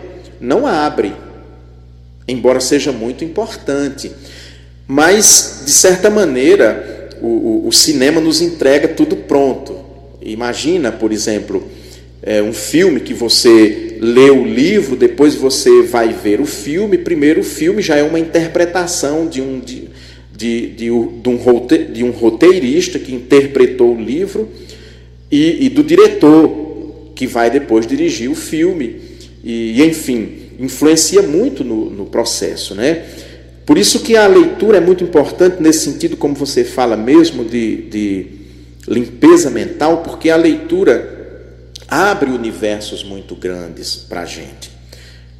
não 0.40 0.66
abre, 0.66 1.12
embora 2.28 2.60
seja 2.60 2.92
muito 2.92 3.24
importante. 3.24 4.12
Mas, 4.86 5.62
de 5.64 5.70
certa 5.70 6.10
maneira, 6.10 7.10
o, 7.20 7.66
o, 7.66 7.72
cinema 7.72 8.20
nos 8.20 8.40
entrega 8.40 8.88
tudo 8.88 9.16
pronto. 9.16 9.78
Imagina, 10.20 10.92
por 10.92 11.10
exemplo, 11.10 11.66
é, 12.22 12.42
um 12.42 12.52
filme 12.52 13.00
que 13.00 13.14
você 13.14 13.96
lê 14.00 14.30
o 14.30 14.44
livro, 14.44 14.96
depois 14.96 15.34
você 15.34 15.82
vai 15.82 16.12
ver 16.12 16.40
o 16.40 16.46
filme. 16.46 16.98
Primeiro, 16.98 17.40
o 17.40 17.44
filme 17.44 17.80
já 17.80 17.96
é 17.96 18.02
uma 18.02 18.18
interpretação 18.18 19.26
de 19.26 19.40
um, 19.40 19.58
de, 19.58 19.88
de, 20.36 20.66
de, 20.68 20.90
de 21.92 22.04
um 22.04 22.10
roteirista 22.10 22.98
que 22.98 23.14
interpretou 23.14 23.96
o 23.96 24.00
livro 24.00 24.50
e, 25.30 25.64
e 25.66 25.68
do 25.70 25.82
diretor 25.82 27.12
que 27.14 27.26
vai 27.26 27.50
depois 27.50 27.86
dirigir 27.86 28.30
o 28.30 28.34
filme. 28.34 28.96
E, 29.42 29.82
enfim, 29.82 30.50
influencia 30.58 31.22
muito 31.22 31.64
no, 31.64 31.88
no 31.88 32.04
processo. 32.06 32.74
Né? 32.74 33.04
Por 33.66 33.78
isso 33.78 34.00
que 34.00 34.16
a 34.16 34.26
leitura 34.26 34.78
é 34.78 34.80
muito 34.80 35.02
importante 35.02 35.62
nesse 35.62 35.90
sentido, 35.90 36.16
como 36.16 36.34
você 36.34 36.64
fala 36.64 36.96
mesmo, 36.96 37.44
de, 37.44 37.76
de 37.88 38.26
limpeza 38.86 39.50
mental, 39.50 39.98
porque 39.98 40.28
a 40.28 40.36
leitura 40.36 41.12
abre 41.88 42.30
universos 42.30 43.02
muito 43.02 43.34
grandes 43.34 43.96
para 43.96 44.22
a 44.22 44.24
gente. 44.26 44.70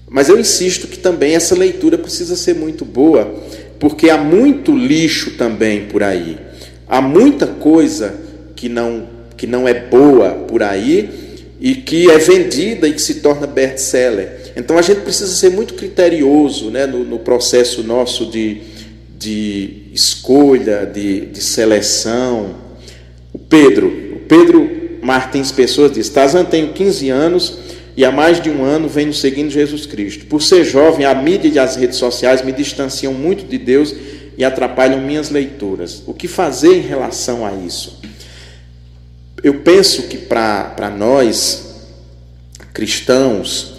Mas 0.09 0.29
eu 0.29 0.39
insisto 0.39 0.87
que 0.87 0.99
também 0.99 1.35
essa 1.35 1.55
leitura 1.55 1.99
precisa 1.99 2.37
ser 2.37 2.55
muito 2.55 2.85
boa, 2.85 3.35
porque 3.79 4.09
há 4.09 4.17
muito 4.17 4.77
lixo 4.77 5.33
também 5.33 5.87
por 5.87 6.03
aí. 6.03 6.39
Há 6.87 7.03
muita 7.03 7.47
coisa 7.47 8.15
que 8.55 8.69
não, 8.69 9.09
que 9.37 9.47
não 9.47 9.67
é 9.67 9.75
boa 9.75 10.31
por 10.31 10.63
aí 10.63 11.11
e 11.61 11.75
que 11.75 12.11
é 12.11 12.19
vendida 12.19 12.87
e 12.87 12.93
que 12.93 13.03
se 13.03 13.17
torna 13.17 13.47
best-seller. 13.47 14.44
Então 14.57 14.79
a 14.79 14.83
gente 14.83 15.01
precisa 15.01 15.35
ser 15.35 15.51
muito 15.51 15.75
criterioso 15.75 16.71
né, 16.71 16.87
no, 16.87 17.05
no 17.05 17.19
processo 17.19 17.83
nosso 17.83 18.27
de, 18.27 18.61
de 19.19 19.89
escolha, 19.93 20.87
de, 20.87 21.27
de 21.27 21.43
seleção. 21.43 22.55
O 23.33 23.39
Pedro, 23.39 23.89
o 23.89 24.21
Pedro 24.29 24.99
Martins 25.03 25.51
Pessoa 25.51 25.89
diz: 25.89 26.09
Tazan, 26.09 26.45
tenho 26.45 26.73
15 26.73 27.11
anos 27.11 27.59
e 27.97 28.05
há 28.05 28.11
mais 28.11 28.41
de 28.41 28.51
um 28.51 28.65
ano 28.65 28.89
venho 28.89 29.13
seguindo 29.13 29.51
Jesus 29.51 29.87
Cristo. 29.87 30.27
Por 30.27 30.43
ser 30.43 30.65
jovem, 30.65 31.05
a 31.05 31.15
mídia 31.15 31.49
e 31.49 31.59
as 31.59 31.77
redes 31.77 31.97
sociais 31.97 32.43
me 32.43 32.53
distanciam 32.53 33.13
muito 33.13 33.45
de 33.45 33.59
Deus 33.59 33.95
e 34.37 34.45
atrapalham 34.45 35.01
minhas 35.01 35.31
leituras. 35.31 36.03
O 36.07 36.13
que 36.13 36.27
fazer 36.27 36.77
em 36.77 36.83
relação 36.83 37.47
a 37.47 37.53
isso? 37.53 38.01
Eu 39.43 39.61
penso 39.61 40.05
que 40.05 40.17
para 40.17 40.93
nós, 40.97 41.87
cristãos, 42.73 43.74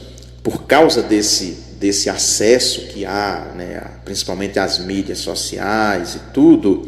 por 0.46 0.66
causa 0.68 1.02
desse, 1.02 1.58
desse 1.80 2.08
acesso 2.08 2.82
que 2.82 3.04
há, 3.04 3.52
né, 3.56 3.82
principalmente 4.06 4.60
às 4.60 4.78
mídias 4.78 5.18
sociais 5.18 6.14
e 6.14 6.20
tudo, 6.32 6.88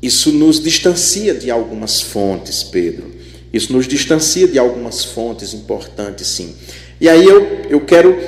isso 0.00 0.32
nos 0.32 0.58
distancia 0.58 1.34
de 1.34 1.50
algumas 1.50 2.00
fontes, 2.00 2.62
Pedro. 2.62 3.12
Isso 3.52 3.70
nos 3.70 3.86
distancia 3.86 4.48
de 4.48 4.58
algumas 4.58 5.04
fontes 5.04 5.52
importantes, 5.52 6.26
sim. 6.26 6.54
E 6.98 7.06
aí 7.06 7.22
eu, 7.22 7.66
eu 7.68 7.80
quero 7.82 8.18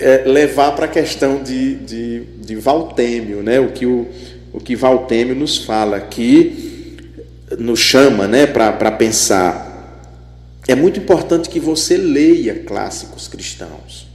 é, 0.00 0.24
levar 0.26 0.72
para 0.72 0.86
a 0.86 0.88
questão 0.88 1.40
de, 1.40 1.76
de, 1.76 2.22
de 2.44 2.56
Valtêmio, 2.56 3.44
né? 3.44 3.60
o, 3.60 3.70
que 3.70 3.86
o, 3.86 4.08
o 4.52 4.58
que 4.58 4.74
Valtêmio 4.74 5.36
nos 5.36 5.56
fala, 5.56 6.00
que 6.00 6.96
nos 7.56 7.78
chama 7.78 8.26
né, 8.26 8.44
para 8.44 8.90
pensar. 8.90 9.69
É 10.70 10.74
muito 10.76 11.00
importante 11.00 11.50
que 11.50 11.58
você 11.58 11.96
leia 11.96 12.54
clássicos 12.54 13.26
cristãos, 13.26 14.06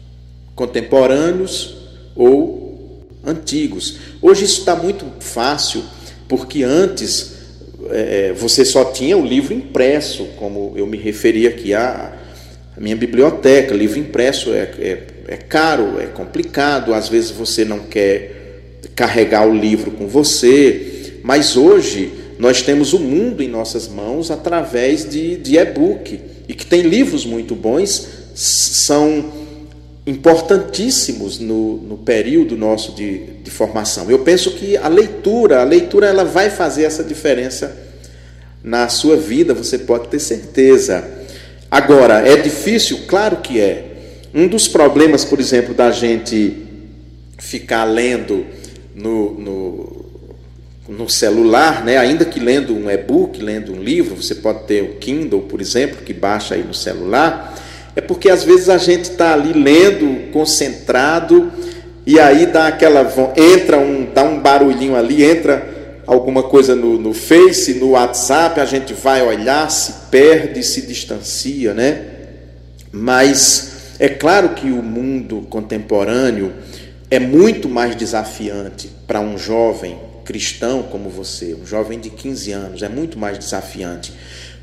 contemporâneos 0.55 1.75
ou 2.15 3.05
antigos. 3.25 3.97
Hoje 4.21 4.45
isso 4.45 4.61
está 4.61 4.73
muito 4.73 5.05
fácil, 5.19 5.83
porque 6.29 6.63
antes 6.63 7.33
é, 7.89 8.31
você 8.31 8.63
só 8.63 8.85
tinha 8.85 9.17
o 9.17 9.25
livro 9.25 9.53
impresso, 9.53 10.29
como 10.37 10.71
eu 10.77 10.87
me 10.87 10.95
referi 10.95 11.45
aqui 11.45 11.73
à, 11.73 12.17
à 12.77 12.79
minha 12.79 12.95
biblioteca. 12.95 13.75
Livro 13.75 13.99
impresso 13.99 14.53
é, 14.53 14.61
é, 14.79 15.03
é 15.27 15.35
caro, 15.35 15.99
é 15.99 16.05
complicado, 16.05 16.93
às 16.93 17.09
vezes 17.09 17.31
você 17.31 17.65
não 17.65 17.79
quer 17.79 18.79
carregar 18.95 19.45
o 19.45 19.53
livro 19.53 19.91
com 19.91 20.07
você, 20.07 21.19
mas 21.21 21.57
hoje 21.57 22.13
nós 22.39 22.61
temos 22.61 22.93
o 22.93 22.99
mundo 22.99 23.43
em 23.43 23.49
nossas 23.49 23.89
mãos 23.89 24.31
através 24.31 25.03
de, 25.03 25.35
de 25.35 25.57
e-book 25.57 26.34
e 26.47 26.53
que 26.53 26.65
tem 26.65 26.81
livros 26.81 27.25
muito 27.25 27.55
bons, 27.55 28.07
são 28.33 29.31
importantíssimos 30.05 31.39
no, 31.39 31.77
no 31.77 31.97
período 31.97 32.55
nosso 32.55 32.93
de, 32.93 33.17
de 33.43 33.49
formação. 33.49 34.09
Eu 34.09 34.19
penso 34.19 34.51
que 34.51 34.77
a 34.77 34.87
leitura, 34.87 35.61
a 35.61 35.63
leitura 35.63 36.07
ela 36.07 36.23
vai 36.23 36.49
fazer 36.49 36.83
essa 36.83 37.03
diferença 37.03 37.75
na 38.63 38.87
sua 38.87 39.15
vida, 39.15 39.53
você 39.53 39.79
pode 39.79 40.07
ter 40.07 40.19
certeza. 40.19 41.07
Agora, 41.69 42.27
é 42.27 42.37
difícil? 42.37 42.99
Claro 43.07 43.37
que 43.37 43.59
é. 43.59 43.91
Um 44.33 44.47
dos 44.47 44.67
problemas, 44.67 45.23
por 45.23 45.39
exemplo, 45.39 45.73
da 45.73 45.91
gente 45.91 46.63
ficar 47.37 47.85
lendo 47.85 48.45
no, 48.93 49.39
no, 49.39 50.04
no 50.87 51.09
celular, 51.09 51.83
né? 51.83 51.97
ainda 51.97 52.25
que 52.25 52.39
lendo 52.39 52.75
um 52.75 52.89
e-book, 52.89 53.41
lendo 53.41 53.73
um 53.73 53.81
livro, 53.81 54.21
você 54.21 54.35
pode 54.35 54.65
ter 54.65 54.83
o 54.83 54.95
Kindle, 54.95 55.41
por 55.41 55.59
exemplo, 55.59 56.03
que 56.05 56.13
baixa 56.13 56.55
aí 56.55 56.63
no 56.63 56.73
celular 56.73 57.55
é 57.95 58.01
porque 58.01 58.29
às 58.29 58.43
vezes 58.43 58.67
a 58.67 58.77
gente 58.77 59.11
está 59.11 59.33
ali 59.33 59.53
lendo, 59.53 60.31
concentrado, 60.31 61.51
e 62.05 62.19
aí 62.19 62.45
dá 62.45 62.67
aquela. 62.67 63.09
entra 63.37 63.79
um, 63.79 64.05
dá 64.13 64.23
um 64.23 64.39
barulhinho 64.39 64.95
ali, 64.95 65.23
entra 65.23 65.73
alguma 66.05 66.43
coisa 66.43 66.75
no, 66.75 66.99
no 66.99 67.13
Face, 67.13 67.75
no 67.75 67.91
WhatsApp, 67.91 68.59
a 68.59 68.65
gente 68.65 68.93
vai 68.93 69.25
olhar, 69.25 69.71
se 69.71 70.09
perde, 70.11 70.61
se 70.61 70.81
distancia, 70.81 71.73
né? 71.73 72.01
Mas 72.91 73.95
é 73.97 74.09
claro 74.09 74.49
que 74.49 74.67
o 74.67 74.83
mundo 74.83 75.47
contemporâneo 75.49 76.53
é 77.09 77.17
muito 77.17 77.69
mais 77.69 77.95
desafiante 77.95 78.89
para 79.07 79.21
um 79.21 79.37
jovem 79.37 79.97
cristão 80.25 80.83
como 80.83 81.09
você, 81.09 81.55
um 81.55 81.65
jovem 81.65 81.99
de 81.99 82.09
15 82.09 82.51
anos, 82.51 82.83
é 82.83 82.89
muito 82.89 83.17
mais 83.17 83.37
desafiante, 83.37 84.11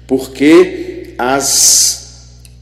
porque 0.07 1.15
as 1.17 2.03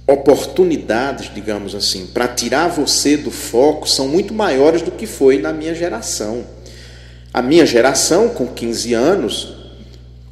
oportunidades, 0.07 1.32
digamos 1.34 1.74
assim, 1.74 2.07
para 2.07 2.28
tirar 2.28 2.68
você 2.68 3.16
do 3.16 3.30
foco 3.30 3.88
são 3.88 4.07
muito 4.07 4.34
maiores 4.34 4.82
do 4.82 4.90
que 4.90 5.07
foi 5.07 5.38
na 5.38 5.53
minha 5.53 5.74
geração. 5.74 6.44
A 7.32 7.40
minha 7.40 7.64
geração, 7.64 8.28
com 8.28 8.46
15 8.46 8.92
anos, 8.92 9.55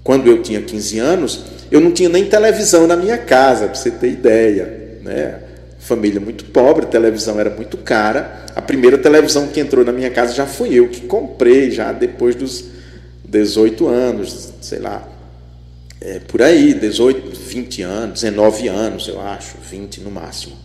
quando 0.03 0.27
eu 0.27 0.43
tinha 0.43 0.61
15 0.61 0.99
anos, 0.99 1.45
eu 1.71 1.81
não 1.81 1.93
tinha 1.93 2.09
nem 2.09 2.25
televisão 2.25 2.87
na 2.87 2.97
minha 2.97 3.19
casa, 3.19 3.67
para 3.67 3.75
você 3.75 3.91
ter 3.91 4.11
ideia. 4.11 4.99
Né? 5.03 5.39
Família 5.89 6.21
muito 6.21 6.45
pobre, 6.45 6.85
a 6.85 6.89
televisão 6.89 7.41
era 7.41 7.49
muito 7.49 7.79
cara. 7.79 8.45
A 8.55 8.61
primeira 8.61 8.99
televisão 8.99 9.49
que 9.49 9.59
entrou 9.59 9.83
na 9.83 9.91
minha 9.93 10.11
casa 10.11 10.35
já 10.35 10.45
fui 10.45 10.75
eu 10.75 10.89
que 10.89 11.01
comprei, 11.01 11.71
já 11.71 11.93
depois 11.93 12.35
dos 12.35 12.67
18 13.25 13.89
anos, 13.89 14.53
sei 14.61 14.81
lá, 14.81 15.09
é, 15.99 16.19
por 16.19 16.43
aí, 16.43 16.75
18, 16.75 17.35
20 17.41 17.83
anos, 17.83 18.21
19 18.21 18.69
anos, 18.69 19.09
eu 19.09 19.19
acho, 19.19 19.57
20 19.71 20.03
no 20.03 20.11
máximo. 20.11 20.57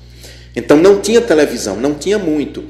Então 0.53 0.75
não 0.75 0.99
tinha 0.99 1.21
televisão, 1.21 1.77
não 1.77 1.93
tinha 1.93 2.19
muito. 2.19 2.61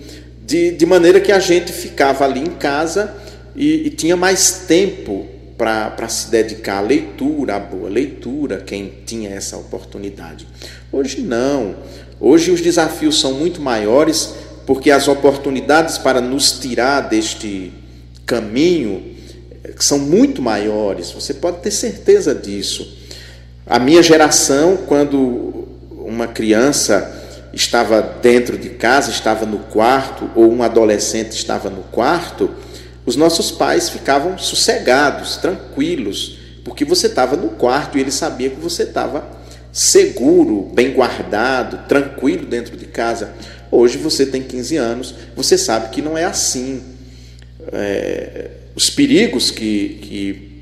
De, 0.46 0.72
de 0.72 0.86
maneira 0.86 1.20
que 1.20 1.32
a 1.32 1.40
gente 1.40 1.74
ficava 1.74 2.24
ali 2.24 2.40
em 2.40 2.52
casa 2.52 3.16
e, 3.56 3.88
e 3.88 3.90
tinha 3.90 4.16
mais 4.16 4.66
tempo 4.68 5.28
para 5.58 6.08
se 6.08 6.30
dedicar 6.30 6.78
à 6.78 6.82
leitura, 6.82 7.56
à 7.56 7.60
boa 7.60 7.90
leitura, 7.90 8.58
quem 8.58 8.94
tinha 9.06 9.32
essa 9.32 9.58
oportunidade. 9.58 10.48
Hoje 10.92 11.22
não. 11.22 11.76
Hoje 12.20 12.52
os 12.52 12.62
desafios 12.62 13.20
são 13.20 13.34
muito 13.34 13.62
maiores 13.62 14.34
porque 14.66 14.92
as 14.92 15.08
oportunidades 15.08 15.98
para 15.98 16.22
nos 16.22 16.52
tirar 16.54 17.02
deste 17.02 17.74
caminho 18.26 19.14
são 19.80 20.00
muito 20.00 20.42
maiores, 20.42 21.12
você 21.12 21.34
pode 21.34 21.58
ter 21.58 21.72
certeza 21.72 22.34
disso. 22.34 22.98
A 23.66 23.80
minha 23.80 24.04
geração, 24.04 24.78
quando 24.86 25.68
uma 25.92 26.28
criança 26.28 27.22
estava 27.54 28.02
dentro 28.02 28.58
de 28.58 28.70
casa, 28.70 29.10
estava 29.10 29.46
no 29.46 29.60
quarto, 29.60 30.30
ou 30.36 30.52
um 30.52 30.64
adolescente 30.64 31.32
estava 31.32 31.70
no 31.70 31.84
quarto, 31.84 32.50
os 33.06 33.16
nossos 33.16 33.52
pais 33.52 33.90
ficavam 33.90 34.38
sossegados, 34.38 35.38
tranquilos, 35.38 36.40
porque 36.64 36.84
você 36.84 37.08
estava 37.08 37.36
no 37.36 37.50
quarto 37.50 37.98
e 37.98 38.02
ele 38.02 38.12
sabia 38.12 38.50
que 38.50 38.60
você 38.60 38.84
estava 38.84 39.26
seguro, 39.74 40.70
bem 40.72 40.94
guardado, 40.94 41.88
tranquilo 41.88 42.46
dentro 42.46 42.78
de 42.78 42.86
casa. 42.86 43.34
Hoje 43.72 43.98
você 43.98 44.24
tem 44.24 44.44
15 44.44 44.78
anos, 44.78 45.16
você 45.36 45.58
sabe 45.58 45.90
que 45.90 46.00
não 46.00 46.16
é 46.16 46.24
assim. 46.24 46.84
É, 47.72 48.52
os 48.76 48.92
perigos 48.92 49.50
que, 49.50 50.00
que 50.02 50.54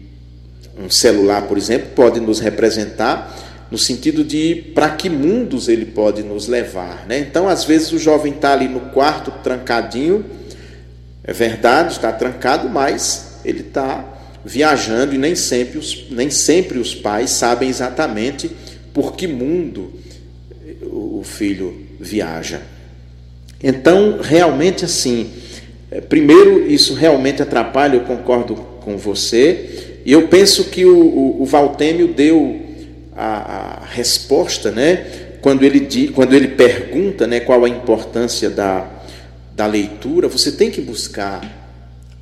um 0.81 0.89
celular, 0.89 1.41
por 1.43 1.57
exemplo, 1.57 1.89
pode 1.93 2.21
nos 2.21 2.39
representar 2.39 3.37
no 3.69 3.77
sentido 3.77 4.23
de 4.23 4.71
para 4.73 4.89
que 4.91 5.09
mundos 5.09 5.67
ele 5.67 5.85
pode 5.85 6.23
nos 6.23 6.47
levar. 6.47 7.05
Né? 7.05 7.19
Então, 7.19 7.49
às 7.49 7.65
vezes, 7.65 7.91
o 7.91 7.99
jovem 7.99 8.33
está 8.33 8.53
ali 8.53 8.69
no 8.69 8.79
quarto 8.91 9.31
trancadinho, 9.43 10.25
é 11.23 11.33
verdade, 11.33 11.93
está 11.93 12.11
trancado, 12.13 12.69
mas 12.69 13.39
ele 13.43 13.61
está 13.61 14.05
viajando 14.43 15.13
e 15.13 15.17
nem 15.17 15.35
sempre, 15.35 15.77
os, 15.77 16.09
nem 16.09 16.29
sempre 16.29 16.79
os 16.79 16.95
pais 16.95 17.29
sabem 17.29 17.69
exatamente 17.69 18.51
por 18.93 19.15
que 19.15 19.27
mundo 19.27 19.91
o 20.83 21.21
filho 21.23 21.85
viaja. 21.99 22.61
Então, 23.63 24.19
realmente 24.21 24.85
assim, 24.85 25.29
é, 25.91 26.01
primeiro, 26.01 26.65
isso 26.65 26.93
realmente 26.93 27.41
atrapalha, 27.41 27.95
eu 27.95 28.01
concordo 28.01 28.55
com 28.55 28.97
você, 28.97 29.99
e 30.05 30.11
eu 30.11 30.27
penso 30.27 30.65
que 30.65 30.83
o, 30.85 30.97
o, 30.97 31.43
o 31.43 31.45
Valtêmio 31.45 32.07
deu 32.07 32.59
a, 33.15 33.81
a, 33.81 33.85
resposta, 33.85 34.71
né, 34.71 35.05
quando 35.41 35.63
ele, 35.63 36.07
quando 36.09 36.33
ele 36.33 36.49
pergunta 36.49 37.27
né, 37.27 37.39
qual 37.39 37.63
a 37.63 37.69
importância 37.69 38.49
da, 38.49 38.89
da 39.55 39.67
leitura, 39.67 40.27
você 40.27 40.51
tem 40.51 40.71
que 40.71 40.81
buscar 40.81 41.59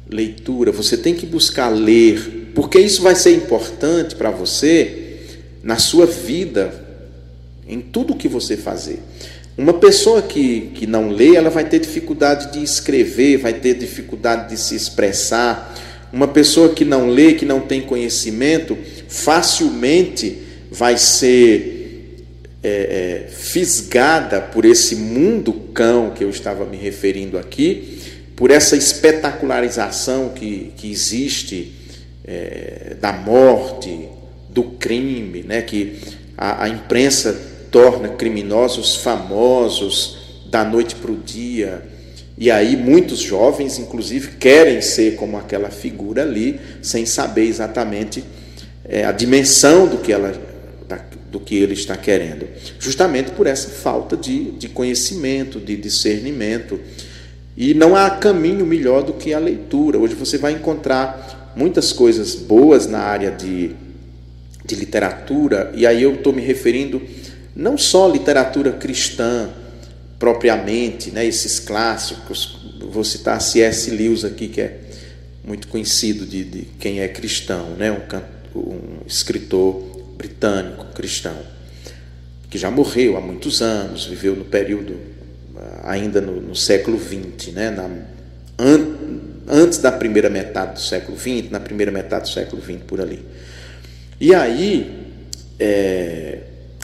leitura, 0.09 0.71
você 0.71 0.97
tem 0.97 1.13
que 1.13 1.25
buscar 1.25 1.69
ler, 1.69 2.51
porque 2.53 2.79
isso 2.79 3.01
vai 3.01 3.15
ser 3.15 3.33
importante 3.33 4.15
para 4.15 4.31
você 4.31 5.08
na 5.63 5.77
sua 5.77 6.05
vida, 6.05 6.73
em 7.67 7.79
tudo 7.79 8.15
que 8.15 8.27
você 8.27 8.57
fazer. 8.57 8.99
Uma 9.57 9.73
pessoa 9.73 10.21
que, 10.21 10.71
que 10.73 10.87
não 10.87 11.09
lê, 11.09 11.35
ela 11.35 11.49
vai 11.49 11.65
ter 11.65 11.79
dificuldade 11.79 12.53
de 12.53 12.63
escrever, 12.63 13.37
vai 13.37 13.53
ter 13.53 13.73
dificuldade 13.73 14.49
de 14.49 14.57
se 14.57 14.73
expressar. 14.73 15.75
Uma 16.13 16.29
pessoa 16.29 16.69
que 16.69 16.85
não 16.85 17.09
lê, 17.09 17.33
que 17.33 17.45
não 17.45 17.59
tem 17.59 17.81
conhecimento, 17.81 18.77
facilmente 19.07 20.37
vai 20.71 20.97
ser 20.97 22.25
é, 22.63 23.27
é, 23.27 23.29
fisgada 23.31 24.39
por 24.39 24.63
esse 24.65 24.95
mundo 24.95 25.51
cão 25.73 26.11
que 26.11 26.23
eu 26.23 26.29
estava 26.29 26.65
me 26.65 26.77
referindo 26.77 27.37
aqui, 27.37 27.99
por 28.35 28.51
essa 28.51 28.77
espetacularização 28.77 30.29
que, 30.29 30.71
que 30.77 30.89
existe 30.89 31.73
é, 32.25 32.95
da 32.99 33.11
morte, 33.11 34.07
do 34.49 34.63
crime, 34.63 35.43
né, 35.43 35.61
que 35.61 35.99
a, 36.37 36.63
a 36.63 36.69
imprensa 36.69 37.33
torna 37.71 38.09
criminosos 38.09 38.95
famosos 38.95 40.17
da 40.49 40.63
noite 40.63 40.95
para 40.95 41.11
o 41.11 41.17
dia. 41.17 41.83
E 42.37 42.49
aí 42.49 42.75
muitos 42.75 43.19
jovens, 43.19 43.77
inclusive, 43.77 44.37
querem 44.37 44.81
ser 44.81 45.15
como 45.15 45.37
aquela 45.37 45.69
figura 45.69 46.23
ali, 46.23 46.59
sem 46.81 47.05
saber 47.05 47.45
exatamente 47.45 48.23
é, 48.85 49.05
a 49.05 49.11
dimensão 49.11 49.87
do 49.87 49.97
que, 49.97 50.11
ela, 50.11 50.33
do 51.29 51.39
que 51.39 51.55
ele 51.55 51.73
está 51.73 51.95
querendo. 51.97 52.47
Justamente 52.79 53.31
por 53.31 53.45
essa 53.45 53.69
falta 53.69 54.15
de, 54.15 54.51
de 54.51 54.69
conhecimento, 54.69 55.59
de 55.59 55.75
discernimento. 55.75 56.79
E 57.57 57.73
não 57.73 57.95
há 57.95 58.09
caminho 58.09 58.65
melhor 58.65 59.03
do 59.03 59.13
que 59.13 59.33
a 59.33 59.39
leitura. 59.39 59.99
Hoje 59.99 60.15
você 60.15 60.37
vai 60.37 60.53
encontrar 60.53 61.51
muitas 61.55 61.91
coisas 61.91 62.33
boas 62.35 62.87
na 62.87 62.99
área 62.99 63.31
de, 63.31 63.75
de 64.69 64.75
literatura, 64.75 65.71
e 65.73 65.87
aí 65.87 66.03
eu 66.03 66.13
estou 66.15 66.31
me 66.31 66.41
referindo 66.41 67.01
não 67.55 67.77
só 67.77 68.07
literatura 68.07 68.71
cristã 68.73 69.49
propriamente, 70.19 71.11
né, 71.11 71.25
esses 71.25 71.59
clássicos, 71.59 72.57
vou 72.91 73.03
citar 73.03 73.41
C.S. 73.41 73.89
Lewis 73.89 74.23
aqui, 74.23 74.47
que 74.47 74.61
é 74.61 74.79
muito 75.43 75.67
conhecido 75.67 76.25
de, 76.25 76.43
de 76.43 76.61
quem 76.79 76.99
é 76.99 77.07
cristão, 77.07 77.71
né, 77.71 77.91
um, 77.91 78.59
um, 78.59 78.79
escritor 79.07 79.81
britânico 80.17 80.85
cristão, 80.93 81.37
que 82.49 82.57
já 82.57 82.69
morreu 82.69 83.17
há 83.17 83.21
muitos 83.21 83.61
anos, 83.61 84.05
viveu 84.05 84.35
no 84.35 84.45
período 84.45 84.97
ah, 85.55 85.91
ainda 85.91 86.21
no, 86.21 86.39
no 86.39 86.55
século 86.55 86.99
XX, 86.99 87.53
né, 87.53 87.71
na, 87.71 87.89
an, 88.59 88.95
antes 89.47 89.79
da 89.79 89.91
primeira 89.91 90.29
metade 90.29 90.73
do 90.73 90.81
século 90.81 91.17
XX, 91.17 91.49
na 91.49 91.59
primeira 91.59 91.91
metade 91.91 92.29
do 92.29 92.33
século 92.33 92.61
XX, 92.61 92.83
por 92.85 93.01
ali. 93.01 93.25
E 94.19 94.35
aí, 94.35 95.15
é, 95.59 96.39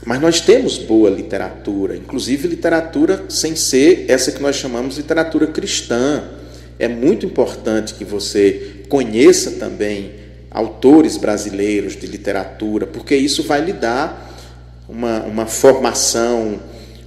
mas 0.06 0.22
nós 0.22 0.40
temos 0.40 0.78
boa 0.78 1.10
literatura, 1.10 1.98
inclusive 1.98 2.48
literatura 2.48 3.26
sem 3.28 3.56
ser 3.56 4.06
essa 4.08 4.32
que 4.32 4.42
nós 4.42 4.56
chamamos 4.56 4.96
de 4.96 5.02
literatura 5.02 5.48
cristã. 5.48 6.24
É 6.78 6.88
muito 6.88 7.26
importante 7.26 7.94
que 7.96 8.06
você 8.06 8.84
conheça 8.88 9.52
também 9.52 10.12
autores 10.52 11.18
brasileiros 11.18 11.98
de 11.98 12.08
literatura, 12.08 12.88
porque 12.88 13.16
isso 13.16 13.44
vai 13.44 13.62
lhe 13.62 13.74
dar 13.74 14.34
uma, 14.88 15.22
uma 15.24 15.46
formação, 15.46 16.60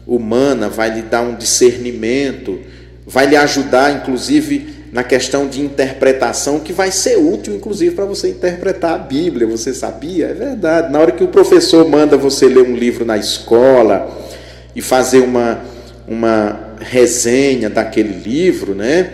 humana, 0.06 0.68
vai 0.68 0.94
lhe 0.94 1.02
dar 1.02 1.22
um 1.22 1.36
discernimento, 1.36 2.60
vai 3.06 3.26
lhe 3.26 3.36
ajudar, 3.36 3.94
inclusive, 3.94 4.77
na 4.92 5.04
questão 5.04 5.46
de 5.46 5.60
interpretação, 5.60 6.60
que 6.60 6.72
vai 6.72 6.90
ser 6.90 7.16
útil, 7.16 7.54
inclusive, 7.54 7.94
para 7.94 8.04
você 8.04 8.30
interpretar 8.30 8.94
a 8.94 8.98
Bíblia. 8.98 9.46
Você 9.46 9.74
sabia? 9.74 10.26
É 10.26 10.34
verdade. 10.34 10.90
Na 10.92 10.98
hora 10.98 11.12
que 11.12 11.22
o 11.22 11.28
professor 11.28 11.88
manda 11.88 12.16
você 12.16 12.46
ler 12.46 12.62
um 12.62 12.74
livro 12.74 13.04
na 13.04 13.18
escola 13.18 14.08
e 14.74 14.80
fazer 14.80 15.20
uma, 15.20 15.60
uma 16.06 16.74
resenha 16.80 17.68
daquele 17.68 18.22
livro, 18.22 18.74
né? 18.74 19.10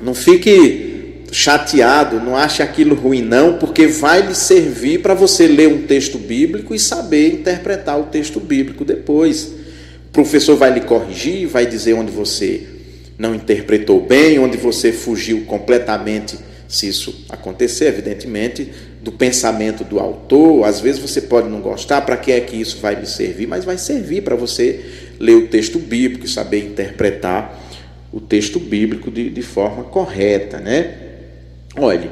Não 0.00 0.14
fique 0.14 1.24
chateado, 1.32 2.20
não 2.20 2.36
ache 2.36 2.62
aquilo 2.62 2.94
ruim, 2.94 3.22
não, 3.22 3.54
porque 3.54 3.86
vai 3.86 4.20
lhe 4.20 4.34
servir 4.34 5.00
para 5.00 5.14
você 5.14 5.46
ler 5.46 5.66
um 5.66 5.82
texto 5.82 6.18
bíblico 6.18 6.74
e 6.74 6.78
saber 6.78 7.32
interpretar 7.32 7.98
o 7.98 8.04
texto 8.04 8.38
bíblico 8.38 8.84
depois. 8.84 9.44
O 10.08 10.12
professor 10.12 10.56
vai 10.56 10.72
lhe 10.74 10.82
corrigir, 10.82 11.48
vai 11.48 11.64
dizer 11.64 11.94
onde 11.94 12.12
você 12.12 12.71
não 13.22 13.36
interpretou 13.36 14.00
bem, 14.00 14.40
onde 14.40 14.56
você 14.56 14.90
fugiu 14.90 15.42
completamente, 15.42 16.36
se 16.66 16.88
isso 16.88 17.24
acontecer, 17.28 17.84
evidentemente, 17.86 18.68
do 19.00 19.12
pensamento 19.12 19.84
do 19.84 20.00
autor. 20.00 20.64
Às 20.64 20.80
vezes 20.80 21.00
você 21.00 21.20
pode 21.20 21.48
não 21.48 21.60
gostar, 21.60 22.00
para 22.00 22.16
que 22.16 22.32
é 22.32 22.40
que 22.40 22.56
isso 22.56 22.78
vai 22.78 22.96
lhe 22.96 23.06
servir? 23.06 23.46
Mas 23.46 23.64
vai 23.64 23.78
servir 23.78 24.22
para 24.22 24.34
você 24.34 24.84
ler 25.20 25.36
o 25.36 25.46
texto 25.46 25.78
bíblico 25.78 26.26
e 26.26 26.28
saber 26.28 26.64
interpretar 26.66 27.62
o 28.12 28.20
texto 28.20 28.58
bíblico 28.58 29.08
de, 29.08 29.30
de 29.30 29.42
forma 29.42 29.84
correta, 29.84 30.58
né? 30.58 30.94
Olhe, 31.76 32.10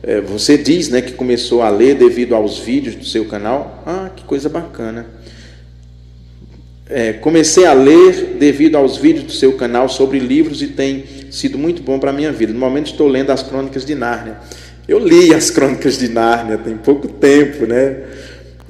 é, 0.00 0.20
você 0.20 0.56
diz 0.56 0.88
né, 0.88 1.02
que 1.02 1.12
começou 1.12 1.60
a 1.60 1.68
ler 1.68 1.96
devido 1.96 2.36
aos 2.36 2.60
vídeos 2.60 2.94
do 2.94 3.04
seu 3.04 3.24
canal. 3.24 3.82
Ah, 3.84 4.10
que 4.14 4.22
coisa 4.22 4.48
bacana 4.48 5.21
é, 6.92 7.12
comecei 7.14 7.64
a 7.64 7.72
ler 7.72 8.36
devido 8.38 8.76
aos 8.76 8.96
vídeos 8.96 9.24
do 9.24 9.32
seu 9.32 9.54
canal 9.54 9.88
sobre 9.88 10.18
livros 10.18 10.62
e 10.62 10.68
tem 10.68 11.04
sido 11.30 11.58
muito 11.58 11.82
bom 11.82 11.98
para 11.98 12.10
a 12.10 12.12
minha 12.12 12.30
vida. 12.30 12.52
No 12.52 12.58
momento 12.58 12.92
estou 12.92 13.08
lendo 13.08 13.30
as 13.30 13.42
Crônicas 13.42 13.84
de 13.84 13.94
Nárnia. 13.94 14.36
Eu 14.86 14.98
li 14.98 15.32
as 15.34 15.50
Crônicas 15.50 15.98
de 15.98 16.08
Nárnia 16.08 16.58
tem 16.58 16.76
pouco 16.76 17.08
tempo, 17.08 17.66
né? 17.66 17.96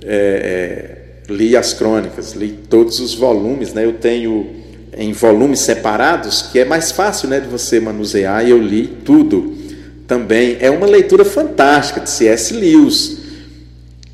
É, 0.05 0.97
é, 1.29 1.33
li 1.33 1.57
as 1.57 1.73
Crônicas, 1.73 2.33
li 2.33 2.51
todos 2.69 3.01
os 3.01 3.15
volumes, 3.15 3.73
né? 3.73 3.85
Eu 3.85 3.95
tenho 3.95 4.63
em 4.97 5.13
volumes 5.13 5.61
separados 5.61 6.43
que 6.53 6.59
é 6.59 6.65
mais 6.65 6.93
fácil, 6.93 7.29
né, 7.29 7.41
de 7.41 7.49
você 7.49 7.81
manusear. 7.81 8.47
E 8.47 8.51
eu 8.51 8.59
li 8.59 8.87
tudo 8.87 9.55
também. 10.07 10.59
É 10.61 10.71
uma 10.71 10.87
leitura 10.87 11.25
fantástica 11.25 12.01
de 12.01 12.11
C.S. 12.11 12.55
Lewis, 12.55 13.19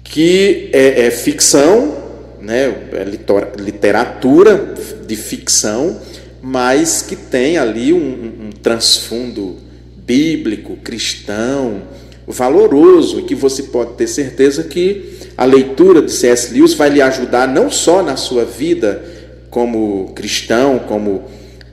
que 0.05 0.71
é, 0.73 1.07
é 1.07 1.11
ficção 1.11 1.98
né, 2.41 2.89
é 2.93 3.05
literatura 3.61 4.75
de 5.07 5.17
ficção, 5.17 6.01
mas 6.41 7.03
que 7.03 7.17
tem 7.17 7.59
ali 7.59 7.93
um, 7.93 8.47
um 8.47 8.51
transfundo 8.63 9.57
bíblico, 9.97 10.77
cristão, 10.77 11.83
valoroso, 12.27 13.21
e 13.21 13.23
que 13.23 13.35
você 13.35 13.65
pode 13.65 13.95
ter 13.95 14.07
certeza 14.07 14.65
que 14.65 15.19
a 15.37 15.45
leitura 15.45 16.03
de 16.03 16.13
C.S. 16.13 16.53
Lewis 16.53 16.75
vai 16.75 16.91
lhe 16.91 17.03
ajudar 17.03 17.49
não 17.49 17.71
só 17.71 18.03
na 18.03 18.17
sua 18.17 18.45
vida 18.45 19.05
como 19.51 20.13
cristão, 20.15 20.79
como 20.81 21.25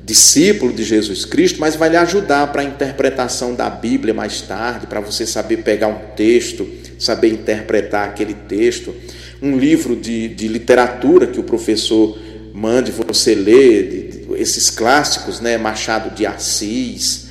discípulo 0.04 0.72
de 0.72 0.84
Jesus 0.84 1.26
Cristo, 1.26 1.60
mas 1.60 1.76
vai 1.76 1.90
lhe 1.90 1.98
ajudar 1.98 2.52
para 2.52 2.62
a 2.62 2.66
interpretação 2.66 3.56
da 3.56 3.70
Bíblia 3.70 4.14
mais 4.14 4.42
tarde, 4.42 4.86
para 4.86 5.00
você 5.00 5.26
saber 5.26 5.58
pegar 5.58 5.88
um 5.88 6.16
texto, 6.16 6.68
saber 7.00 7.30
interpretar 7.30 8.08
aquele 8.08 8.34
texto 8.34 8.94
um 9.42 9.58
livro 9.58 9.96
de, 9.96 10.28
de 10.30 10.48
literatura 10.48 11.28
que 11.28 11.40
o 11.40 11.44
professor 11.44 12.18
mande 12.54 12.92
você 12.92 13.36
ler, 13.36 13.90
de, 13.90 14.26
de, 14.26 14.42
esses 14.42 14.70
clássicos, 14.70 15.40
né? 15.40 15.58
Machado 15.58 16.16
de 16.16 16.26
Assis, 16.26 17.28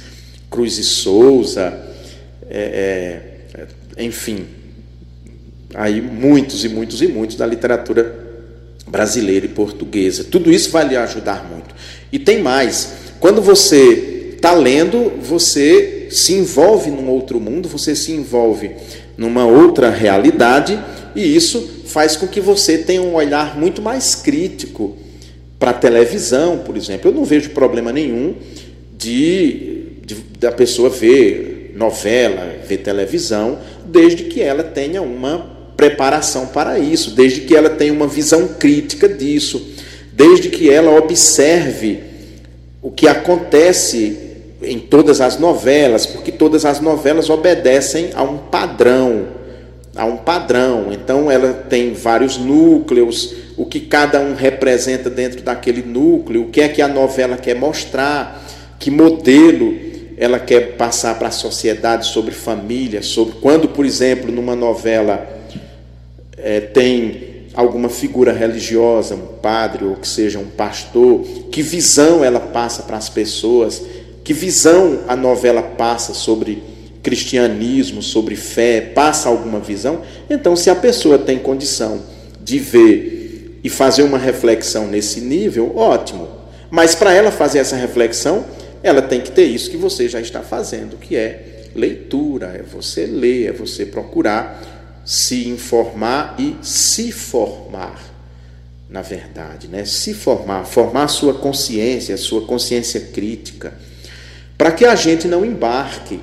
Cruz 0.51 0.79
e 0.79 0.85
Souza, 0.85 1.83
é, 2.49 3.31
é, 3.99 4.05
enfim, 4.05 4.47
aí 5.75 6.01
muitos 6.01 6.65
e 6.65 6.69
muitos 6.69 7.03
e 7.03 7.09
muitos 7.09 7.37
da 7.37 7.47
literatura 7.47 8.25
brasileira 8.87 9.47
e 9.47 9.49
portuguesa. 9.49 10.25
Tudo 10.25 10.53
isso 10.53 10.71
vai 10.71 10.87
lhe 10.87 10.97
ajudar 10.97 11.49
muito. 11.51 11.75
E 12.13 12.19
tem 12.19 12.43
mais. 12.43 12.93
Quando 13.19 13.41
você 13.41 14.33
está 14.35 14.53
lendo, 14.53 15.13
você 15.21 16.09
se 16.11 16.35
envolve 16.35 16.91
num 16.91 17.09
outro 17.09 17.41
mundo, 17.41 17.69
você 17.69 17.95
se 17.97 18.13
envolve 18.13 18.71
numa 19.17 19.47
outra 19.47 19.91
realidade, 19.91 20.79
e 21.15 21.35
isso 21.35 21.83
faz 21.87 22.17
com 22.17 22.27
que 22.27 22.41
você 22.41 22.79
tenha 22.79 23.03
um 23.03 23.15
olhar 23.15 23.59
muito 23.59 23.81
mais 23.81 24.15
crítico 24.15 24.97
para 25.59 25.71
a 25.71 25.75
televisão, 25.75 26.59
por 26.59 26.77
exemplo. 26.77 27.11
Eu 27.11 27.15
não 27.15 27.25
vejo 27.25 27.51
problema 27.51 27.93
nenhum 27.93 28.35
de, 28.97 29.93
de 30.05 30.15
da 30.39 30.53
pessoa 30.53 30.91
ver 30.91 31.73
novela, 31.75 32.57
ver 32.67 32.79
televisão, 32.79 33.59
desde 33.87 34.25
que 34.25 34.41
ela 34.41 34.63
tenha 34.63 35.03
uma 35.03 35.55
preparação 35.77 36.47
para 36.47 36.79
isso, 36.79 37.11
desde 37.11 37.43
que 37.43 37.57
ela 37.57 37.71
tenha 37.71 37.93
uma 37.93 38.07
visão 38.07 38.49
crítica 38.49 39.09
disso, 39.09 39.71
desde 40.13 40.49
que 40.49 40.71
ela 40.71 40.97
observe 40.97 42.01
o 42.81 42.91
que 42.91 43.09
acontece 43.09 44.19
em 44.63 44.79
todas 44.79 45.21
as 45.21 45.39
novelas, 45.39 46.07
porque 46.07 46.31
todas 46.31 46.65
as 46.65 46.81
novelas 46.81 47.29
obedecem 47.29 48.11
a 48.15 48.23
um 48.23 48.39
padrão 48.39 49.44
há 49.97 50.05
um 50.05 50.17
padrão. 50.17 50.93
Então 50.93 51.31
ela 51.31 51.53
tem 51.53 51.93
vários 51.93 52.37
núcleos, 52.37 53.35
o 53.57 53.65
que 53.65 53.81
cada 53.81 54.21
um 54.21 54.35
representa 54.35 55.09
dentro 55.09 55.43
daquele 55.43 55.83
núcleo, 55.83 56.43
o 56.43 56.51
que 56.51 56.61
é 56.61 56.69
que 56.69 56.83
a 56.83 56.89
novela 56.89 57.37
quer 57.37 57.55
mostrar, 57.55 58.45
que 58.79 58.91
modelo 58.91 59.75
ela 60.17 60.39
quer 60.39 60.77
passar 60.77 61.19
para 61.19 61.29
a 61.29 61.33
sociedade 61.33 62.07
sobre 62.07 62.33
família, 62.33 63.03
sobre 63.03 63.35
quando, 63.41 63.69
por 63.69 63.85
exemplo, 63.85 64.31
numa 64.31 64.55
novela 64.55 65.27
é, 66.37 66.61
tem 66.61 67.35
alguma 67.55 67.89
figura 67.89 68.33
religiosa, 68.33 69.15
um 69.15 69.39
padre 69.41 69.85
ou 69.85 69.97
que 69.97 70.07
seja 70.07 70.39
um 70.39 70.47
pastor, 70.47 71.23
que 71.51 71.63
visão 71.63 72.25
ela 72.25 72.41
passa 72.41 72.83
para 72.83 72.97
as 72.97 73.09
pessoas, 73.09 73.83
que 74.25 74.33
visão 74.33 75.01
a 75.07 75.15
novela 75.15 75.63
passa 75.63 76.15
sobre 76.15 76.63
cristianismo, 77.05 78.03
sobre 78.03 78.35
fé, 78.35 78.81
passa 78.81 79.29
alguma 79.29 79.61
visão, 79.61 80.03
então 80.29 80.57
se 80.57 80.71
a 80.71 80.75
pessoa 80.75 81.19
tem 81.19 81.39
condição 81.39 82.03
de 82.41 82.59
ver 82.59 83.61
e 83.63 83.69
fazer 83.69 84.03
uma 84.03 84.19
reflexão 84.19 84.89
nesse 84.89 85.21
nível, 85.21 85.77
ótimo. 85.77 86.27
Mas 86.71 86.95
para 86.95 87.13
ela 87.13 87.31
fazer 87.31 87.59
essa 87.59 87.77
reflexão, 87.77 88.45
ela 88.83 89.03
tem 89.03 89.21
que 89.21 89.31
ter 89.31 89.45
isso 89.45 89.71
que 89.71 89.77
você 89.77 90.09
já 90.09 90.21
está 90.21 90.41
fazendo, 90.41 90.97
que 90.97 91.15
é 91.15 91.69
leitura, 91.75 92.47
é 92.59 92.63
você 92.63 93.07
ler, 93.07 93.49
é 93.49 93.53
você 93.53 93.85
procurar 93.85 94.63
se 95.05 95.47
informar 95.49 96.35
e 96.39 96.57
se 96.63 97.13
formar, 97.13 98.01
na 98.89 99.03
verdade, 99.03 99.69
né? 99.69 99.85
Se 99.85 100.15
formar, 100.15 100.65
formar 100.65 101.05
a 101.05 101.09
sua 101.09 101.35
consciência, 101.35 102.15
a 102.15 102.19
sua 102.19 102.47
consciência 102.47 103.01
crítica, 103.01 103.75
para 104.57 104.73
que 104.73 104.87
a 104.87 104.95
gente 104.95 105.29
não 105.29 105.45
embarque 105.45 106.21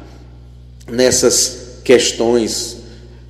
nessas 0.91 1.79
questões 1.83 2.77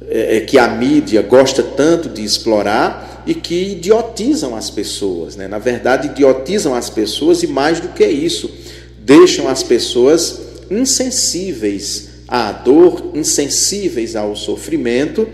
é, 0.10 0.42
que 0.42 0.58
a 0.58 0.68
mídia 0.68 1.22
gosta 1.22 1.64
tanto 1.64 2.10
de 2.10 2.24
explorar 2.24 3.24
e 3.26 3.34
que 3.34 3.72
idiotizam 3.74 4.56
as 4.56 4.70
pessoas. 4.70 5.36
Né? 5.36 5.48
Na 5.48 5.60
verdade, 5.60 6.08
idiotizam 6.08 6.74
as 6.74 6.90
pessoas 6.90 7.44
e, 7.44 7.48
mais 7.48 7.80
do 7.80 7.90
que 7.90 8.06
isso, 8.06 8.50
deixam 8.98 9.48
as 9.48 9.64
pessoas 9.64 10.42
insensíveis 10.70 12.10
à 12.28 12.52
dor, 12.52 13.12
insensíveis 13.14 14.16
ao 14.16 14.36
sofrimento, 14.36 15.28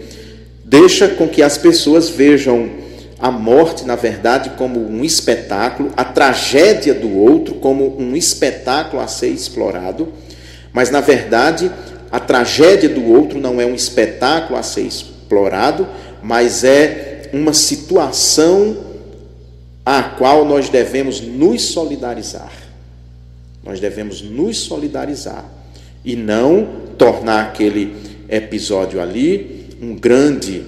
deixa 0.63 1.07
com 1.07 1.27
que 1.27 1.41
as 1.41 1.57
pessoas 1.57 2.09
vejam 2.09 2.69
a 3.19 3.31
morte, 3.31 3.85
na 3.85 3.95
verdade, 3.95 4.51
como 4.57 4.79
um 4.79 5.03
espetáculo, 5.03 5.91
a 5.97 6.03
tragédia 6.03 6.93
do 6.93 7.17
outro 7.17 7.55
como 7.55 7.99
um 7.99 8.15
espetáculo 8.15 9.01
a 9.01 9.07
ser 9.07 9.29
explorado, 9.29 10.09
mas 10.71 10.91
na 10.91 11.01
verdade 11.01 11.71
a 12.11 12.19
tragédia 12.19 12.89
do 12.89 13.05
outro 13.05 13.39
não 13.39 13.59
é 13.59 13.65
um 13.65 13.75
espetáculo 13.75 14.57
a 14.57 14.63
ser 14.63 14.81
explorado, 14.81 15.87
mas 16.21 16.63
é 16.63 17.29
uma 17.33 17.53
situação 17.53 18.77
à 19.85 20.03
qual 20.03 20.45
nós 20.45 20.69
devemos 20.69 21.21
nos 21.21 21.61
solidarizar. 21.63 22.51
Nós 23.63 23.79
devemos 23.79 24.21
nos 24.21 24.57
solidarizar 24.57 25.45
e 26.03 26.15
não 26.15 26.67
tornar 26.97 27.47
aquele 27.47 27.95
episódio 28.29 29.01
ali 29.01 29.67
um 29.81 29.95
grande 29.95 30.63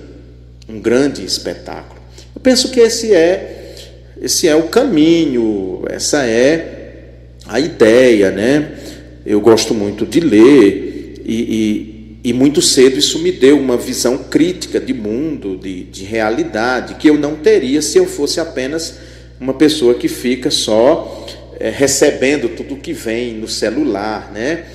um 0.67 0.79
grande 0.79 1.25
espetáculo. 1.25 1.99
Eu 2.35 2.41
penso 2.41 2.69
que 2.69 2.79
esse 2.79 3.13
é 3.13 3.75
esse 4.21 4.47
é 4.47 4.55
o 4.55 4.63
caminho, 4.63 5.83
essa 5.89 6.25
é 6.25 7.23
a 7.47 7.59
ideia, 7.59 8.29
né? 8.29 8.77
Eu 9.25 9.39
gosto 9.39 9.73
muito 9.73 10.05
de 10.05 10.19
ler, 10.19 10.88
e, 11.30 12.17
e, 12.23 12.30
e, 12.32 12.34
muito 12.34 12.59
cedo 12.59 12.97
isso 12.97 13.19
me 13.19 13.32
deu 13.32 13.59
uma 13.59 13.77
visão 13.77 14.17
crítica 14.17 14.80
de 14.80 14.95
mundo, 14.95 15.55
de, 15.55 15.84
de 15.84 16.03
realidade, 16.03 16.95
que 16.95 17.07
eu 17.07 17.19
não 17.19 17.36
teria 17.36 17.84
se 17.84 17.99
eu 17.99 18.07
fosse 18.07 18.39
apenas 18.39 18.97
uma 19.39 19.53
pessoa 19.53 19.93
que 19.93 20.07
fica 20.07 20.49
só 20.49 21.27
é, 21.59 21.69
recebendo 21.69 22.49
tudo 22.49 22.77
que 22.77 22.93
vem 22.93 23.36
no 23.36 23.47
celular, 23.47 24.32
né? 24.34 24.65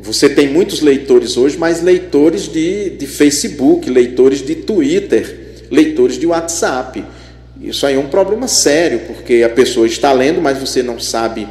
Você 0.00 0.28
tem 0.28 0.48
muitos 0.48 0.80
leitores 0.80 1.36
hoje, 1.36 1.56
mas 1.56 1.80
leitores 1.80 2.50
de, 2.50 2.90
de 2.90 3.06
Facebook, 3.06 3.88
leitores 3.88 4.44
de 4.44 4.56
Twitter, 4.56 5.62
leitores 5.70 6.18
de 6.18 6.26
WhatsApp. 6.26 7.04
Isso 7.60 7.86
aí 7.86 7.94
é 7.94 7.98
um 7.98 8.08
problema 8.08 8.48
sério, 8.48 9.02
porque 9.06 9.44
a 9.44 9.48
pessoa 9.48 9.86
está 9.86 10.10
lendo, 10.10 10.40
mas 10.40 10.58
você 10.58 10.82
não 10.82 10.98
sabe 10.98 11.46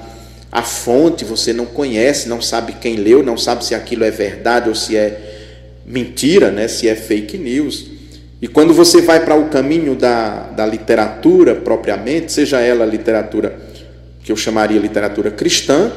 a 0.52 0.64
fonte, 0.64 1.24
você 1.24 1.54
não 1.54 1.66
conhece, 1.66 2.28
não 2.28 2.42
sabe 2.42 2.74
quem 2.74 2.96
leu, 2.96 3.22
não 3.22 3.38
sabe 3.38 3.64
se 3.64 3.76
aquilo 3.76 4.04
é 4.04 4.12
verdade 4.12 4.68
ou 4.68 4.76
se 4.76 4.98
é 4.98 5.82
mentira, 5.86 6.50
né? 6.52 6.68
se 6.68 6.88
é 6.88 6.96
fake 6.96 7.38
news. 7.38 7.88
E 8.42 8.48
quando 8.48 8.74
você 8.74 9.02
vai 9.02 9.24
para 9.24 9.36
o 9.36 9.50
caminho 9.50 9.96
da, 9.96 10.44
da 10.50 10.66
literatura 10.66 11.56
propriamente, 11.56 12.32
seja 12.32 12.60
ela 12.62 12.86
literatura 12.86 13.60
que 14.24 14.32
eu 14.32 14.36
chamaria 14.36 14.80
literatura 14.80 15.30
cristã, 15.30 15.92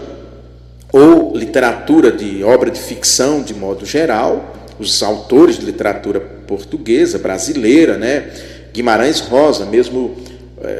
ou 0.93 1.35
literatura 1.35 2.13
de 2.13 2.45
obra 2.45 2.71
de 2.71 2.79
ficção 2.79 3.43
de 3.43 3.55
modo 3.55 3.87
geral, 3.87 4.55
os 4.79 5.03
autores 5.03 5.59
de 5.59 5.65
literatura 5.65 6.21
portuguesa, 6.21 7.19
brasileira, 7.19 7.97
né? 7.97 8.31
Guimarães 8.75 9.21
Rosa, 9.21 9.65
mesmo 9.65 10.17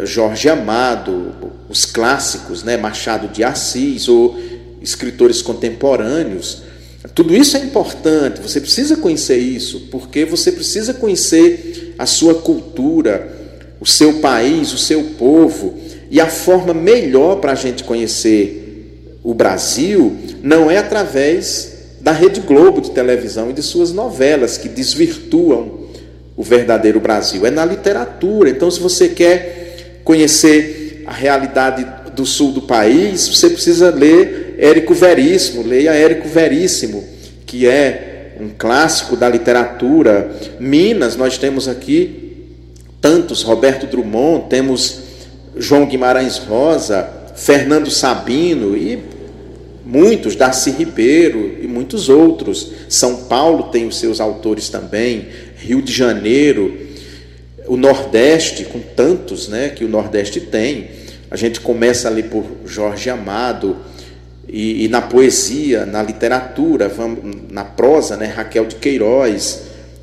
Jorge 0.05 0.49
Amado, 0.49 1.35
os 1.69 1.85
clássicos, 1.85 2.63
né? 2.63 2.77
Machado 2.77 3.29
de 3.29 3.43
Assis, 3.43 4.09
ou 4.09 4.39
escritores 4.81 5.43
contemporâneos. 5.43 6.63
Tudo 7.15 7.35
isso 7.35 7.57
é 7.57 7.61
importante, 7.61 8.41
você 8.41 8.61
precisa 8.61 8.97
conhecer 8.97 9.37
isso, 9.37 9.89
porque 9.91 10.25
você 10.25 10.53
precisa 10.53 10.95
conhecer 10.95 11.95
a 11.99 12.07
sua 12.07 12.35
cultura, 12.35 13.37
o 13.81 13.87
seu 13.87 14.15
país, 14.15 14.73
o 14.73 14.79
seu 14.79 15.03
povo, 15.19 15.79
e 16.11 16.21
a 16.21 16.29
forma 16.29 16.73
melhor 16.73 17.37
para 17.41 17.53
a 17.53 17.57
gente 17.57 17.83
conhecer 17.85 19.19
o 19.25 19.35
Brasil 19.35 20.17
não 20.43 20.71
é 20.71 20.79
através 20.79 21.73
da 22.01 22.13
Rede 22.13 22.41
Globo 22.41 22.81
de 22.81 22.91
televisão 22.91 23.51
e 23.51 23.53
de 23.53 23.63
suas 23.63 23.93
novelas 23.93 24.59
que 24.59 24.69
desvirtuam 24.69 25.83
o 26.37 26.43
verdadeiro 26.43 26.99
Brasil, 26.99 27.47
é 27.47 27.51
na 27.51 27.65
literatura. 27.65 28.51
Então, 28.51 28.71
se 28.71 28.81
você 28.81 29.09
quer 29.09 29.62
conhecer 30.05 31.05
a 31.07 31.13
realidade 31.13 31.87
do 32.15 32.27
sul 32.27 32.53
do 32.53 32.63
país, 32.63 33.29
você 33.29 33.51
precisa 33.51 33.91
ler 33.91 34.57
Érico 34.59 34.95
Veríssimo, 34.95 35.63
leia 35.63 35.93
Érico 35.93 36.29
Veríssimo, 36.29 37.05
que 37.47 37.67
é 37.67 38.37
um 38.41 38.51
clássico 38.57 39.17
da 39.17 39.29
literatura. 39.29 40.31
Minas, 40.61 41.17
nós 41.17 41.39
temos 41.39 41.69
aqui 41.69 42.47
tantos, 43.01 43.43
Roberto 43.43 43.87
Drummond, 43.87 44.47
temos 44.49 45.01
João 45.57 45.87
Guimarães 45.87 46.39
Rosa, 46.39 47.09
Fernando 47.35 47.91
Sabino 47.91 48.77
e 48.77 48.99
muitos, 49.85 50.37
Darcy 50.37 50.71
Ribeiro 50.71 51.59
e 51.61 51.67
muitos 51.67 52.09
outros. 52.09 52.73
São 52.89 53.25
Paulo 53.25 53.65
tem 53.65 53.87
os 53.87 53.99
seus 53.99 54.21
autores 54.21 54.69
também, 54.69 55.29
Rio 55.57 55.83
de 55.83 55.93
Janeiro, 55.93 56.92
o 57.73 57.77
Nordeste, 57.79 58.67
com 58.67 58.81
tantos 58.81 59.49
né, 59.49 59.71
que 59.71 59.83
o 59.83 59.89
Nordeste 59.89 60.43
tem. 60.43 60.91
A 61.31 61.37
gente 61.37 61.59
começa 61.59 62.07
ali 62.07 62.23
por 62.23 62.45
Jorge 62.67 63.09
Amado, 63.09 63.79
e, 64.47 64.85
e 64.85 64.89
na 64.89 65.01
poesia, 65.01 65.87
na 65.87 66.03
literatura, 66.03 66.87
vamos, 66.87 67.21
na 67.51 67.65
prosa, 67.65 68.15
né, 68.15 68.27
Raquel 68.27 68.67
de 68.67 68.75
Queiroz, 68.75 69.63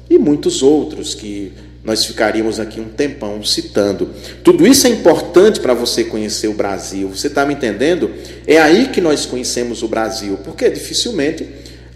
e 0.09 0.17
muitos 0.17 0.63
outros 0.63 1.13
que 1.13 1.53
nós 1.83 2.03
ficaríamos 2.03 2.59
aqui 2.59 2.79
um 2.79 2.89
tempão 2.89 3.43
citando. 3.43 4.09
Tudo 4.43 4.65
isso 4.65 4.87
é 4.87 4.89
importante 4.89 5.59
para 5.59 5.75
você 5.75 6.03
conhecer 6.03 6.47
o 6.47 6.53
Brasil. 6.53 7.07
Você 7.09 7.27
está 7.27 7.45
me 7.45 7.53
entendendo? 7.53 8.09
É 8.47 8.57
aí 8.57 8.87
que 8.87 8.99
nós 8.99 9.27
conhecemos 9.27 9.83
o 9.83 9.87
Brasil, 9.87 10.39
porque 10.43 10.67
dificilmente 10.71 11.47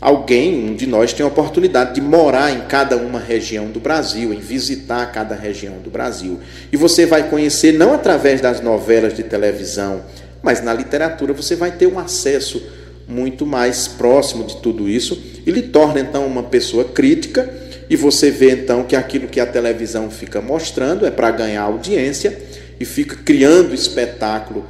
alguém, 0.04 0.70
um 0.70 0.76
de 0.76 0.86
nós, 0.86 1.14
tem 1.14 1.24
a 1.24 1.30
oportunidade 1.30 1.96
de 1.96 2.02
morar 2.02 2.52
em 2.52 2.68
cada 2.68 2.98
uma 2.98 3.20
região 3.20 3.68
do 3.68 3.80
Brasil, 3.80 4.34
em 4.34 4.40
visitar 4.40 5.10
cada 5.14 5.34
região 5.34 5.76
do 5.82 5.90
Brasil. 5.90 6.42
E 6.74 6.76
você 6.76 7.06
vai 7.06 7.30
conhecer 7.30 7.72
não 7.72 7.94
através 7.94 8.42
das 8.42 8.60
novelas 8.60 9.14
de 9.14 9.24
televisão, 9.24 10.02
mas 10.42 10.62
na 10.62 10.74
literatura 10.74 11.32
você 11.32 11.56
vai 11.56 11.72
ter 11.72 11.88
um 11.88 11.98
acesso 11.98 12.62
muito 13.08 13.46
mais 13.46 13.88
próximo 13.88 14.44
de 14.44 14.58
tudo 14.58 14.90
isso 14.90 15.22
e 15.46 15.52
lhe 15.52 15.62
torna 15.62 16.02
então 16.02 16.26
uma 16.26 16.44
pessoa 16.44 16.84
crítica 16.84 17.50
e 17.90 17.96
você 17.96 18.30
vê 18.30 18.52
então 18.52 18.84
que 18.84 18.98
aquilo 18.98 19.28
que 19.30 19.40
a 19.40 19.46
televisão 19.46 20.10
fica 20.10 20.42
mostrando 20.42 21.06
é 21.06 21.12
para 21.12 21.32
ganhar 21.32 21.62
audiência 21.62 22.38
e 22.78 22.84
fica 22.84 23.16
criando 23.16 23.74
espetáculo 23.74 24.66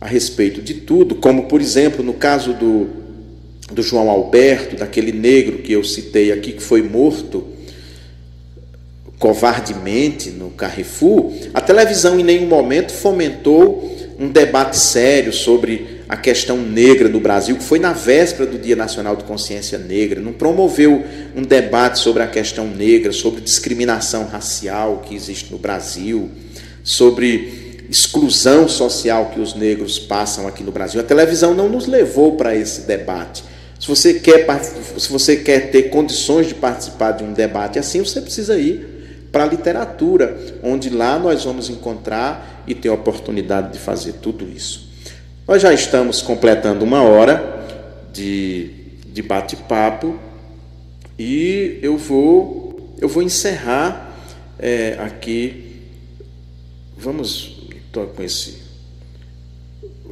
a 0.00 0.06
respeito 0.06 0.62
de 0.62 0.74
tudo, 0.74 1.16
como 1.16 1.44
por 1.46 1.60
exemplo 1.60 2.04
no 2.04 2.14
caso 2.14 2.52
do, 2.52 3.07
do 3.70 3.82
João 3.82 4.08
Alberto, 4.08 4.76
daquele 4.76 5.12
negro 5.12 5.58
que 5.58 5.72
eu 5.72 5.84
citei 5.84 6.32
aqui, 6.32 6.52
que 6.52 6.62
foi 6.62 6.82
morto 6.82 7.46
covardemente 9.18 10.30
no 10.30 10.50
Carrefour, 10.50 11.32
a 11.52 11.60
televisão 11.60 12.18
em 12.18 12.22
nenhum 12.22 12.46
momento 12.46 12.92
fomentou 12.92 13.96
um 14.18 14.28
debate 14.28 14.76
sério 14.76 15.32
sobre 15.32 15.98
a 16.08 16.16
questão 16.16 16.56
negra 16.56 17.08
no 17.08 17.20
Brasil, 17.20 17.56
que 17.56 17.62
foi 17.62 17.78
na 17.78 17.92
véspera 17.92 18.48
do 18.48 18.58
Dia 18.58 18.74
Nacional 18.74 19.14
de 19.14 19.24
Consciência 19.24 19.76
Negra, 19.78 20.20
não 20.20 20.32
promoveu 20.32 21.04
um 21.36 21.42
debate 21.42 21.98
sobre 21.98 22.22
a 22.22 22.26
questão 22.26 22.66
negra, 22.66 23.12
sobre 23.12 23.40
discriminação 23.40 24.24
racial 24.24 25.02
que 25.06 25.14
existe 25.14 25.52
no 25.52 25.58
Brasil, 25.58 26.30
sobre 26.82 27.84
exclusão 27.90 28.68
social 28.68 29.30
que 29.34 29.40
os 29.40 29.54
negros 29.54 29.98
passam 29.98 30.46
aqui 30.46 30.62
no 30.62 30.72
Brasil. 30.72 31.00
A 31.00 31.04
televisão 31.04 31.54
não 31.54 31.68
nos 31.68 31.86
levou 31.86 32.36
para 32.36 32.56
esse 32.56 32.82
debate. 32.82 33.44
Se 33.78 33.86
você 33.86 34.14
quer, 34.14 34.46
se 34.98 35.10
você 35.10 35.36
quer 35.36 35.70
ter 35.70 35.84
condições 35.84 36.48
de 36.48 36.54
participar 36.54 37.12
de 37.12 37.22
um 37.22 37.32
debate 37.32 37.78
assim, 37.78 38.00
você 38.00 38.20
precisa 38.20 38.58
ir 38.58 39.28
para 39.30 39.44
a 39.44 39.46
literatura, 39.46 40.36
onde 40.62 40.90
lá 40.90 41.18
nós 41.18 41.44
vamos 41.44 41.68
encontrar 41.68 42.64
e 42.66 42.74
ter 42.74 42.88
a 42.88 42.94
oportunidade 42.94 43.72
de 43.72 43.78
fazer 43.78 44.14
tudo 44.14 44.48
isso. 44.48 44.88
Nós 45.46 45.62
já 45.62 45.72
estamos 45.72 46.20
completando 46.20 46.84
uma 46.84 47.02
hora 47.02 47.66
de, 48.12 48.70
de 49.06 49.22
bate-papo 49.22 50.18
e 51.18 51.78
eu 51.80 51.96
vou, 51.96 52.94
eu 53.00 53.08
vou 53.08 53.22
encerrar 53.22 54.12
é, 54.58 54.96
aqui. 54.98 55.82
Vamos. 56.96 57.56
Estou 57.86 58.06
com 58.08 58.22
esse. 58.22 58.58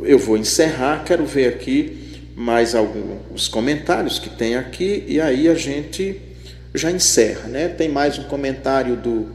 Eu 0.03 0.19
vou 0.19 0.37
encerrar, 0.37 1.05
quero 1.05 1.27
ver 1.27 1.49
aqui 1.49 1.96
mais 2.37 2.75
alguns 2.75 3.49
comentários 3.49 4.21
que 4.21 4.31
tem 4.31 4.55
aqui 4.55 5.05
e 5.09 5.21
aí 5.21 5.49
a 5.49 5.55
gente 5.55 6.21
já 6.73 6.93
encerra. 6.93 7.49
Né? 7.49 7.67
Tem 7.67 7.89
mais 7.89 8.19
um 8.19 8.25
comentário 8.25 8.95
do, 8.95 9.29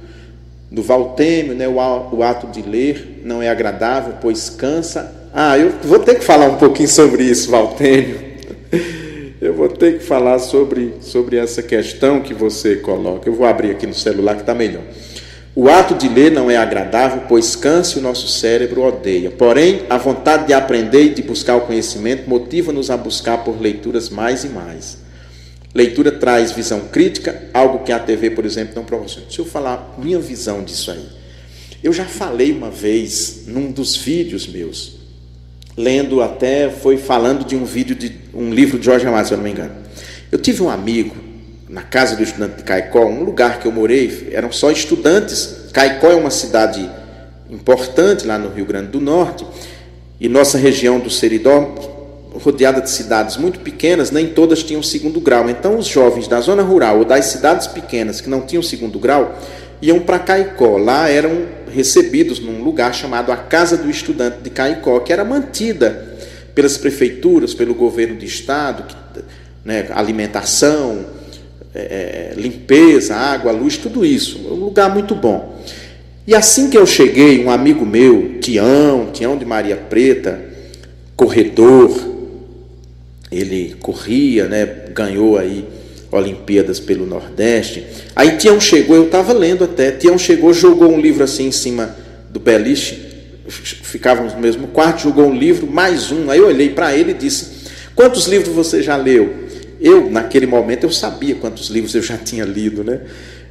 do 0.71 0.81
Valtêmio, 0.81 1.53
né? 1.53 1.67
o, 1.67 1.75
o 2.15 2.23
ato 2.23 2.47
de 2.47 2.61
ler 2.61 3.21
não 3.25 3.41
é 3.41 3.49
agradável, 3.49 4.13
pois 4.21 4.49
cansa 4.49 5.19
ah, 5.33 5.57
eu 5.57 5.71
vou 5.83 5.99
ter 5.99 6.15
que 6.15 6.25
falar 6.25 6.47
um 6.47 6.57
pouquinho 6.57 6.89
sobre 6.89 7.23
isso, 7.23 7.49
Valtênio. 7.49 8.19
Eu 9.41 9.55
vou 9.55 9.69
ter 9.69 9.97
que 9.97 10.03
falar 10.03 10.37
sobre, 10.37 10.93
sobre 11.01 11.35
essa 11.35 11.63
questão 11.63 12.21
que 12.21 12.31
você 12.31 12.75
coloca. 12.75 13.27
Eu 13.27 13.33
vou 13.33 13.47
abrir 13.47 13.71
aqui 13.71 13.87
no 13.87 13.93
celular 13.93 14.35
que 14.35 14.41
está 14.41 14.53
melhor. 14.53 14.83
O 15.53 15.69
ato 15.69 15.95
de 15.95 16.07
ler 16.07 16.31
não 16.31 16.49
é 16.49 16.55
agradável, 16.55 17.23
pois 17.27 17.55
cansa 17.55 17.99
o 17.99 18.01
nosso 18.01 18.27
cérebro 18.27 18.83
odeia. 18.83 19.29
Porém, 19.29 19.83
a 19.89 19.97
vontade 19.97 20.47
de 20.47 20.53
aprender 20.53 21.03
e 21.03 21.09
de 21.09 21.21
buscar 21.21 21.57
o 21.57 21.61
conhecimento 21.61 22.29
motiva-nos 22.29 22.89
a 22.89 22.95
buscar 22.95 23.43
por 23.43 23.59
leituras 23.59 24.09
mais 24.09 24.45
e 24.45 24.49
mais. 24.49 24.99
Leitura 25.75 26.11
traz 26.11 26.51
visão 26.51 26.81
crítica, 26.91 27.49
algo 27.53 27.83
que 27.83 27.91
a 27.91 27.99
TV, 27.99 28.29
por 28.29 28.45
exemplo, 28.45 28.75
não 28.75 28.85
proporciona. 28.85 29.25
Deixa 29.25 29.41
eu 29.41 29.45
falar 29.45 29.95
minha 29.97 30.19
visão 30.19 30.63
disso 30.63 30.91
aí. 30.91 31.05
Eu 31.83 31.91
já 31.91 32.05
falei 32.05 32.51
uma 32.51 32.69
vez 32.69 33.43
num 33.47 33.71
dos 33.71 33.95
vídeos 33.95 34.47
meus 34.47 35.01
lendo 35.75 36.21
até, 36.21 36.69
foi 36.69 36.97
falando 36.97 37.45
de 37.45 37.55
um 37.55 37.65
vídeo 37.65 37.95
de 37.95 38.11
um 38.33 38.53
livro 38.53 38.77
de 38.77 38.85
Jorge 38.85 39.07
Amado, 39.07 39.27
se 39.27 39.33
eu 39.33 39.37
não 39.37 39.43
me 39.43 39.51
engano. 39.51 39.75
Eu 40.31 40.39
tive 40.39 40.61
um 40.63 40.69
amigo 40.69 41.15
na 41.71 41.81
casa 41.81 42.17
do 42.17 42.21
estudante 42.21 42.57
de 42.57 42.63
Caicó, 42.63 43.05
um 43.05 43.23
lugar 43.23 43.59
que 43.59 43.65
eu 43.65 43.71
morei, 43.71 44.29
eram 44.33 44.51
só 44.51 44.69
estudantes. 44.69 45.69
Caicó 45.71 46.11
é 46.11 46.15
uma 46.15 46.29
cidade 46.29 46.87
importante 47.49 48.27
lá 48.27 48.37
no 48.37 48.49
Rio 48.49 48.65
Grande 48.65 48.87
do 48.87 48.99
Norte, 48.99 49.45
e 50.19 50.27
nossa 50.27 50.57
região 50.57 50.99
do 50.99 51.09
Seridó, 51.09 51.73
rodeada 52.33 52.81
de 52.81 52.89
cidades 52.89 53.37
muito 53.37 53.59
pequenas, 53.59 54.11
nem 54.11 54.27
todas 54.27 54.63
tinham 54.63 54.83
segundo 54.83 55.19
grau. 55.21 55.49
Então, 55.49 55.77
os 55.77 55.87
jovens 55.87 56.27
da 56.27 56.41
zona 56.41 56.61
rural 56.61 56.99
ou 56.99 57.05
das 57.05 57.25
cidades 57.25 57.67
pequenas 57.67 58.19
que 58.19 58.29
não 58.29 58.41
tinham 58.41 58.61
segundo 58.61 58.99
grau 58.99 59.37
iam 59.81 59.99
para 59.99 60.19
Caicó. 60.19 60.77
Lá 60.77 61.09
eram 61.09 61.45
recebidos 61.73 62.39
num 62.39 62.61
lugar 62.63 62.93
chamado 62.93 63.31
a 63.31 63.37
Casa 63.37 63.77
do 63.77 63.89
Estudante 63.89 64.37
de 64.43 64.49
Caicó, 64.49 64.99
que 64.99 65.11
era 65.11 65.23
mantida 65.23 66.17
pelas 66.53 66.77
prefeituras, 66.77 67.53
pelo 67.53 67.73
governo 67.73 68.17
de 68.17 68.25
estado, 68.25 68.83
né, 69.63 69.87
alimentação, 69.91 71.05
é, 71.73 71.79
é, 71.79 72.33
limpeza, 72.35 73.15
água, 73.15 73.51
luz, 73.51 73.77
tudo 73.77 74.05
isso. 74.05 74.39
Um 74.39 74.55
lugar 74.55 74.93
muito 74.93 75.15
bom. 75.15 75.61
E 76.27 76.35
assim 76.35 76.69
que 76.69 76.77
eu 76.77 76.85
cheguei, 76.85 77.43
um 77.43 77.49
amigo 77.49 77.85
meu, 77.85 78.39
Tião, 78.39 79.09
Tião 79.11 79.37
de 79.37 79.45
Maria 79.45 79.75
Preta, 79.75 80.39
corredor, 81.15 82.11
ele 83.31 83.75
corria, 83.79 84.47
né, 84.47 84.65
ganhou 84.93 85.37
aí 85.37 85.65
Olimpíadas 86.11 86.79
pelo 86.79 87.05
Nordeste. 87.05 87.85
Aí 88.15 88.37
Tião 88.37 88.59
chegou, 88.59 88.95
eu 88.95 89.05
estava 89.05 89.31
lendo 89.33 89.63
até, 89.63 89.91
Tião 89.91 90.17
chegou, 90.17 90.53
jogou 90.53 90.91
um 90.91 90.99
livro 90.99 91.23
assim 91.23 91.47
em 91.47 91.51
cima 91.51 91.95
do 92.29 92.39
beliche, 92.39 93.11
ficávamos 93.47 94.33
no 94.33 94.39
mesmo 94.39 94.67
quarto, 94.67 95.03
jogou 95.03 95.25
um 95.25 95.35
livro, 95.35 95.67
mais 95.67 96.11
um. 96.11 96.29
Aí 96.29 96.39
eu 96.39 96.47
olhei 96.47 96.69
para 96.69 96.95
ele 96.95 97.11
e 97.11 97.15
disse: 97.15 97.47
Quantos 97.95 98.27
livros 98.27 98.53
você 98.53 98.81
já 98.81 98.95
leu? 98.95 99.40
Eu, 99.81 100.11
naquele 100.11 100.45
momento, 100.45 100.83
eu 100.83 100.91
sabia 100.91 101.33
quantos 101.35 101.67
livros 101.69 101.95
eu 101.95 102.03
já 102.03 102.15
tinha 102.15 102.45
lido, 102.45 102.83
né? 102.83 103.01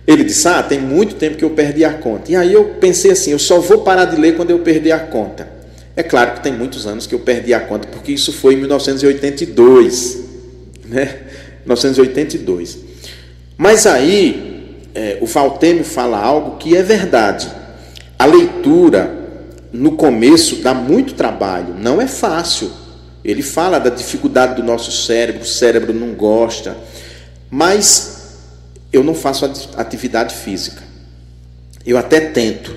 Ele 0.06 0.22
disse: 0.22 0.46
Ah, 0.46 0.62
tem 0.62 0.78
muito 0.78 1.16
tempo 1.16 1.36
que 1.36 1.44
eu 1.44 1.50
perdi 1.50 1.84
a 1.84 1.92
conta. 1.92 2.30
E 2.30 2.36
aí 2.36 2.52
eu 2.52 2.64
pensei 2.80 3.10
assim: 3.10 3.32
eu 3.32 3.38
só 3.38 3.58
vou 3.58 3.78
parar 3.78 4.04
de 4.04 4.20
ler 4.20 4.36
quando 4.36 4.50
eu 4.50 4.60
perder 4.60 4.92
a 4.92 5.00
conta. 5.00 5.48
É 5.96 6.02
claro 6.02 6.34
que 6.34 6.42
tem 6.42 6.52
muitos 6.52 6.86
anos 6.86 7.06
que 7.06 7.14
eu 7.14 7.18
perdi 7.18 7.52
a 7.52 7.60
conta, 7.60 7.88
porque 7.88 8.12
isso 8.12 8.32
foi 8.32 8.54
em 8.54 8.58
1982, 8.58 10.18
né? 10.86 11.16
1982. 11.66 12.78
Mas 13.58 13.86
aí 13.86 14.78
é, 14.94 15.18
o 15.20 15.26
Valtemio 15.26 15.84
fala 15.84 16.18
algo 16.18 16.56
que 16.58 16.76
é 16.76 16.82
verdade. 16.82 17.50
A 18.18 18.24
leitura 18.24 19.18
no 19.72 19.92
começo 19.92 20.56
dá 20.56 20.74
muito 20.74 21.14
trabalho, 21.14 21.74
não 21.78 22.00
é 22.00 22.06
fácil. 22.06 22.70
Ele 23.24 23.42
fala 23.42 23.78
da 23.78 23.90
dificuldade 23.90 24.54
do 24.54 24.62
nosso 24.62 24.90
cérebro, 24.90 25.42
o 25.42 25.46
cérebro 25.46 25.92
não 25.92 26.14
gosta, 26.14 26.76
mas 27.50 28.20
eu 28.92 29.04
não 29.04 29.14
faço 29.14 29.44
atividade 29.76 30.34
física. 30.34 30.82
Eu 31.84 31.98
até 31.98 32.20
tento, 32.20 32.74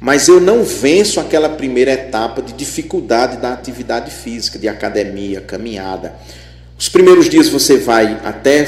mas 0.00 0.28
eu 0.28 0.40
não 0.40 0.62
venço 0.62 1.20
aquela 1.20 1.48
primeira 1.48 1.92
etapa 1.92 2.42
de 2.42 2.52
dificuldade 2.52 3.38
da 3.38 3.52
atividade 3.52 4.10
física, 4.10 4.58
de 4.58 4.68
academia, 4.68 5.40
caminhada. 5.40 6.14
Os 6.78 6.88
primeiros 6.88 7.28
dias 7.28 7.48
você 7.48 7.76
vai 7.76 8.20
até 8.24 8.64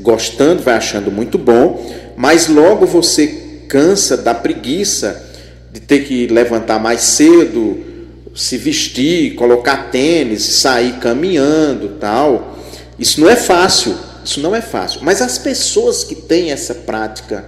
gostando, 0.00 0.62
vai 0.62 0.74
achando 0.74 1.10
muito 1.10 1.36
bom, 1.36 1.84
mas 2.16 2.48
logo 2.48 2.86
você 2.86 3.64
cansa 3.68 4.16
da 4.16 4.34
preguiça 4.34 5.28
de 5.72 5.80
ter 5.80 6.00
que 6.00 6.26
levantar 6.26 6.78
mais 6.78 7.00
cedo, 7.02 7.89
se 8.34 8.56
vestir, 8.56 9.34
colocar 9.34 9.90
tênis, 9.90 10.42
sair 10.42 10.94
caminhando, 10.98 11.96
tal. 12.00 12.58
Isso 12.98 13.20
não 13.20 13.28
é 13.28 13.36
fácil, 13.36 13.96
isso 14.24 14.40
não 14.40 14.54
é 14.54 14.60
fácil. 14.60 15.00
Mas 15.02 15.20
as 15.20 15.38
pessoas 15.38 16.04
que 16.04 16.14
têm 16.14 16.52
essa 16.52 16.74
prática 16.74 17.44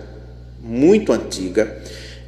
muito 0.63 1.13
antiga, 1.13 1.79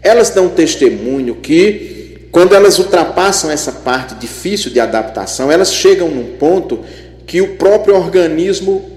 elas 0.02 0.30
dão 0.30 0.48
testemunho 0.48 1.36
que 1.36 2.28
quando 2.30 2.54
elas 2.54 2.78
ultrapassam 2.78 3.50
essa 3.50 3.70
parte 3.70 4.16
difícil 4.16 4.70
de 4.70 4.80
adaptação, 4.80 5.52
elas 5.52 5.72
chegam 5.72 6.10
num 6.10 6.36
ponto 6.36 6.80
que 7.26 7.40
o 7.40 7.56
próprio 7.56 7.94
organismo 7.94 8.90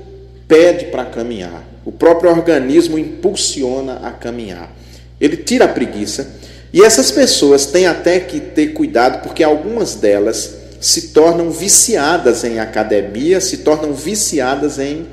pede 0.48 0.86
para 0.86 1.06
caminhar. 1.06 1.64
O 1.86 1.92
próprio 1.92 2.32
organismo 2.32 2.98
impulsiona 2.98 4.02
a 4.04 4.12
caminhar. 4.12 4.76
Ele 5.22 5.38
tira 5.38 5.66
a 5.66 5.68
preguiça 5.68 6.37
e 6.74 6.82
essas 6.82 7.12
pessoas 7.12 7.66
têm 7.66 7.88
até 7.88 8.20
que 8.20 8.40
ter 8.40 8.68
cuidado, 8.68 9.22
porque 9.22 9.44
algumas 9.44 9.96
delas 9.96 10.56
se 10.80 11.10
tornam 11.10 11.50
viciadas 11.50 12.44
em 12.44 12.60
academia, 12.60 13.42
se 13.42 13.58
tornam 13.58 13.94
viciadas 13.94 14.78
em 14.78 15.08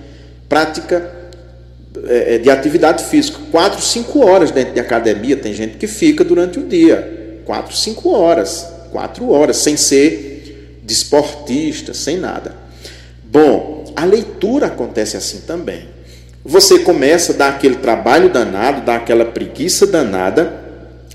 prática 0.49 1.11
é, 2.07 2.35
é, 2.35 2.39
de 2.39 2.51
atividade 2.51 3.05
física. 3.05 3.39
Quatro, 3.51 3.81
cinco 3.81 4.27
horas 4.27 4.51
dentro 4.51 4.75
de 4.75 4.81
academia, 4.81 5.37
tem 5.37 5.55
gente 5.55 5.77
que 5.77 5.87
fica 5.87 6.25
durante 6.25 6.59
o 6.59 6.67
dia. 6.67 7.41
Quatro, 7.45 7.75
cinco 7.75 8.11
horas. 8.11 8.67
Quatro 8.91 9.31
horas, 9.31 9.57
sem 9.59 9.77
ser 9.77 10.81
desportista, 10.83 11.95
sem 11.95 12.19
nada. 12.19 12.55
Bom, 13.23 13.85
a 13.97 14.05
leitura 14.05 14.67
acontece 14.67 15.17
assim 15.17 15.41
também. 15.47 15.89
Você 16.45 16.81
começa 16.81 17.33
a 17.33 17.37
dar 17.37 17.49
aquele 17.49 17.77
trabalho 17.77 18.29
danado, 18.29 18.83
dá 18.83 18.97
aquela 18.97 19.25
preguiça 19.25 19.87
danada, 19.87 20.64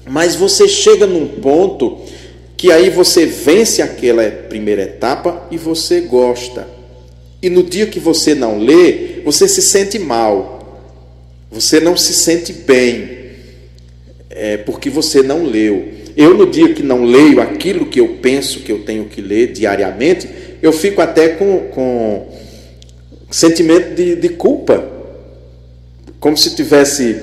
mas 0.10 0.36
você 0.36 0.68
chega 0.68 1.05
num 1.05 1.28
ponto 1.28 1.99
que 2.57 2.72
aí 2.72 2.89
você 2.89 3.28
vence 3.28 3.82
aquela 3.82 4.30
primeira 4.30 4.82
etapa 4.82 5.47
e 5.51 5.57
você 5.57 6.01
gosta. 6.01 6.68
E 7.41 7.49
no 7.49 7.64
dia 7.64 7.86
que 7.86 7.99
você 7.99 8.34
não 8.34 8.57
lê, 8.57 9.22
você 9.24 9.47
se 9.47 9.62
sente 9.62 9.99
mal. 9.99 10.84
Você 11.51 11.80
não 11.80 11.95
se 11.95 12.14
sente 12.14 12.51
bem. 12.51 13.18
É 14.30 14.57
porque 14.57 14.89
você 14.89 15.22
não 15.22 15.45
leu. 15.45 15.88
Eu, 16.18 16.34
no 16.34 16.47
dia 16.47 16.74
que 16.74 16.82
não 16.82 17.05
leio 17.05 17.39
aquilo 17.39 17.86
que 17.86 17.99
eu 17.99 18.18
penso 18.22 18.62
que 18.62 18.72
eu 18.72 18.84
tenho 18.84 19.05
que 19.05 19.22
ler 19.22 19.53
diariamente, 19.53 20.28
eu 20.62 20.74
fico 20.74 21.01
até 21.01 21.30
com, 21.30 21.70
com 21.70 22.28
sentimento 23.30 23.95
de, 23.95 24.16
de 24.16 24.30
culpa. 24.30 24.86
Como 26.20 26.36
se 26.36 26.55
tivesse 26.55 27.16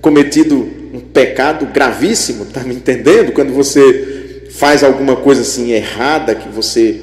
cometido 0.00 0.73
um 0.94 1.00
pecado 1.00 1.66
gravíssimo, 1.66 2.44
tá 2.46 2.60
me 2.60 2.74
entendendo? 2.74 3.32
Quando 3.32 3.52
você 3.52 4.46
faz 4.50 4.84
alguma 4.84 5.16
coisa 5.16 5.40
assim 5.40 5.72
errada, 5.72 6.36
que 6.36 6.48
você 6.48 7.00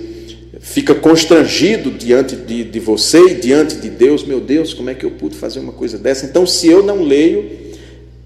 fica 0.62 0.96
constrangido 0.96 1.92
diante 1.92 2.36
de, 2.36 2.64
de 2.64 2.80
você 2.80 3.32
e 3.32 3.34
diante 3.34 3.76
de 3.76 3.90
Deus, 3.90 4.24
meu 4.24 4.40
Deus, 4.40 4.74
como 4.74 4.90
é 4.90 4.94
que 4.94 5.06
eu 5.06 5.12
pude 5.12 5.36
fazer 5.36 5.60
uma 5.60 5.74
coisa 5.74 5.98
dessa? 5.98 6.26
Então, 6.26 6.46
se 6.46 6.68
eu 6.68 6.82
não 6.82 7.04
leio, 7.04 7.52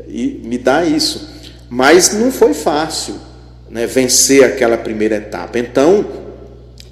e 0.07 0.39
me 0.43 0.59
dá 0.59 0.85
isso. 0.85 1.27
Mas 1.67 2.13
não 2.13 2.31
foi 2.31 2.53
fácil 2.53 3.15
né, 3.67 3.87
vencer 3.87 4.43
aquela 4.43 4.77
primeira 4.77 5.15
etapa. 5.15 5.57
Então, 5.57 6.05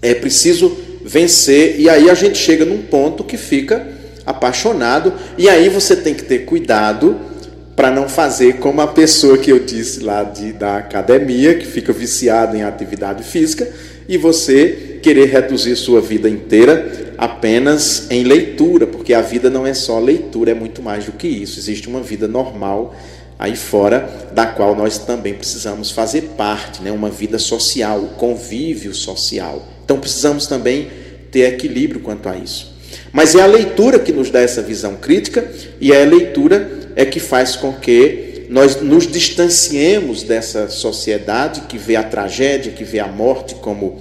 é 0.01 0.15
preciso 0.15 0.76
vencer, 1.05 1.80
e 1.80 1.88
aí 1.88 2.09
a 2.09 2.15
gente 2.15 2.39
chega 2.39 2.65
num 2.65 2.82
ponto 2.82 3.24
que 3.24 3.38
fica 3.38 3.86
apaixonado, 4.26 5.13
e 5.38 5.47
aí 5.47 5.69
você 5.69 5.95
tem 5.95 6.15
que 6.15 6.24
ter 6.24 6.39
cuidado 6.39 7.32
para 7.76 7.89
não 7.89 8.07
fazer 8.07 8.57
como 8.57 8.82
a 8.82 8.88
pessoa 8.88 9.38
que 9.38 9.51
eu 9.51 9.59
disse 9.59 10.01
lá 10.01 10.24
de, 10.24 10.53
da 10.53 10.78
academia, 10.78 11.55
que 11.55 11.65
fica 11.65 11.91
viciada 11.91 12.55
em 12.55 12.63
atividade 12.63 13.24
física, 13.24 13.67
e 14.07 14.17
você 14.17 14.99
querer 15.01 15.26
reduzir 15.26 15.76
sua 15.76 16.01
vida 16.01 16.30
inteira 16.30 17.13
apenas 17.17 18.07
em 18.09 18.24
leitura, 18.24 18.86
porque 18.86 19.13
a 19.13 19.21
vida 19.21 19.49
não 19.49 19.65
é 19.65 19.74
só 19.74 19.99
leitura, 19.99 20.51
é 20.51 20.53
muito 20.53 20.82
mais 20.82 21.05
do 21.05 21.13
que 21.13 21.28
isso. 21.28 21.59
Existe 21.59 21.88
uma 21.88 22.01
vida 22.01 22.28
normal 22.28 22.95
aí 23.39 23.55
fora, 23.55 24.30
da 24.34 24.45
qual 24.45 24.76
nós 24.76 24.97
também 24.99 25.34
precisamos 25.34 25.89
fazer 25.91 26.21
parte, 26.38 26.82
né? 26.82 26.91
uma 26.91 27.09
vida 27.09 27.39
social, 27.39 27.99
o 27.99 28.07
convívio 28.09 28.93
social. 28.93 29.67
Então 29.84 29.99
precisamos 29.99 30.47
também 30.47 30.89
ter 31.32 31.41
equilíbrio 31.41 32.01
quanto 32.01 32.30
a 32.30 32.38
isso. 32.38 32.74
Mas 33.11 33.36
é 33.36 33.41
a 33.41 33.45
leitura 33.45 33.99
que 33.99 34.11
nos 34.11 34.30
dá 34.30 34.39
essa 34.39 34.61
visão 34.61 34.95
crítica 34.95 35.49
e 35.82 35.91
é 35.91 36.03
a 36.03 36.05
leitura 36.05 36.82
é 36.96 37.06
que 37.06 37.20
faz 37.20 37.56
com 37.56 37.74
que 37.74 38.46
nós 38.50 38.82
nos 38.82 39.08
distanciemos 39.08 40.24
dessa 40.24 40.70
sociedade 40.70 41.62
que 41.62 41.78
vê 41.78 41.96
a 41.96 42.04
tragédia, 42.04 42.72
que 42.72 42.84
vê 42.84 43.00
a 43.00 43.08
morte 43.08 43.56
como 43.56 44.00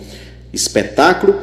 espetáculo 0.53 1.41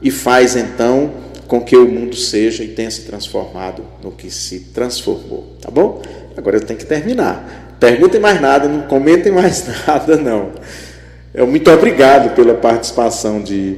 e 0.00 0.10
faz 0.10 0.54
então 0.54 1.12
com 1.48 1.60
que 1.60 1.76
o 1.76 1.88
mundo 1.88 2.16
seja 2.16 2.62
e 2.62 2.68
tenha 2.68 2.90
se 2.90 3.02
transformado 3.02 3.84
no 4.02 4.10
que 4.10 4.30
se 4.30 4.60
transformou. 4.72 5.56
Tá 5.60 5.70
bom? 5.70 6.00
Agora 6.36 6.56
eu 6.56 6.60
tenho 6.60 6.78
que 6.78 6.86
terminar. 6.86 7.76
Perguntem 7.78 8.20
mais 8.20 8.40
nada, 8.40 8.68
não 8.68 8.82
comentem 8.82 9.32
mais 9.32 9.64
nada, 9.86 10.16
não. 10.16 10.52
Eu 11.34 11.46
muito 11.46 11.70
obrigado 11.70 12.34
pela 12.34 12.54
participação 12.54 13.42
de, 13.42 13.76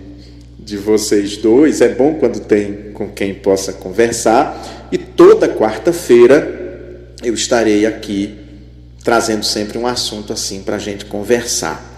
de 0.59 0.77
vocês 0.77 1.37
dois. 1.37 1.81
É 1.81 1.89
bom 1.89 2.15
quando 2.15 2.41
tem 2.41 2.91
com 2.93 3.09
quem 3.09 3.35
possa 3.35 3.73
conversar. 3.73 4.89
E 4.93 4.99
toda 4.99 5.49
quarta-feira 5.49 6.64
eu 7.25 7.35
estarei 7.35 7.87
aqui 7.87 8.39
trazendo 9.03 9.45
sempre 9.45 9.79
um 9.79 9.87
assunto 9.87 10.33
assim 10.33 10.63
para 10.63 10.77
a 10.77 10.79
gente 10.79 11.05
conversar. 11.05 11.94